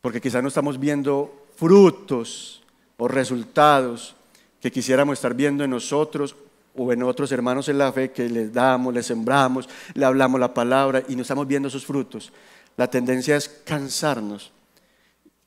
Porque 0.00 0.20
quizás 0.20 0.42
no 0.42 0.48
estamos 0.48 0.78
viendo 0.78 1.46
frutos 1.56 2.62
o 2.96 3.08
resultados 3.08 4.14
que 4.60 4.70
quisiéramos 4.70 5.14
estar 5.14 5.34
viendo 5.34 5.64
en 5.64 5.70
nosotros 5.70 6.36
o 6.76 6.92
en 6.92 7.02
otros 7.02 7.32
hermanos 7.32 7.68
en 7.68 7.78
la 7.78 7.92
fe 7.92 8.10
que 8.10 8.28
les 8.28 8.52
damos, 8.52 8.94
les 8.94 9.06
sembramos, 9.06 9.68
le 9.94 10.04
hablamos 10.04 10.40
la 10.40 10.54
palabra 10.54 11.02
y 11.08 11.16
no 11.16 11.22
estamos 11.22 11.46
viendo 11.46 11.68
esos 11.68 11.84
frutos. 11.84 12.32
La 12.76 12.88
tendencia 12.88 13.36
es 13.36 13.48
cansarnos, 13.64 14.52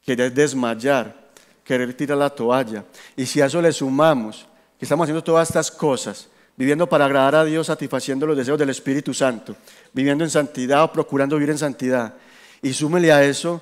querer 0.03 0.33
desmayar, 0.33 1.31
querer 1.63 1.93
tirar 1.95 2.17
la 2.17 2.29
toalla. 2.29 2.85
Y 3.15 3.25
si 3.25 3.41
a 3.41 3.45
eso 3.45 3.61
le 3.61 3.71
sumamos 3.71 4.45
que 4.77 4.85
estamos 4.85 5.05
haciendo 5.05 5.23
todas 5.23 5.49
estas 5.49 5.71
cosas, 5.71 6.27
viviendo 6.55 6.87
para 6.87 7.05
agradar 7.05 7.35
a 7.35 7.45
Dios, 7.45 7.67
satisfaciendo 7.67 8.27
los 8.27 8.37
deseos 8.37 8.59
del 8.59 8.69
Espíritu 8.69 9.13
Santo, 9.13 9.55
viviendo 9.93 10.23
en 10.23 10.29
santidad 10.29 10.83
o 10.83 10.91
procurando 10.91 11.37
vivir 11.37 11.51
en 11.51 11.57
santidad, 11.57 12.13
y 12.61 12.73
súmele 12.73 13.11
a 13.11 13.23
eso 13.23 13.61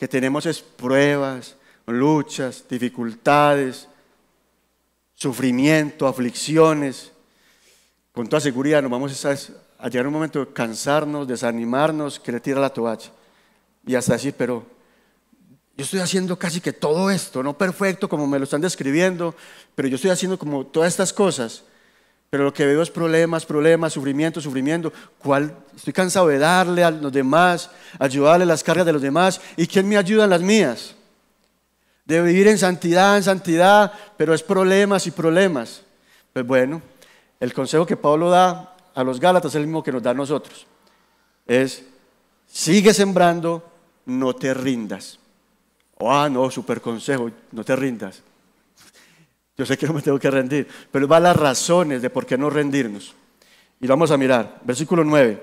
que 0.00 0.08
tenemos 0.08 0.46
es 0.46 0.62
pruebas, 0.62 1.56
luchas, 1.86 2.64
dificultades, 2.68 3.86
sufrimiento, 5.14 6.06
aflicciones, 6.06 7.12
con 8.10 8.26
toda 8.26 8.40
seguridad 8.40 8.80
nos 8.80 8.90
vamos 8.90 9.24
a, 9.26 9.88
llegar 9.88 10.06
a 10.06 10.08
un 10.08 10.14
momento 10.14 10.40
de 10.40 10.52
cansarnos, 10.54 11.28
desanimarnos, 11.28 12.18
querer 12.18 12.40
tirar 12.40 12.62
la 12.62 12.72
toalla. 12.72 13.10
Y 13.86 13.94
hasta 13.94 14.14
decir, 14.14 14.34
pero 14.38 14.64
yo 15.76 15.84
estoy 15.84 16.00
haciendo 16.00 16.38
casi 16.38 16.62
que 16.62 16.72
todo 16.72 17.10
esto, 17.10 17.42
no 17.42 17.58
perfecto 17.58 18.08
como 18.08 18.26
me 18.26 18.38
lo 18.38 18.44
están 18.44 18.62
describiendo, 18.62 19.34
pero 19.74 19.86
yo 19.86 19.96
estoy 19.96 20.10
haciendo 20.10 20.38
como 20.38 20.66
todas 20.66 20.88
estas 20.88 21.12
cosas. 21.12 21.64
Pero 22.30 22.44
lo 22.44 22.54
que 22.54 22.64
veo 22.64 22.80
es 22.80 22.90
problemas, 22.90 23.44
problemas, 23.44 23.92
sufrimiento, 23.92 24.40
sufrimiento. 24.40 24.92
¿Cuál? 25.18 25.54
Estoy 25.76 25.92
cansado 25.92 26.28
de 26.28 26.38
darle 26.38 26.84
a 26.84 26.90
los 26.90 27.12
demás, 27.12 27.70
ayudarle 27.98 28.46
las 28.46 28.62
cargas 28.62 28.86
de 28.86 28.92
los 28.92 29.02
demás. 29.02 29.40
¿Y 29.56 29.66
quién 29.66 29.88
me 29.88 29.96
ayuda 29.96 30.24
en 30.24 30.30
las 30.30 30.40
mías? 30.40 30.94
de 32.10 32.20
vivir 32.22 32.48
en 32.48 32.58
santidad, 32.58 33.16
en 33.16 33.22
santidad, 33.22 33.92
pero 34.16 34.34
es 34.34 34.42
problemas 34.42 35.06
y 35.06 35.12
problemas. 35.12 35.82
Pues 36.32 36.44
bueno, 36.44 36.82
el 37.38 37.54
consejo 37.54 37.86
que 37.86 37.96
Pablo 37.96 38.30
da 38.30 38.74
a 38.92 39.04
los 39.04 39.20
Gálatas 39.20 39.52
es 39.52 39.54
el 39.54 39.66
mismo 39.66 39.84
que 39.84 39.92
nos 39.92 40.02
da 40.02 40.10
a 40.10 40.14
nosotros. 40.14 40.66
Es, 41.46 41.84
sigue 42.48 42.92
sembrando, 42.92 43.62
no 44.06 44.34
te 44.34 44.52
rindas. 44.52 45.20
Oh, 45.98 46.12
ah, 46.12 46.28
no, 46.28 46.50
super 46.50 46.80
consejo, 46.80 47.30
no 47.52 47.62
te 47.62 47.76
rindas. 47.76 48.24
Yo 49.60 49.66
sé 49.66 49.76
que 49.76 49.86
no 49.86 49.92
me 49.92 50.00
tengo 50.00 50.18
que 50.18 50.30
rendir, 50.30 50.66
pero 50.90 51.06
va 51.06 51.18
a 51.18 51.20
las 51.20 51.36
razones 51.36 52.00
de 52.00 52.08
por 52.08 52.24
qué 52.24 52.38
no 52.38 52.48
rendirnos. 52.48 53.14
Y 53.78 53.86
vamos 53.86 54.10
a 54.10 54.16
mirar, 54.16 54.58
versículo 54.64 55.04
9. 55.04 55.38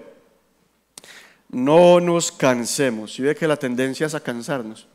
No 1.49 1.99
nos 1.99 2.31
cansemos. 2.31 3.13
Si 3.13 3.21
ve 3.21 3.35
que 3.35 3.47
la 3.47 3.57
tendencia 3.57 4.07
es 4.07 4.15
a 4.15 4.19
cansarnos 4.19 4.87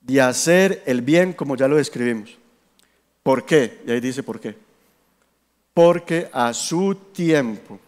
de 0.00 0.20
hacer 0.20 0.82
el 0.86 1.02
bien 1.02 1.34
como 1.34 1.54
ya 1.54 1.68
lo 1.68 1.76
describimos. 1.76 2.36
¿Por 3.22 3.46
qué? 3.46 3.82
Y 3.86 3.92
ahí 3.92 4.00
dice 4.00 4.24
por 4.24 4.40
qué. 4.40 4.56
Porque 5.72 6.28
a 6.32 6.52
su 6.52 6.96
tiempo, 6.96 7.78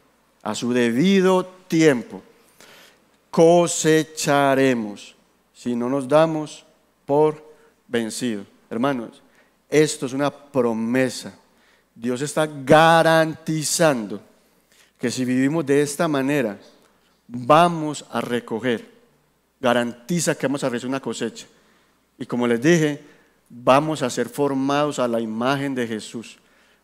a 0.44 0.54
su 0.54 0.72
debido 0.72 1.46
tiempo, 1.66 2.22
cosecharemos 3.32 5.16
si 5.52 5.74
no 5.74 5.88
nos 5.88 6.06
damos 6.06 6.64
por 7.06 7.44
vencidos. 7.88 8.46
Hermanos, 8.70 9.20
esto 9.68 10.06
es 10.06 10.12
una 10.12 10.30
promesa. 10.30 11.34
Dios 11.94 12.22
está 12.22 12.46
garantizando 12.46 14.20
que 14.98 15.10
si 15.10 15.24
vivimos 15.24 15.66
de 15.66 15.82
esta 15.82 16.08
manera, 16.08 16.58
vamos 17.26 18.04
a 18.10 18.20
recoger. 18.20 18.88
Garantiza 19.60 20.34
que 20.36 20.46
vamos 20.46 20.64
a 20.64 20.68
recibir 20.68 20.90
una 20.90 21.00
cosecha. 21.00 21.46
Y 22.18 22.26
como 22.26 22.46
les 22.46 22.60
dije, 22.60 23.02
vamos 23.48 24.02
a 24.02 24.10
ser 24.10 24.28
formados 24.28 24.98
a 24.98 25.08
la 25.08 25.20
imagen 25.20 25.74
de 25.74 25.86
Jesús. 25.86 26.38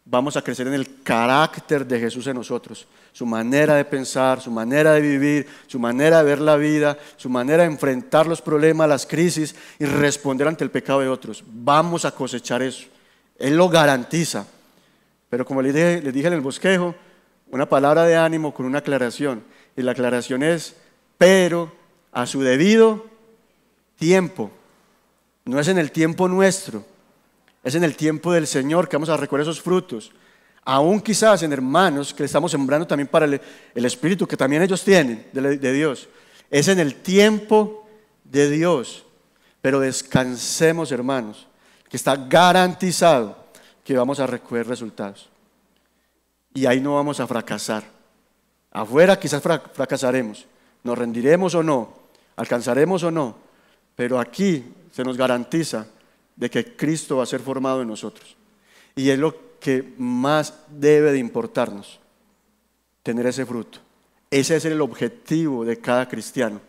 Vamos 0.07 0.37
a 0.37 0.43
crecer 0.43 0.67
en 0.67 0.75
el 0.75 1.03
carácter 1.03 1.87
de 1.87 1.99
Jesús 1.99 2.27
en 2.27 2.37
nosotros. 2.37 2.87
Su 3.13 3.25
manera 3.25 3.75
de 3.75 3.87
pensar, 3.87 4.41
su 4.41 4.51
manera 4.51 4.93
de 4.93 5.01
vivir, 5.01 5.47
su 5.67 5.79
manera 5.79 6.19
de 6.19 6.25
ver 6.25 6.41
la 6.41 6.57
vida, 6.57 6.99
su 7.17 7.31
manera 7.31 7.63
de 7.63 7.71
enfrentar 7.71 8.27
los 8.27 8.43
problemas, 8.43 8.89
las 8.89 9.07
crisis 9.07 9.55
y 9.79 9.87
responder 9.87 10.47
ante 10.47 10.63
el 10.63 10.71
pecado 10.71 11.01
de 11.01 11.09
otros. 11.09 11.43
Vamos 11.47 12.05
a 12.05 12.11
cosechar 12.11 12.61
eso. 12.63 12.87
Él 13.39 13.57
lo 13.57 13.71
garantiza. 13.71 14.47
Pero 15.31 15.47
como 15.47 15.63
les 15.63 15.73
dije, 15.73 16.13
dije 16.13 16.27
en 16.27 16.35
el 16.35 16.43
bosquejo, 16.43 16.95
una 17.51 17.67
palabra 17.67 18.05
de 18.05 18.17
ánimo 18.17 18.53
con 18.53 18.67
una 18.67 18.81
aclaración. 18.81 19.43
Y 19.75 19.83
la 19.83 19.93
aclaración 19.93 20.43
es, 20.43 20.77
pero 21.17 21.73
a 22.13 22.27
su 22.27 22.43
debido 22.43 23.07
tiempo. 23.99 24.51
No 25.47 25.59
es 25.59 25.69
en 25.69 25.79
el 25.79 25.91
tiempo 25.93 26.29
nuestro, 26.29 26.85
es 27.65 27.75
en 27.75 27.83
el 27.83 27.97
tiempo 27.97 28.33
del 28.33 28.47
Señor 28.47 28.89
que 28.89 28.97
vamos 28.97 29.09
a 29.09 29.17
recoger 29.17 29.43
esos 29.43 29.61
frutos. 29.61 30.13
Aún 30.67 31.01
quizás 31.01 31.43
en 31.43 31.53
hermanos 31.53 32.13
que 32.13 32.25
estamos 32.25 32.51
sembrando 32.51 32.87
también 32.87 33.09
para 33.09 33.25
el, 33.25 33.41
Espíritu 33.75 34.27
que 34.27 34.37
también 34.37 34.63
ellos 34.63 34.85
tienen 34.85 35.27
de, 35.33 35.57
de 35.57 35.73
Dios. 35.73 36.09
Es 36.51 36.69
en 36.69 36.79
el 36.79 36.97
tiempo 36.97 37.89
de 38.23 38.51
Dios. 38.51 39.07
Pero 39.63 39.81
descansemos, 39.81 40.93
hermanos, 40.93 41.47
que 41.89 41.97
está 41.97 42.17
garantizado 42.17 43.45
que 43.83 43.97
vamos 43.97 44.21
a 44.21 44.27
recoger 44.27 44.67
resultados. 44.67 45.31
Y 46.53 46.67
ahí 46.67 46.81
no 46.81 46.95
vamos 46.95 47.19
a 47.19 47.27
fracasar. 47.27 47.85
Afuera 48.73 49.19
quizás 49.19 49.43
fracasaremos. 49.43 50.47
Nos 50.83 50.99
rendiremos 50.99 51.55
o 51.55 51.63
no. 51.63 51.95
Alcanzaremos 52.37 53.03
o 53.05 53.11
no. 53.11 53.37
Pero 53.97 54.21
aquí 54.21 54.65
se 54.93 55.03
nos 55.03 55.17
garantiza 55.17 55.87
de 56.37 56.51
que 56.51 56.77
Cristo 56.77 57.17
va 57.17 57.23
a 57.23 57.27
ser 57.27 57.41
formado 57.41 57.83
en 57.83 57.89
nosotros. 57.89 58.37
Y 58.97 59.11
es 59.11 59.19
lo 59.19 59.59
que 59.61 59.95
más 59.99 60.55
debe 60.69 61.13
de 61.13 61.19
importarnos, 61.19 62.01
tener 63.03 63.27
ese 63.27 63.47
fruto. 63.47 63.79
Ese 64.31 64.57
es 64.57 64.65
el 64.65 64.81
objetivo 64.81 65.65
de 65.65 65.79
cada 65.79 66.09
cristiano, 66.09 66.61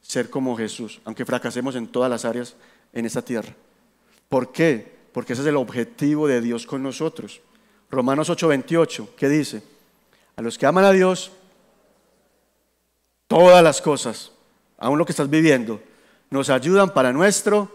ser 0.00 0.30
como 0.30 0.56
Jesús, 0.56 1.00
aunque 1.04 1.24
fracasemos 1.24 1.76
en 1.76 1.86
todas 1.86 2.10
las 2.10 2.24
áreas 2.24 2.56
en 2.92 3.06
esta 3.06 3.22
tierra. 3.22 3.54
¿Por 4.28 4.52
qué? 4.52 4.98
Porque 5.12 5.32
ese 5.32 5.42
es 5.42 5.48
el 5.48 5.56
objetivo 5.56 6.26
de 6.26 6.40
Dios 6.40 6.66
con 6.66 6.82
nosotros. 6.82 7.40
Romanos 7.90 8.30
8:28, 8.30 9.14
¿qué 9.16 9.28
dice? 9.28 9.62
A 10.36 10.42
los 10.42 10.58
que 10.58 10.66
aman 10.66 10.84
a 10.84 10.92
Dios, 10.92 11.32
todas 13.26 13.62
las 13.62 13.80
cosas, 13.80 14.32
aún 14.76 14.98
lo 14.98 15.04
que 15.06 15.12
estás 15.12 15.30
viviendo, 15.30 15.80
nos 16.30 16.50
ayudan 16.50 16.92
para 16.92 17.12
nuestro 17.12 17.70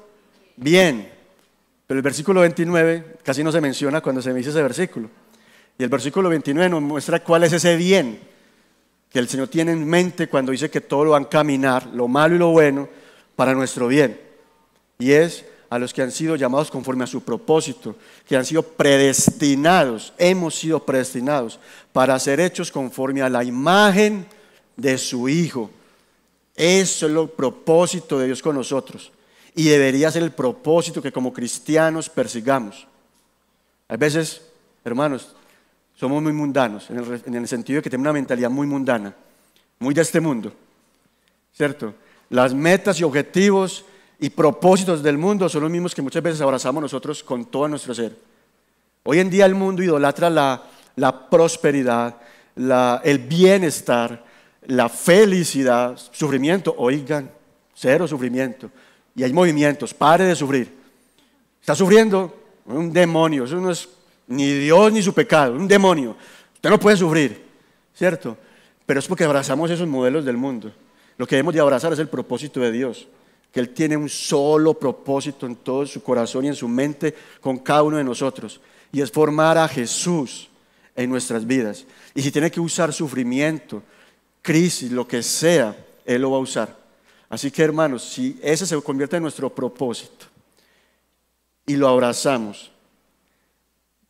bien. 0.56 1.13
Pero 1.88 1.98
el 1.98 2.02
versículo 2.04 2.42
29 2.42 3.18
casi 3.24 3.44
no 3.44 3.52
se 3.52 3.62
menciona 3.62 4.02
cuando 4.02 4.22
se 4.22 4.32
me 4.32 4.38
dice 4.38 4.50
ese 4.50 4.62
versículo. 4.62 5.10
Y 5.78 5.84
el 5.84 5.90
versículo 5.90 6.30
29 6.30 6.70
nos 6.70 6.82
muestra 6.82 7.24
cuál 7.24 7.44
es 7.44 7.54
ese 7.54 7.76
bien 7.76 8.20
que 9.10 9.20
el 9.20 9.28
Señor 9.28 9.48
tiene 9.48 9.74
en 9.74 9.88
mente 9.88 10.28
cuando 10.28 10.52
dice 10.52 10.70
que 10.70 10.82
todo 10.82 11.06
lo 11.06 11.12
va 11.12 11.20
a 11.20 11.30
caminar, 11.30 11.88
lo 11.88 12.08
malo 12.08 12.36
y 12.36 12.40
lo 12.40 12.50
bueno, 12.50 12.90
para 13.36 13.54
nuestro 13.54 13.88
bien. 13.88 14.20
Y 14.98 15.12
es 15.12 15.46
a 15.70 15.78
los 15.78 15.94
que 15.94 16.02
han 16.02 16.12
sido 16.12 16.36
llamados 16.36 16.72
conforme 16.72 17.04
a 17.04 17.08
su 17.08 17.24
propósito, 17.24 17.96
que 18.28 18.36
han 18.36 18.46
sido 18.46 18.64
predestinados, 18.64 20.14
hemos 20.18 20.56
sido 20.56 20.84
predestinados 20.84 21.60
para 21.92 22.18
ser 22.20 22.40
hechos 22.40 22.72
conforme 22.72 23.22
a 23.22 23.30
la 23.30 23.44
imagen 23.44 24.26
de 24.76 24.98
su 24.98 25.30
Hijo 25.30 25.70
eso 26.56 27.08
es 27.08 27.12
el 27.12 27.30
propósito 27.30 28.20
de 28.20 28.28
Dios 28.28 28.42
con 28.42 28.56
nosotros. 28.56 29.12
Y 29.56 29.66
debería 29.66 30.12
ser 30.12 30.24
el 30.24 30.32
propósito 30.32 31.02
que 31.02 31.12
como 31.12 31.32
cristianos 31.32 32.10
persigamos. 32.10 32.88
A 33.88 33.98
veces, 33.98 34.42
hermanos, 34.84 35.36
somos 35.96 36.22
muy 36.24 36.34
mundanos, 36.34 36.90
en 36.90 37.00
el, 37.00 37.22
en 37.26 37.36
el 37.36 37.48
sentido 37.48 37.78
de 37.78 37.84
que 37.84 37.90
tenemos 37.90 38.06
una 38.06 38.14
mentalidad 38.14 38.50
muy 38.50 38.66
mundana, 38.66 39.16
muy 39.80 39.94
de 39.94 40.02
este 40.02 40.20
mundo. 40.20 40.54
¿Cierto? 41.54 41.94
Las 42.30 42.54
metas 42.54 43.00
y 43.00 43.04
objetivos 43.04 43.86
y 44.20 44.30
propósitos 44.30 45.04
del 45.04 45.18
mundo 45.18 45.48
son 45.50 45.62
los 45.62 45.72
mismos 45.72 45.94
que 45.94 46.02
muchas 46.02 46.24
veces 46.24 46.42
abrazamos 46.42 46.82
nosotros 46.82 47.24
con 47.24 47.46
todo 47.46 47.68
nuestro 47.68 47.94
ser. 47.94 48.16
Hoy 49.04 49.20
en 49.20 49.30
día 49.30 49.46
el 49.46 49.54
mundo 49.54 49.84
idolatra 49.84 50.30
la, 50.30 51.30
prosperidad, 51.30 52.16
el 53.04 53.20
bienestar, 53.20 54.24
la 54.66 54.88
felicidad, 54.88 56.00
sufrimiento, 56.12 56.74
oigan, 56.78 57.30
cero 57.74 58.08
sufrimiento. 58.08 58.72
Y 59.16 59.24
hay 59.24 59.34
movimientos, 59.34 59.94
pare 59.94 60.26
de 60.26 60.36
sufrir. 60.36 60.72
Está 61.60 61.76
sufriendo 61.76 62.34
un 62.66 62.92
demonio, 62.92 63.46
eso 63.46 63.58
no 63.58 63.72
es 63.72 63.88
ni 64.28 64.52
Dios 64.52 64.92
ni 64.92 65.02
su 65.02 65.14
pecado, 65.14 65.54
un 65.54 65.68
demonio. 65.68 66.16
Usted 66.56 66.70
no 66.70 66.80
puede 66.80 66.98
sufrir, 66.98 67.44
¿cierto? 67.94 68.38
Pero 68.86 69.00
es 69.00 69.08
porque 69.08 69.24
abrazamos 69.24 69.70
esos 69.70 69.88
modelos 69.88 70.26
del 70.26 70.38
mundo. 70.38 70.72
Lo 71.18 71.28
que 71.28 71.36
debemos 71.36 71.54
de 71.54 71.60
abrazar 71.60 71.94
es 71.94 72.00
el 72.00 72.10
propósito 72.10 72.60
de 72.60 72.72
Dios, 72.72 73.08
que 73.52 73.60
Él 73.60 73.70
tiene 73.70 73.96
un 73.96 74.10
solo 74.10 74.74
propósito 74.74 75.46
en 75.46 75.56
todo 75.58 75.86
su 75.86 76.02
corazón 76.02 76.46
y 76.46 76.48
en 76.48 76.56
su 76.56 76.68
mente 76.68 77.14
con 77.40 77.60
cada 77.60 77.84
uno 77.84 77.98
de 77.98 78.04
nosotros, 78.04 78.60
y 78.92 79.02
es 79.02 79.12
formar 79.12 79.58
a 79.58 79.68
Jesús 79.68 80.50
en 80.96 81.10
nuestras 81.10 81.46
vidas. 81.46 81.86
Y 82.16 82.22
si 82.22 82.32
tiene 82.32 82.52
que 82.52 82.60
usar 82.60 82.92
sufrimiento, 82.94 83.84
crisis, 84.42 84.92
lo 84.92 85.08
que 85.08 85.24
sea, 85.24 85.76
Él 86.06 86.22
lo 86.22 86.32
va 86.32 86.38
a 86.38 86.42
usar. 86.42 86.83
Así 87.34 87.50
que 87.50 87.64
hermanos, 87.64 88.04
si 88.04 88.40
ese 88.44 88.68
se 88.68 88.80
convierte 88.84 89.16
en 89.18 89.24
nuestro 89.24 89.50
propósito 89.50 90.28
y 91.66 91.76
lo 91.76 91.88
abrazamos, 91.88 92.72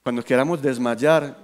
cuando 0.03 0.25
queramos 0.25 0.61
desmayar, 0.61 1.37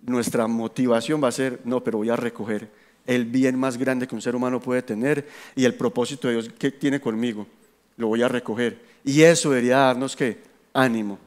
nuestra 0.00 0.46
motivación 0.46 1.20
va 1.20 1.26
a 1.26 1.32
ser, 1.32 1.58
no, 1.64 1.82
pero 1.82 1.98
voy 1.98 2.10
a 2.10 2.14
recoger 2.14 2.70
el 3.04 3.24
bien 3.24 3.58
más 3.58 3.78
grande 3.78 4.06
que 4.06 4.14
un 4.14 4.22
ser 4.22 4.36
humano 4.36 4.60
puede 4.60 4.80
tener 4.80 5.28
y 5.56 5.64
el 5.64 5.74
propósito 5.74 6.28
de 6.28 6.34
Dios 6.34 6.50
que 6.56 6.70
tiene 6.70 7.00
conmigo, 7.00 7.48
lo 7.96 8.06
voy 8.06 8.22
a 8.22 8.28
recoger. 8.28 8.80
Y 9.04 9.22
eso 9.22 9.50
debería 9.50 9.78
darnos 9.78 10.14
que 10.14 10.40
ánimo, 10.72 11.18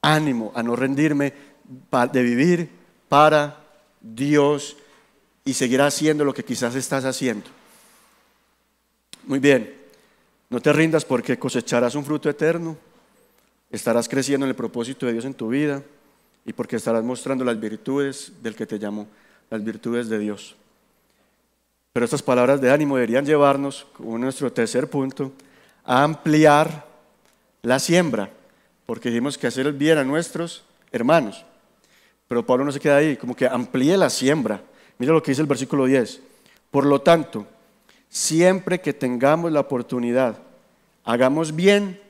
ánimo 0.00 0.52
a 0.54 0.62
no 0.62 0.74
rendirme, 0.74 1.34
de 2.10 2.22
vivir 2.22 2.70
para 3.10 3.62
Dios 4.00 4.78
y 5.44 5.52
seguir 5.52 5.82
haciendo 5.82 6.24
lo 6.24 6.32
que 6.32 6.46
quizás 6.46 6.74
estás 6.76 7.04
haciendo. 7.04 7.50
Muy 9.26 9.38
bien, 9.38 9.74
no 10.50 10.60
te 10.60 10.72
rindas 10.72 11.04
porque 11.04 11.38
cosecharás 11.38 11.94
un 11.94 12.04
fruto 12.04 12.28
eterno, 12.28 12.76
estarás 13.70 14.06
creciendo 14.06 14.44
en 14.44 14.50
el 14.50 14.56
propósito 14.56 15.06
de 15.06 15.12
Dios 15.12 15.24
en 15.24 15.32
tu 15.32 15.48
vida 15.48 15.82
y 16.44 16.52
porque 16.52 16.76
estarás 16.76 17.02
mostrando 17.02 17.42
las 17.42 17.58
virtudes 17.58 18.32
del 18.42 18.54
que 18.54 18.66
te 18.66 18.78
llamó, 18.78 19.06
las 19.48 19.64
virtudes 19.64 20.10
de 20.10 20.18
Dios. 20.18 20.56
Pero 21.94 22.04
estas 22.04 22.22
palabras 22.22 22.60
de 22.60 22.70
ánimo 22.70 22.96
deberían 22.96 23.24
llevarnos, 23.24 23.86
como 23.96 24.18
nuestro 24.18 24.52
tercer 24.52 24.90
punto, 24.90 25.32
a 25.84 26.02
ampliar 26.02 26.86
la 27.62 27.78
siembra, 27.78 28.28
porque 28.84 29.08
dijimos 29.08 29.38
que 29.38 29.46
hacer 29.46 29.66
el 29.66 29.72
bien 29.72 29.96
a 29.96 30.04
nuestros 30.04 30.64
hermanos. 30.92 31.46
Pero 32.28 32.44
Pablo 32.44 32.64
no 32.64 32.72
se 32.72 32.80
queda 32.80 32.96
ahí, 32.96 33.16
como 33.16 33.34
que 33.34 33.46
amplíe 33.46 33.96
la 33.96 34.10
siembra. 34.10 34.60
Mira 34.98 35.14
lo 35.14 35.22
que 35.22 35.30
dice 35.30 35.40
el 35.40 35.46
versículo 35.46 35.86
10. 35.86 36.20
Por 36.70 36.84
lo 36.84 37.00
tanto, 37.00 37.46
siempre 38.14 38.80
que 38.80 38.92
tengamos 38.92 39.50
la 39.50 39.58
oportunidad, 39.58 40.38
hagamos 41.04 41.56
bien 41.56 42.00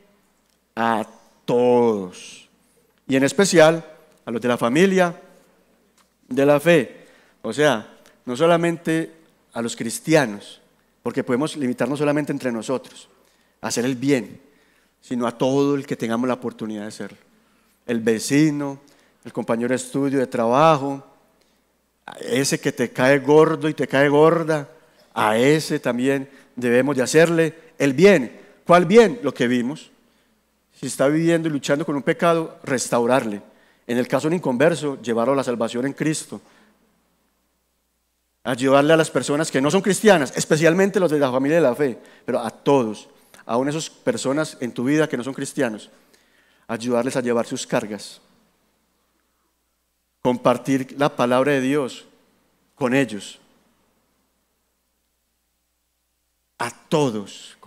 a 0.76 1.06
todos. 1.46 2.46
Y 3.08 3.16
en 3.16 3.24
especial 3.24 3.82
a 4.26 4.30
los 4.30 4.42
de 4.42 4.48
la 4.48 4.58
familia 4.58 5.18
de 6.28 6.44
la 6.44 6.60
fe. 6.60 7.06
O 7.40 7.54
sea, 7.54 7.88
no 8.26 8.36
solamente 8.36 9.12
a 9.54 9.62
los 9.62 9.74
cristianos, 9.74 10.60
porque 11.02 11.24
podemos 11.24 11.56
limitarnos 11.56 11.98
solamente 11.98 12.32
entre 12.32 12.52
nosotros, 12.52 13.08
a 13.62 13.68
hacer 13.68 13.86
el 13.86 13.96
bien, 13.96 14.42
sino 15.00 15.26
a 15.26 15.38
todo 15.38 15.74
el 15.74 15.86
que 15.86 15.96
tengamos 15.96 16.28
la 16.28 16.34
oportunidad 16.34 16.82
de 16.82 16.88
hacerlo. 16.88 17.18
El 17.86 18.00
vecino, 18.00 18.78
el 19.24 19.32
compañero 19.32 19.70
de 19.70 19.76
estudio, 19.76 20.18
de 20.18 20.26
trabajo, 20.26 21.02
ese 22.20 22.60
que 22.60 22.72
te 22.72 22.90
cae 22.90 23.20
gordo 23.20 23.70
y 23.70 23.74
te 23.74 23.88
cae 23.88 24.10
gorda, 24.10 24.68
a 25.14 25.38
ese 25.38 25.78
también 25.78 26.28
debemos 26.56 26.96
de 26.96 27.02
hacerle 27.02 27.54
el 27.78 27.94
bien. 27.94 28.40
¿Cuál 28.66 28.84
bien? 28.84 29.20
Lo 29.22 29.32
que 29.32 29.48
vimos. 29.48 29.90
Si 30.74 30.86
está 30.86 31.08
viviendo 31.08 31.48
y 31.48 31.52
luchando 31.52 31.86
con 31.86 31.96
un 31.96 32.02
pecado, 32.02 32.58
restaurarle. 32.64 33.40
En 33.86 33.98
el 33.98 34.08
caso 34.08 34.28
de 34.28 34.34
un 34.34 34.38
inconverso, 34.38 35.00
llevarlo 35.00 35.32
a 35.32 35.36
la 35.36 35.44
salvación 35.44 35.86
en 35.86 35.92
Cristo. 35.92 36.40
Ayudarle 38.42 38.92
a 38.92 38.96
las 38.96 39.10
personas 39.10 39.50
que 39.50 39.60
no 39.60 39.70
son 39.70 39.80
cristianas, 39.80 40.32
especialmente 40.36 41.00
los 41.00 41.10
de 41.10 41.18
la 41.18 41.30
familia 41.30 41.56
de 41.56 41.62
la 41.62 41.74
fe, 41.74 41.98
pero 42.26 42.40
a 42.40 42.50
todos, 42.50 43.08
aún 43.46 43.68
esas 43.68 43.88
personas 43.88 44.58
en 44.60 44.72
tu 44.72 44.84
vida 44.84 45.08
que 45.08 45.16
no 45.16 45.24
son 45.24 45.32
cristianos, 45.32 45.90
ayudarles 46.66 47.16
a 47.16 47.22
llevar 47.22 47.46
sus 47.46 47.66
cargas 47.66 48.20
compartir 50.24 50.94
la 50.98 51.14
palabra 51.14 51.52
de 51.52 51.60
Dios 51.60 52.06
con 52.76 52.94
ellos. 52.94 53.38
A 56.64 56.70
todos 56.70 57.58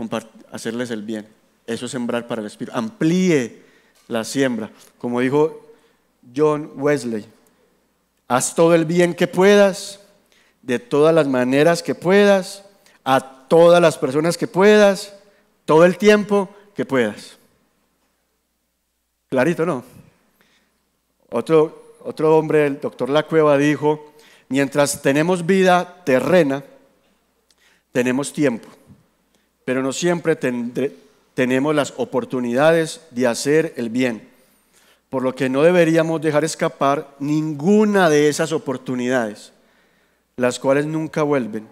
hacerles 0.52 0.89
el 0.89 1.04
bien. 1.04 1.28
Eso 1.68 1.86
es 1.86 1.91
sembrar 1.91 2.28
para 2.28 2.41
el 2.41 2.48
Espíritu. 2.48 2.76
Amplíe 2.76 3.62
la 4.08 4.24
siembra. 4.24 4.72
Como 4.98 5.20
dijo 5.20 5.68
John 6.36 6.72
Wesley, 6.76 7.26
haz 8.28 8.56
todo 8.56 8.74
el 8.74 8.86
bien 8.86 9.14
que 9.14 9.28
puedas, 9.28 10.00
de 10.64 10.80
todas 10.80 11.14
las 11.14 11.28
maneras 11.28 11.84
que 11.84 11.93
puedas, 11.93 12.64
a 13.04 13.20
todas 13.48 13.80
las 13.80 14.00
personas 14.00 14.36
que 14.36 14.48
puedas, 14.48 15.14
todo 15.66 15.86
el 15.86 15.98
tiempo 16.00 16.50
que 16.76 16.84
puedas. 16.84 17.38
Clarito, 19.30 19.64
¿no? 19.64 19.84
Otro 21.30 21.88
otro 22.08 22.38
hombre, 22.38 22.66
el 22.66 22.80
doctor 22.80 23.10
La 23.10 23.24
Cueva, 23.28 23.58
dijo, 23.58 24.14
mientras 24.48 25.02
tenemos 25.02 25.45
vida 25.45 26.02
terrena, 26.06 26.64
tenemos 27.91 28.32
tiempo, 28.32 28.70
pero 29.68 29.84
no 29.84 29.91
siempre 29.91 30.38
tenemos 31.34 31.76
las 31.76 31.93
oportunidades 31.97 33.01
de 33.11 33.28
hacer 33.28 33.74
el 33.76 33.89
bien, 33.89 34.26
por 35.09 35.24
lo 35.24 35.36
que 35.36 35.49
no 35.49 35.61
deberíamos 35.61 36.22
dejar 36.22 36.45
escapar 36.45 37.13
ninguna 37.20 38.09
de 38.09 38.30
esas 38.30 38.53
oportunidades, 38.53 39.51
las 40.38 40.57
cuales 40.57 40.86
nunca 40.86 41.22
vuelven. 41.24 41.68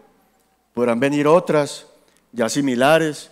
Podrán 0.74 1.00
venir 1.00 1.26
otras, 1.26 1.88
ya 2.34 2.50
similares, 2.50 3.32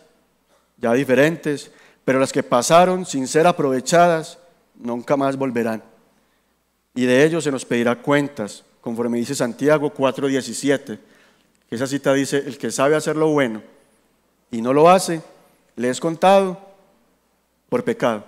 ya 0.77 0.93
diferentes, 0.93 1.69
pero 2.05 2.21
las 2.21 2.31
que 2.31 2.41
pasaron 2.41 3.05
sin 3.05 3.27
ser 3.27 3.45
aprovechadas, 3.45 4.37
nunca 4.75 5.17
más 5.17 5.35
volverán 5.35 5.83
y 6.95 7.05
de 7.05 7.25
ellos 7.25 7.43
se 7.43 7.51
nos 7.51 7.65
pedirá 7.65 7.97
cuentas, 7.97 8.63
conforme 8.79 9.17
dice 9.17 9.35
Santiago 9.35 9.93
4:17, 9.93 10.99
que 11.67 11.75
esa 11.75 11.85
cita 11.85 12.13
dice, 12.13 12.37
el 12.37 12.57
que 12.57 12.71
sabe 12.71 12.95
hacer 12.95 13.17
lo 13.17 13.27
bueno 13.27 13.73
y 14.53 14.61
no 14.61 14.71
lo 14.71 14.87
hace, 14.87 15.19
le 15.75 15.89
es 15.89 15.99
contado 15.99 16.59
por 17.69 17.83
pecado. 17.83 18.23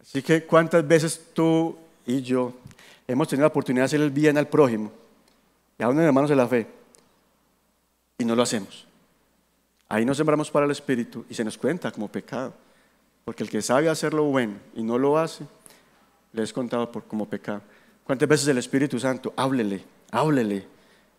Así 0.00 0.20
que 0.20 0.44
cuántas 0.44 0.86
veces 0.86 1.28
tú 1.32 1.76
y 2.04 2.22
yo 2.22 2.52
hemos 3.06 3.28
tenido 3.28 3.44
la 3.44 3.48
oportunidad 3.48 3.82
de 3.82 3.86
hacer 3.86 4.00
el 4.00 4.10
bien 4.10 4.36
al 4.36 4.48
prójimo, 4.48 4.90
y 5.78 5.82
aún 5.84 5.96
en 6.00 6.06
hermanos 6.06 6.28
de 6.28 6.34
la 6.34 6.48
fe, 6.48 6.66
y 8.18 8.24
no 8.24 8.34
lo 8.34 8.42
hacemos. 8.42 8.84
Ahí 9.88 10.04
nos 10.04 10.16
sembramos 10.16 10.50
para 10.50 10.66
el 10.66 10.72
Espíritu 10.72 11.24
y 11.30 11.34
se 11.34 11.44
nos 11.44 11.56
cuenta 11.56 11.92
como 11.92 12.08
pecado. 12.08 12.52
Porque 13.24 13.44
el 13.44 13.50
que 13.50 13.62
sabe 13.62 13.88
hacer 13.88 14.14
lo 14.14 14.24
bueno 14.24 14.54
y 14.74 14.82
no 14.82 14.98
lo 14.98 15.18
hace, 15.18 15.44
le 16.32 16.42
es 16.42 16.52
contado 16.52 16.90
por, 16.90 17.04
como 17.04 17.26
pecado. 17.26 17.62
¿Cuántas 18.02 18.28
veces 18.28 18.48
el 18.48 18.58
Espíritu 18.58 18.98
Santo, 18.98 19.32
háblele, 19.36 19.84
háblele, 20.10 20.66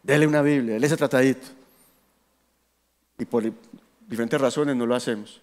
déle 0.02 0.28
una 0.28 0.42
Biblia, 0.42 0.74
déle 0.74 0.88
ese 0.88 0.98
tratadito? 0.98 1.48
Y 3.18 3.24
por 3.24 3.46
diferentes 4.08 4.40
razones 4.40 4.76
no 4.76 4.86
lo 4.86 4.96
hacemos. 4.96 5.42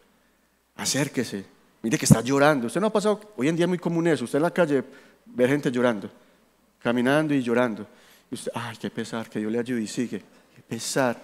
Acérquese, 0.76 1.44
mire 1.82 1.98
que 1.98 2.04
está 2.04 2.20
llorando. 2.20 2.66
Usted 2.66 2.80
no 2.80 2.88
ha 2.88 2.92
pasado, 2.92 3.20
hoy 3.36 3.48
en 3.48 3.56
día 3.56 3.64
es 3.64 3.68
muy 3.68 3.78
común 3.78 4.06
eso, 4.06 4.24
usted 4.24 4.38
en 4.38 4.42
la 4.42 4.50
calle 4.50 4.84
ve 5.26 5.48
gente 5.48 5.70
llorando, 5.70 6.11
caminando 6.80 7.34
y 7.34 7.42
llorando. 7.42 7.86
Y 8.30 8.34
usted, 8.34 8.52
ay, 8.54 8.76
qué 8.76 8.90
pesar, 8.90 9.28
que 9.28 9.38
Dios 9.38 9.50
le 9.50 9.58
ayude 9.58 9.82
y 9.82 9.86
sigue. 9.86 10.22
Qué 10.54 10.62
pesar. 10.62 11.20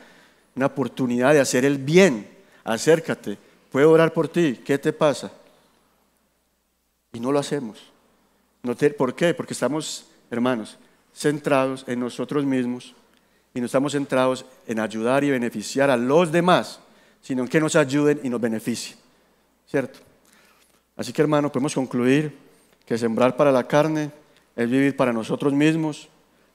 Una 0.55 0.67
oportunidad 0.67 1.33
de 1.33 1.41
hacer 1.41 1.65
el 1.65 1.79
bien. 1.79 2.29
Acércate, 2.65 3.39
puedo 3.71 3.91
orar 3.91 4.13
por 4.13 4.29
ti, 4.29 4.61
¿qué 4.65 4.79
te 4.79 4.93
pasa? 4.93 5.31
Y 7.13 7.21
no 7.21 7.31
lo 7.31 7.39
hacemos. 7.39 7.93
¿Por 8.97 9.15
qué? 9.15 9.33
Porque 9.33 9.53
estamos, 9.53 10.07
hermanos, 10.31 10.77
centrados 11.15 11.85
en 11.87 12.01
nosotros 12.01 12.45
mismos 12.45 12.95
y 13.55 13.61
no 13.61 13.67
estamos 13.67 13.93
centrados 13.93 14.45
en 14.67 14.81
ayudar 14.81 15.25
y 15.25 15.31
beneficiar 15.31 15.89
a 15.89 15.97
los 15.97 16.33
demás, 16.33 16.81
sino 17.27 17.49
que 17.49 17.59
nos 17.61 17.75
ayuden 17.75 18.21
y 18.23 18.29
nos 18.29 18.41
beneficien. 18.41 18.97
¿Cierto? 19.69 19.99
Así 20.97 21.13
que, 21.13 21.23
hermano, 21.23 21.51
podemos 21.51 21.75
concluir 21.75 22.39
que 22.87 22.97
sembrar 22.97 23.37
para 23.37 23.51
la 23.51 23.67
carne 23.67 24.13
es 24.55 24.71
vivir 24.71 24.97
para 24.97 25.13
nosotros 25.13 25.53
mismos, 25.53 26.09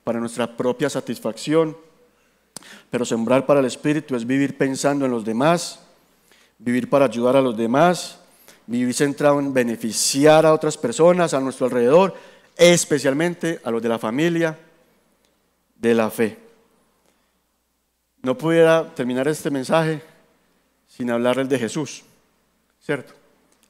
para 0.05 0.21
nuestra 0.21 0.55
propia 0.55 0.89
satisfacción, 0.89 1.75
pero 2.89 3.03
sembrar 3.03 3.45
para 3.45 3.59
el 3.59 3.65
Espíritu 3.65 4.15
es 4.15 4.25
vivir 4.25 4.57
pensando 4.57 5.03
en 5.03 5.11
los 5.11 5.25
demás, 5.25 5.81
vivir 6.57 6.89
para 6.89 7.03
ayudar 7.03 7.35
a 7.35 7.41
los 7.41 7.57
demás 7.57 8.19
vivir 8.67 8.93
centrado 8.93 9.39
en 9.39 9.53
beneficiar 9.53 10.45
a 10.45 10.53
otras 10.53 10.77
personas 10.77 11.33
a 11.33 11.41
nuestro 11.41 11.65
alrededor, 11.65 12.15
especialmente 12.55 13.59
a 13.65 13.71
los 13.71 13.81
de 13.81 13.89
la 13.89 13.99
familia 13.99 14.57
de 15.75 15.93
la 15.93 16.09
fe. 16.09 16.37
No 18.21 18.37
pudiera 18.37 18.93
terminar 18.95 19.27
este 19.27 19.49
mensaje 19.49 20.10
sin 20.95 21.09
hablarles 21.09 21.47
de 21.47 21.57
Jesús, 21.57 22.03
¿cierto? 22.83 23.13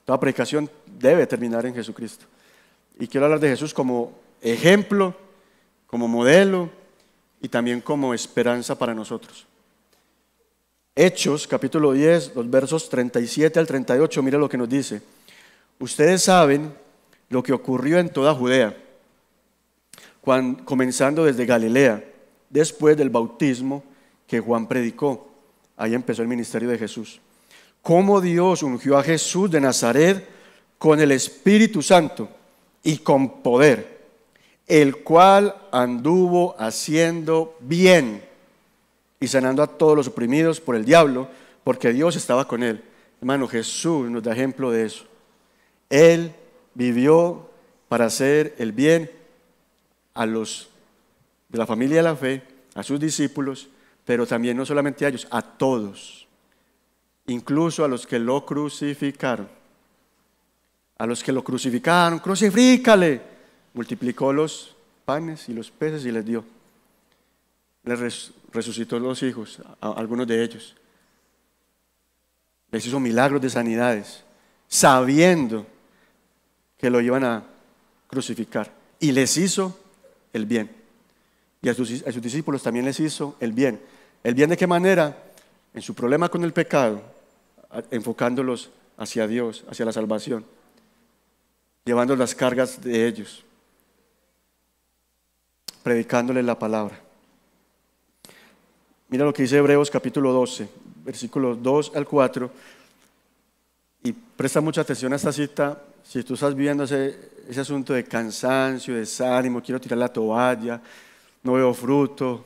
Toda 0.06 0.20
predicación 0.20 0.70
debe 0.88 1.28
terminar 1.28 1.66
en 1.68 1.76
Jesucristo. 1.76 2.26
Y 3.00 3.08
quiero 3.08 3.26
hablar 3.26 3.40
de 3.40 3.50
Jesús 3.50 3.74
como 3.76 4.18
ejemplo, 4.42 5.16
como 5.86 6.08
modelo 6.08 6.72
y 7.40 7.48
también 7.48 7.80
como 7.80 8.16
esperanza 8.16 8.78
para 8.78 8.96
nosotros. 8.96 9.46
Hechos, 10.96 11.48
capítulo 11.48 11.92
10, 11.92 12.36
los 12.36 12.50
versos 12.50 12.90
37 12.90 13.60
al 13.60 13.68
38, 13.68 14.24
mira 14.24 14.40
lo 14.40 14.50
que 14.50 14.58
nos 14.58 14.68
dice. 14.68 15.02
Ustedes 15.80 16.24
saben 16.24 16.74
lo 17.30 17.44
que 17.44 17.54
ocurrió 17.54 18.00
en 18.00 18.10
toda 18.10 18.34
Judea, 18.34 18.76
comenzando 20.66 21.26
desde 21.26 21.46
Galilea, 21.46 22.04
después 22.50 22.98
del 22.98 23.12
bautismo 23.12 23.84
que 24.28 24.40
Juan 24.40 24.68
predicó. 24.68 25.31
Ahí 25.82 25.96
empezó 25.96 26.22
el 26.22 26.28
ministerio 26.28 26.70
de 26.70 26.78
Jesús. 26.78 27.20
Cómo 27.82 28.22
Dios 28.22 28.62
ungió 28.62 29.00
a 29.00 29.04
Jesús 29.04 29.50
de 29.50 29.60
Nazaret 29.60 30.30
con 30.78 31.00
el 31.00 31.12
Espíritu 31.12 31.82
Santo 31.82 32.30
y 32.84 33.00
con 33.00 33.42
poder, 33.42 34.00
el 34.68 34.98
cual 34.98 35.56
anduvo 35.72 36.56
haciendo 36.60 37.58
bien 37.62 38.24
y 39.20 39.28
sanando 39.28 39.64
a 39.64 39.76
todos 39.76 39.96
los 39.96 40.08
oprimidos 40.10 40.62
por 40.62 40.76
el 40.76 40.86
diablo, 40.86 41.28
porque 41.64 41.92
Dios 41.92 42.16
estaba 42.16 42.48
con 42.48 42.62
él. 42.62 42.84
Hermano, 43.20 43.48
Jesús 43.48 44.08
nos 44.12 44.22
da 44.22 44.34
ejemplo 44.34 44.70
de 44.70 44.86
eso. 44.86 45.06
Él 45.90 46.32
vivió 46.76 47.50
para 47.90 48.06
hacer 48.06 48.54
el 48.60 48.72
bien 48.72 49.10
a 50.14 50.28
los 50.28 50.70
de 51.50 51.58
la 51.58 51.66
familia 51.66 51.98
de 51.98 52.04
la 52.04 52.16
fe, 52.16 52.44
a 52.76 52.84
sus 52.84 53.00
discípulos, 53.00 53.68
pero 54.06 54.26
también 54.26 54.58
no 54.58 54.66
solamente 54.66 55.06
a 55.06 55.10
ellos, 55.10 55.28
a 55.30 55.42
todos, 55.42 56.28
incluso 57.28 57.86
a 57.86 57.88
los 57.88 58.06
que 58.06 58.20
lo 58.20 58.46
crucificaron. 58.46 59.48
A 60.98 61.06
los 61.06 61.24
que 61.24 61.32
lo 61.32 61.44
crucificaron, 61.44 62.20
crucifícale. 62.20 63.22
Multiplicó 63.74 64.32
los 64.34 64.76
panes 65.06 65.50
y 65.50 65.54
los 65.54 65.72
peces 65.72 66.06
y 66.06 66.12
les 66.12 66.26
dio. 66.26 66.44
Les 67.84 68.32
resucitó 68.52 69.00
los 69.00 69.24
hijos, 69.24 69.62
a 69.80 69.92
algunos 69.94 70.28
de 70.28 70.44
ellos. 70.44 70.76
Les 72.70 72.86
hizo 72.86 73.00
milagros 73.00 73.42
de 73.42 73.50
sanidades, 73.50 74.24
sabiendo 74.68 75.66
que 76.78 76.90
lo 76.90 77.02
iban 77.02 77.24
a 77.24 77.44
crucificar. 78.08 78.72
Y 79.00 79.12
les 79.12 79.38
hizo 79.38 79.80
el 80.34 80.46
bien. 80.46 80.81
Y 81.62 81.70
a 81.70 81.74
sus, 81.74 82.22
discípulos 82.22 82.64
también 82.64 82.86
les 82.86 83.00
hizo 83.00 83.36
el 83.40 83.52
bien. 83.52 83.80
¿El 84.24 84.34
bien 84.34 84.50
de 84.50 84.58
qué 84.58 84.68
manera? 84.68 85.16
En 85.74 85.82
su 85.82 85.94
problema 85.94 86.30
con 86.30 86.44
el 86.44 86.54
pecado, 86.54 87.02
enfocándolos 87.92 88.72
hacia 88.98 89.28
Dios, 89.28 89.64
hacia 89.70 89.86
la 89.86 89.94
salvación, 89.94 90.46
llevando 91.86 92.16
las 92.16 92.36
cargas 92.36 92.82
de 92.82 93.08
ellos, 93.08 93.44
predicándoles 95.84 96.44
la 96.44 96.58
palabra. 96.58 97.00
Mira 99.10 99.26
lo 99.26 99.34
que 99.34 99.44
dice 99.44 99.58
Hebreos 99.58 99.90
capítulo 99.90 100.32
12, 100.34 100.68
versículos 101.06 101.62
2 101.62 101.94
al 101.96 102.08
4, 102.08 102.52
y 104.04 104.12
presta 104.12 104.62
mucha 104.62 104.82
atención 104.82 105.14
a 105.14 105.16
esta 105.16 105.32
cita 105.32 105.82
si 106.04 106.24
tú 106.24 106.34
estás 106.34 106.56
viviendo 106.56 106.84
ese, 106.84 107.16
asunto 107.60 107.94
de 107.94 108.04
cansancio, 108.04 108.96
desánimo, 108.96 109.62
quiero 109.62 109.80
tirar 109.80 110.00
la 110.00 110.12
toalla, 110.12 110.82
no 111.44 111.54
veo 111.54 111.74
fruto, 111.74 112.44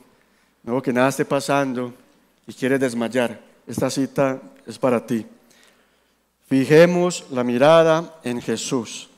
no 0.62 0.72
veo 0.72 0.82
que 0.82 0.92
nada 0.92 1.08
esté 1.08 1.24
pasando 1.24 1.92
y 2.46 2.52
quieres 2.52 2.80
desmayar, 2.80 3.40
esta 3.66 3.90
cita 3.90 4.40
es 4.66 4.78
para 4.78 5.06
ti. 5.06 5.26
Fijemos 6.48 7.24
la 7.30 7.42
mirada 7.42 8.18
en 8.22 8.40
Jesús, 8.40 9.08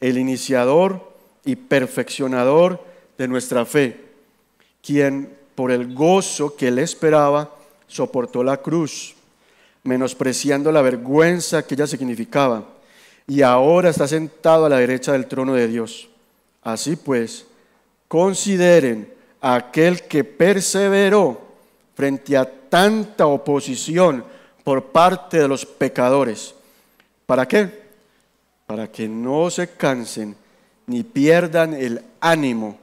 el 0.00 0.18
iniciador 0.18 1.12
y 1.44 1.56
perfeccionador 1.56 2.82
de 3.18 3.28
nuestra 3.28 3.64
fe, 3.66 4.04
quien 4.82 5.36
por 5.54 5.70
el 5.70 5.94
gozo 5.94 6.56
que 6.56 6.70
le 6.70 6.82
esperaba 6.82 7.50
soportó 7.86 8.42
la 8.42 8.58
cruz, 8.58 9.14
menospreciando 9.82 10.72
la 10.72 10.82
vergüenza 10.82 11.66
que 11.66 11.74
ella 11.74 11.86
significaba 11.86 12.64
y 13.26 13.42
ahora 13.42 13.90
está 13.90 14.06
sentado 14.06 14.66
a 14.66 14.68
la 14.68 14.78
derecha 14.78 15.12
del 15.12 15.26
trono 15.26 15.54
de 15.54 15.68
Dios. 15.68 16.08
Así 16.62 16.96
pues, 16.96 17.46
consideren 18.08 19.12
a 19.40 19.54
aquel 19.54 20.02
que 20.02 20.24
perseveró 20.24 21.40
frente 21.94 22.36
a 22.36 22.44
tanta 22.44 23.26
oposición 23.26 24.24
por 24.62 24.86
parte 24.86 25.38
de 25.38 25.48
los 25.48 25.64
pecadores. 25.64 26.54
¿Para 27.24 27.46
qué? 27.46 27.86
Para 28.66 28.90
que 28.90 29.08
no 29.08 29.50
se 29.50 29.68
cansen 29.68 30.36
ni 30.86 31.02
pierdan 31.02 31.74
el 31.74 32.02
ánimo 32.20 32.78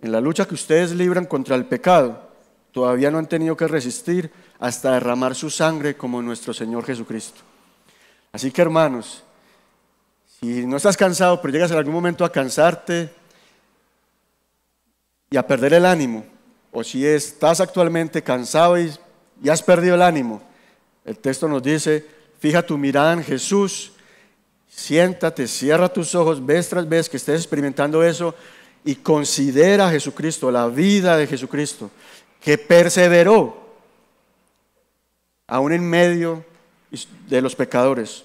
en 0.00 0.12
la 0.12 0.20
lucha 0.20 0.46
que 0.46 0.54
ustedes 0.54 0.92
libran 0.92 1.26
contra 1.26 1.56
el 1.56 1.66
pecado. 1.66 2.30
Todavía 2.72 3.10
no 3.10 3.18
han 3.18 3.26
tenido 3.26 3.56
que 3.56 3.68
resistir 3.68 4.30
hasta 4.58 4.92
derramar 4.92 5.34
su 5.34 5.50
sangre 5.50 5.96
como 5.96 6.22
nuestro 6.22 6.54
Señor 6.54 6.84
Jesucristo. 6.84 7.40
Así 8.32 8.50
que 8.50 8.62
hermanos, 8.62 9.22
si 10.40 10.64
no 10.66 10.76
estás 10.76 10.96
cansado, 10.96 11.40
pero 11.40 11.52
llegas 11.52 11.70
en 11.70 11.78
algún 11.78 11.94
momento 11.94 12.24
a 12.24 12.32
cansarte 12.32 13.10
y 15.30 15.36
a 15.36 15.46
perder 15.46 15.74
el 15.74 15.86
ánimo, 15.86 16.24
o 16.72 16.82
si 16.82 17.06
estás 17.06 17.60
actualmente 17.60 18.20
cansado 18.20 18.76
y, 18.80 18.92
has 19.48 19.62
perdido 19.62 19.94
el 19.94 20.02
ánimo, 20.02 20.42
el 21.04 21.16
texto 21.16 21.46
nos 21.48 21.62
dice, 21.62 22.04
fija 22.40 22.62
tu 22.66 22.76
mirada 22.76 23.12
en 23.12 23.22
Jesús, 23.22 23.92
siéntate, 24.68 25.46
cierra 25.46 25.92
tus 25.92 26.16
ojos, 26.16 26.44
ves 26.44 26.68
tras 26.68 26.88
vez 26.88 27.08
que 27.08 27.16
estés 27.16 27.40
experimentando 27.40 28.02
eso 28.02 28.34
y 28.84 28.96
considera 28.96 29.86
a 29.86 29.90
Jesucristo, 29.92 30.50
la 30.50 30.66
vida 30.66 31.16
de 31.16 31.28
Jesucristo, 31.28 31.90
que 32.40 32.58
perseveró 32.58 33.60
aún 35.46 35.72
en 35.72 35.88
medio 35.88 36.44
de 37.28 37.40
los 37.40 37.54
pecadores, 37.54 38.24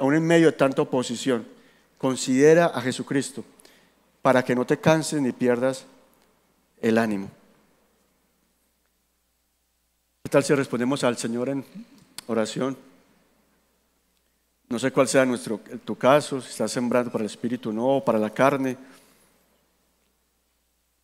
aún 0.00 0.14
en 0.14 0.26
medio 0.26 0.46
de 0.46 0.56
tanta 0.56 0.82
oposición, 0.82 1.46
considera 1.96 2.66
a 2.66 2.80
Jesucristo 2.80 3.44
para 4.20 4.42
que 4.44 4.56
no 4.56 4.66
te 4.66 4.78
canses 4.78 5.20
ni 5.20 5.30
pierdas 5.30 5.86
el 6.84 6.98
ánimo. 6.98 7.30
¿Qué 10.22 10.28
tal 10.28 10.44
si 10.44 10.54
respondemos 10.54 11.02
al 11.02 11.16
Señor 11.16 11.48
en 11.48 11.64
oración? 12.26 12.76
No 14.68 14.78
sé 14.78 14.92
cuál 14.92 15.08
sea 15.08 15.24
nuestro, 15.24 15.60
tu 15.82 15.96
caso, 15.96 16.42
si 16.42 16.50
estás 16.50 16.70
sembrando 16.70 17.10
para 17.10 17.24
el 17.24 17.30
Espíritu 17.30 17.70
o 17.70 17.72
no, 17.72 18.02
para 18.04 18.18
la 18.18 18.28
carne, 18.28 18.76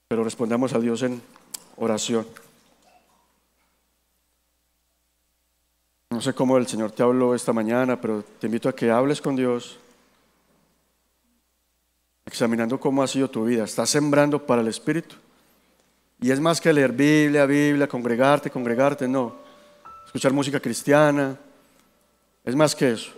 pero 0.06 0.22
respondamos 0.22 0.74
a 0.74 0.78
Dios 0.80 1.02
en 1.02 1.22
oración. 1.76 2.26
No 6.10 6.20
sé 6.20 6.34
cómo 6.34 6.58
el 6.58 6.66
Señor 6.66 6.92
te 6.92 7.02
habló 7.02 7.34
esta 7.34 7.54
mañana, 7.54 7.98
pero 7.98 8.22
te 8.38 8.48
invito 8.48 8.68
a 8.68 8.74
que 8.74 8.90
hables 8.90 9.22
con 9.22 9.34
Dios, 9.34 9.78
examinando 12.26 12.78
cómo 12.78 13.02
ha 13.02 13.06
sido 13.06 13.30
tu 13.30 13.46
vida. 13.46 13.64
¿Estás 13.64 13.88
sembrando 13.88 14.44
para 14.44 14.60
el 14.60 14.68
Espíritu? 14.68 15.16
Y 16.20 16.30
es 16.30 16.38
más 16.38 16.60
que 16.60 16.72
leer 16.72 16.92
Biblia, 16.92 17.46
Biblia, 17.46 17.88
congregarte, 17.88 18.50
congregarte, 18.50 19.08
no. 19.08 19.34
Escuchar 20.04 20.32
música 20.32 20.60
cristiana, 20.60 21.36
es 22.44 22.54
más 22.54 22.74
que 22.74 22.90
eso. 22.90 23.12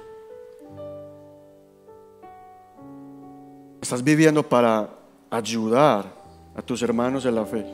Estás 3.80 4.03
viviendo 4.05 4.42
para 4.42 4.88
ayudar 5.30 6.07
a 6.55 6.62
tus 6.62 6.82
hermanos 6.82 7.24
en 7.24 7.34
la 7.34 7.44
fe. 7.44 7.66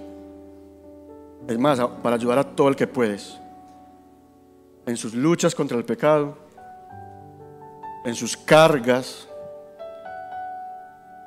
Es 1.47 1.59
más, 1.59 1.81
para 2.03 2.17
ayudar 2.17 2.39
a 2.39 2.45
todo 2.45 2.69
el 2.69 2.77
que 2.77 2.87
puedes 2.87 3.39
en 4.87 4.97
sus 4.97 5.15
luchas 5.15 5.55
contra 5.55 5.77
el 5.77 5.85
pecado, 5.85 6.39
en 8.05 8.15
sus 8.15 8.37
cargas, 8.37 9.28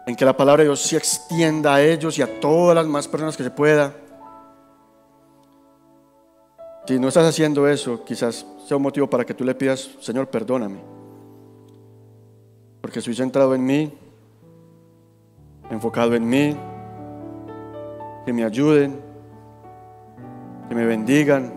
en 0.06 0.16
que 0.16 0.26
la 0.26 0.36
palabra 0.36 0.64
de 0.64 0.70
Dios 0.70 0.82
se 0.82 0.98
extienda 0.98 1.76
a 1.76 1.82
ellos 1.82 2.18
y 2.18 2.22
a 2.22 2.40
todas 2.40 2.76
las 2.76 2.86
más 2.86 3.08
personas 3.08 3.38
que 3.38 3.44
se 3.44 3.52
pueda. 3.52 3.94
Si 6.86 7.00
no 7.00 7.08
estás 7.08 7.28
haciendo 7.28 7.68
eso, 7.68 8.04
quizás 8.04 8.46
sea 8.68 8.78
un 8.78 8.84
motivo 8.84 9.08
para 9.10 9.24
que 9.24 9.34
tú 9.34 9.44
le 9.44 9.56
pidas, 9.56 9.92
Señor, 10.00 10.28
perdóname. 10.28 10.80
Porque 12.82 13.00
estoy 13.00 13.14
centrado 13.14 13.54
en 13.54 13.64
mí, 13.64 13.94
enfocado 15.70 16.16
en 16.16 16.28
mí, 16.28 16.58
que 18.26 18.34
me 18.34 18.44
ayuden, 18.44 19.00
que 20.68 20.76
me 20.76 20.86
bendigan, 20.86 21.54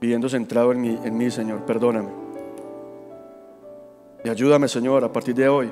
viviendo 0.00 0.28
centrado 0.28 0.72
en 0.72 0.80
mí, 0.80 0.98
en 1.04 1.16
mí, 1.16 1.30
Señor, 1.30 1.64
perdóname. 1.66 2.17
Y 4.24 4.28
ayúdame, 4.28 4.68
Señor, 4.68 5.04
a 5.04 5.12
partir 5.12 5.34
de 5.34 5.48
hoy, 5.48 5.70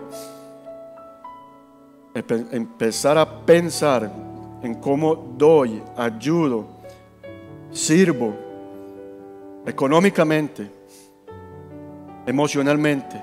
empezar 2.14 3.18
a 3.18 3.44
pensar 3.44 4.10
en 4.62 4.74
cómo 4.76 5.34
doy, 5.36 5.82
ayudo, 5.96 6.66
sirvo 7.70 8.34
económicamente, 9.66 10.70
emocionalmente 12.24 13.20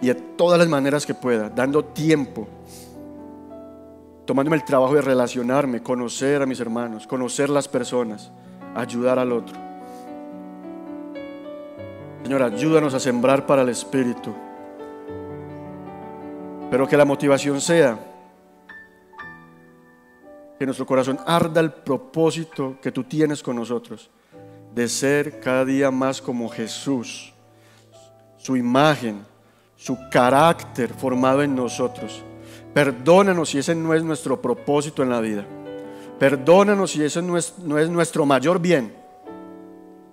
y 0.00 0.08
de 0.08 0.14
todas 0.14 0.58
las 0.58 0.68
maneras 0.68 1.06
que 1.06 1.14
pueda, 1.14 1.48
dando 1.48 1.82
tiempo, 1.82 2.46
tomándome 4.26 4.56
el 4.56 4.64
trabajo 4.64 4.94
de 4.94 5.02
relacionarme, 5.02 5.82
conocer 5.82 6.42
a 6.42 6.46
mis 6.46 6.60
hermanos, 6.60 7.06
conocer 7.06 7.48
las 7.48 7.66
personas, 7.66 8.30
ayudar 8.74 9.18
al 9.18 9.32
otro. 9.32 9.63
Señor, 12.24 12.42
ayúdanos 12.42 12.94
a 12.94 13.00
sembrar 13.00 13.44
para 13.44 13.60
el 13.60 13.68
Espíritu. 13.68 14.32
Pero 16.70 16.88
que 16.88 16.96
la 16.96 17.04
motivación 17.04 17.60
sea 17.60 17.98
que 20.58 20.64
nuestro 20.64 20.86
corazón 20.86 21.20
arda 21.26 21.60
el 21.60 21.70
propósito 21.70 22.78
que 22.80 22.90
tú 22.90 23.04
tienes 23.04 23.42
con 23.42 23.56
nosotros, 23.56 24.08
de 24.74 24.88
ser 24.88 25.38
cada 25.38 25.66
día 25.66 25.90
más 25.90 26.22
como 26.22 26.48
Jesús, 26.48 27.34
su 28.38 28.56
imagen, 28.56 29.22
su 29.76 29.98
carácter 30.10 30.94
formado 30.94 31.42
en 31.42 31.54
nosotros. 31.54 32.24
Perdónanos 32.72 33.50
si 33.50 33.58
ese 33.58 33.74
no 33.74 33.92
es 33.92 34.02
nuestro 34.02 34.40
propósito 34.40 35.02
en 35.02 35.10
la 35.10 35.20
vida. 35.20 35.44
Perdónanos 36.18 36.92
si 36.92 37.04
ese 37.04 37.20
no 37.20 37.36
es, 37.36 37.58
no 37.58 37.78
es 37.78 37.90
nuestro 37.90 38.24
mayor 38.24 38.60
bien, 38.60 38.94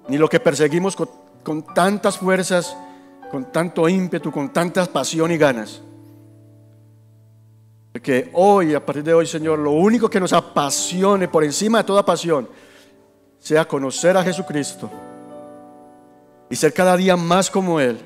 ni 0.09 0.17
lo 0.17 0.27
que 0.27 0.41
perseguimos 0.41 0.97
con, 0.97 1.21
con 1.43 1.63
tantas 1.73 2.17
fuerzas, 2.17 2.75
con 3.29 3.51
tanto 3.51 3.87
ímpetu, 3.87 4.31
con 4.31 4.51
tanta 4.51 4.85
pasión 4.85 5.31
y 5.31 5.37
ganas. 5.37 5.81
Que 8.01 8.29
hoy, 8.33 8.73
a 8.73 8.83
partir 8.83 9.03
de 9.03 9.13
hoy, 9.13 9.27
Señor, 9.27 9.59
lo 9.59 9.71
único 9.71 10.09
que 10.09 10.19
nos 10.19 10.33
apasione 10.33 11.27
por 11.27 11.43
encima 11.43 11.79
de 11.79 11.83
toda 11.83 12.05
pasión 12.05 12.47
sea 13.37 13.67
conocer 13.67 14.15
a 14.17 14.23
Jesucristo 14.23 14.89
y 16.49 16.55
ser 16.55 16.73
cada 16.73 16.95
día 16.95 17.15
más 17.17 17.49
como 17.49 17.79
Él. 17.79 17.99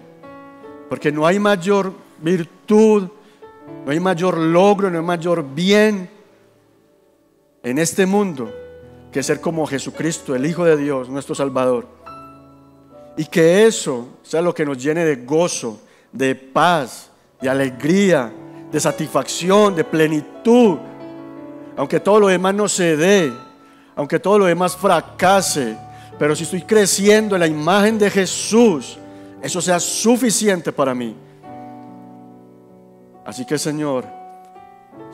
Porque 0.90 1.12
no 1.12 1.26
hay 1.26 1.40
mayor 1.40 1.94
virtud, 2.20 3.10
no 3.86 3.92
hay 3.92 4.00
mayor 4.00 4.38
logro, 4.38 4.90
no 4.90 4.98
hay 4.98 5.06
mayor 5.06 5.46
bien 5.54 6.10
en 7.64 7.78
este 7.80 8.06
mundo 8.06 8.52
que 9.12 9.24
ser 9.24 9.42
como 9.42 9.66
Jesucristo, 9.66 10.36
el 10.36 10.46
Hijo 10.46 10.66
de 10.66 10.78
Dios, 10.78 11.10
nuestro 11.10 11.36
Salvador. 11.36 11.88
Y 13.18 13.26
que 13.26 13.66
eso 13.66 14.08
sea 14.24 14.42
lo 14.42 14.54
que 14.54 14.66
nos 14.66 14.82
llene 14.82 15.06
de 15.06 15.18
gozo, 15.18 15.80
de 16.12 16.36
paz, 16.36 17.10
de 17.42 17.50
alegría, 17.50 18.32
de 18.72 18.80
satisfacción, 18.80 19.76
de 19.76 19.84
plenitud. 19.84 20.78
Aunque 21.78 22.00
todo 22.00 22.20
lo 22.20 22.28
demás 22.28 22.54
no 22.54 22.68
se 22.68 22.98
dé, 22.98 23.34
aunque 23.96 24.20
todo 24.20 24.40
lo 24.40 24.46
demás 24.46 24.76
fracase, 24.76 25.78
pero 26.20 26.36
si 26.36 26.44
estoy 26.44 26.62
creciendo 26.62 27.36
en 27.36 27.42
la 27.42 27.48
imagen 27.48 27.98
de 27.98 28.10
Jesús, 28.10 28.98
eso 29.42 29.62
sea 29.62 29.80
suficiente 29.80 30.72
para 30.72 30.94
mí. 30.94 31.16
Así 33.26 33.46
que 33.46 33.58
Señor, 33.58 34.06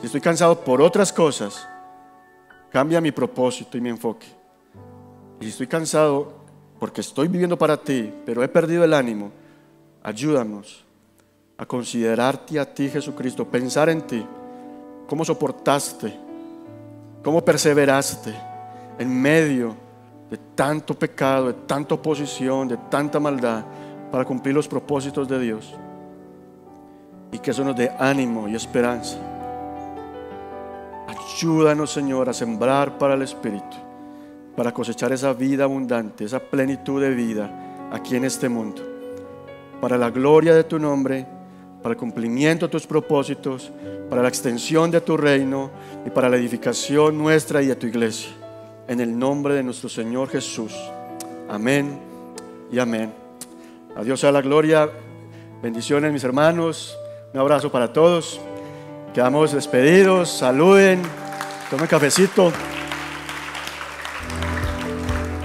si 0.00 0.06
estoy 0.06 0.20
cansado 0.20 0.58
por 0.60 0.82
otras 0.82 1.12
cosas, 1.12 1.66
cambia 2.70 3.00
mi 3.00 3.12
propósito 3.12 3.76
y 3.78 3.80
mi 3.80 3.88
enfoque. 3.88 4.26
Y 5.40 5.44
si 5.44 5.50
estoy 5.50 5.66
cansado 5.66 6.41
porque 6.82 7.00
estoy 7.00 7.28
viviendo 7.28 7.56
para 7.56 7.76
ti, 7.76 8.12
pero 8.26 8.42
he 8.42 8.48
perdido 8.48 8.82
el 8.82 8.92
ánimo, 8.92 9.30
ayúdanos 10.02 10.84
a 11.56 11.64
considerarte 11.64 12.58
a 12.58 12.74
ti, 12.74 12.88
Jesucristo, 12.88 13.46
pensar 13.46 13.88
en 13.88 14.02
ti, 14.02 14.26
cómo 15.06 15.24
soportaste, 15.24 16.12
cómo 17.22 17.40
perseveraste 17.44 18.34
en 18.98 19.22
medio 19.22 19.76
de 20.28 20.36
tanto 20.56 20.92
pecado, 20.92 21.46
de 21.46 21.52
tanta 21.52 21.94
oposición, 21.94 22.66
de 22.66 22.76
tanta 22.90 23.20
maldad, 23.20 23.64
para 24.10 24.24
cumplir 24.24 24.52
los 24.52 24.66
propósitos 24.66 25.28
de 25.28 25.38
Dios. 25.38 25.72
Y 27.30 27.38
que 27.38 27.52
eso 27.52 27.62
nos 27.62 27.76
dé 27.76 27.92
ánimo 27.96 28.48
y 28.48 28.56
esperanza. 28.56 29.18
Ayúdanos, 31.06 31.92
Señor, 31.92 32.28
a 32.28 32.32
sembrar 32.32 32.98
para 32.98 33.14
el 33.14 33.22
Espíritu, 33.22 33.76
para 34.56 34.72
cosechar 34.72 35.12
esa 35.12 35.32
vida 35.32 35.64
abundante, 35.64 36.24
esa 36.24 36.40
plenitud 36.40 37.00
de 37.00 37.10
vida 37.10 37.88
aquí 37.92 38.16
en 38.16 38.24
este 38.24 38.48
mundo. 38.48 38.82
Para 39.80 39.98
la 39.98 40.10
gloria 40.10 40.54
de 40.54 40.64
tu 40.64 40.78
nombre 40.78 41.26
para 41.82 41.94
el 41.94 41.98
cumplimiento 41.98 42.66
de 42.66 42.72
tus 42.72 42.86
propósitos, 42.86 43.70
para 44.08 44.22
la 44.22 44.28
extensión 44.28 44.90
de 44.90 45.00
tu 45.00 45.16
reino 45.16 45.70
y 46.06 46.10
para 46.10 46.28
la 46.28 46.36
edificación 46.36 47.18
nuestra 47.18 47.60
y 47.60 47.66
de 47.66 47.76
tu 47.76 47.86
iglesia. 47.86 48.30
En 48.86 49.00
el 49.00 49.18
nombre 49.18 49.54
de 49.54 49.62
nuestro 49.62 49.88
Señor 49.88 50.28
Jesús. 50.28 50.72
Amén 51.48 51.98
y 52.70 52.78
amén. 52.78 53.12
A 53.96 54.16
sea 54.16 54.32
la 54.32 54.40
gloria. 54.40 54.88
Bendiciones 55.62 56.12
mis 56.12 56.24
hermanos. 56.24 56.96
Un 57.34 57.40
abrazo 57.40 57.70
para 57.70 57.92
todos. 57.92 58.40
Quedamos 59.12 59.52
despedidos. 59.52 60.30
Saluden. 60.30 61.02
Tomen 61.70 61.86
cafecito. 61.86 62.52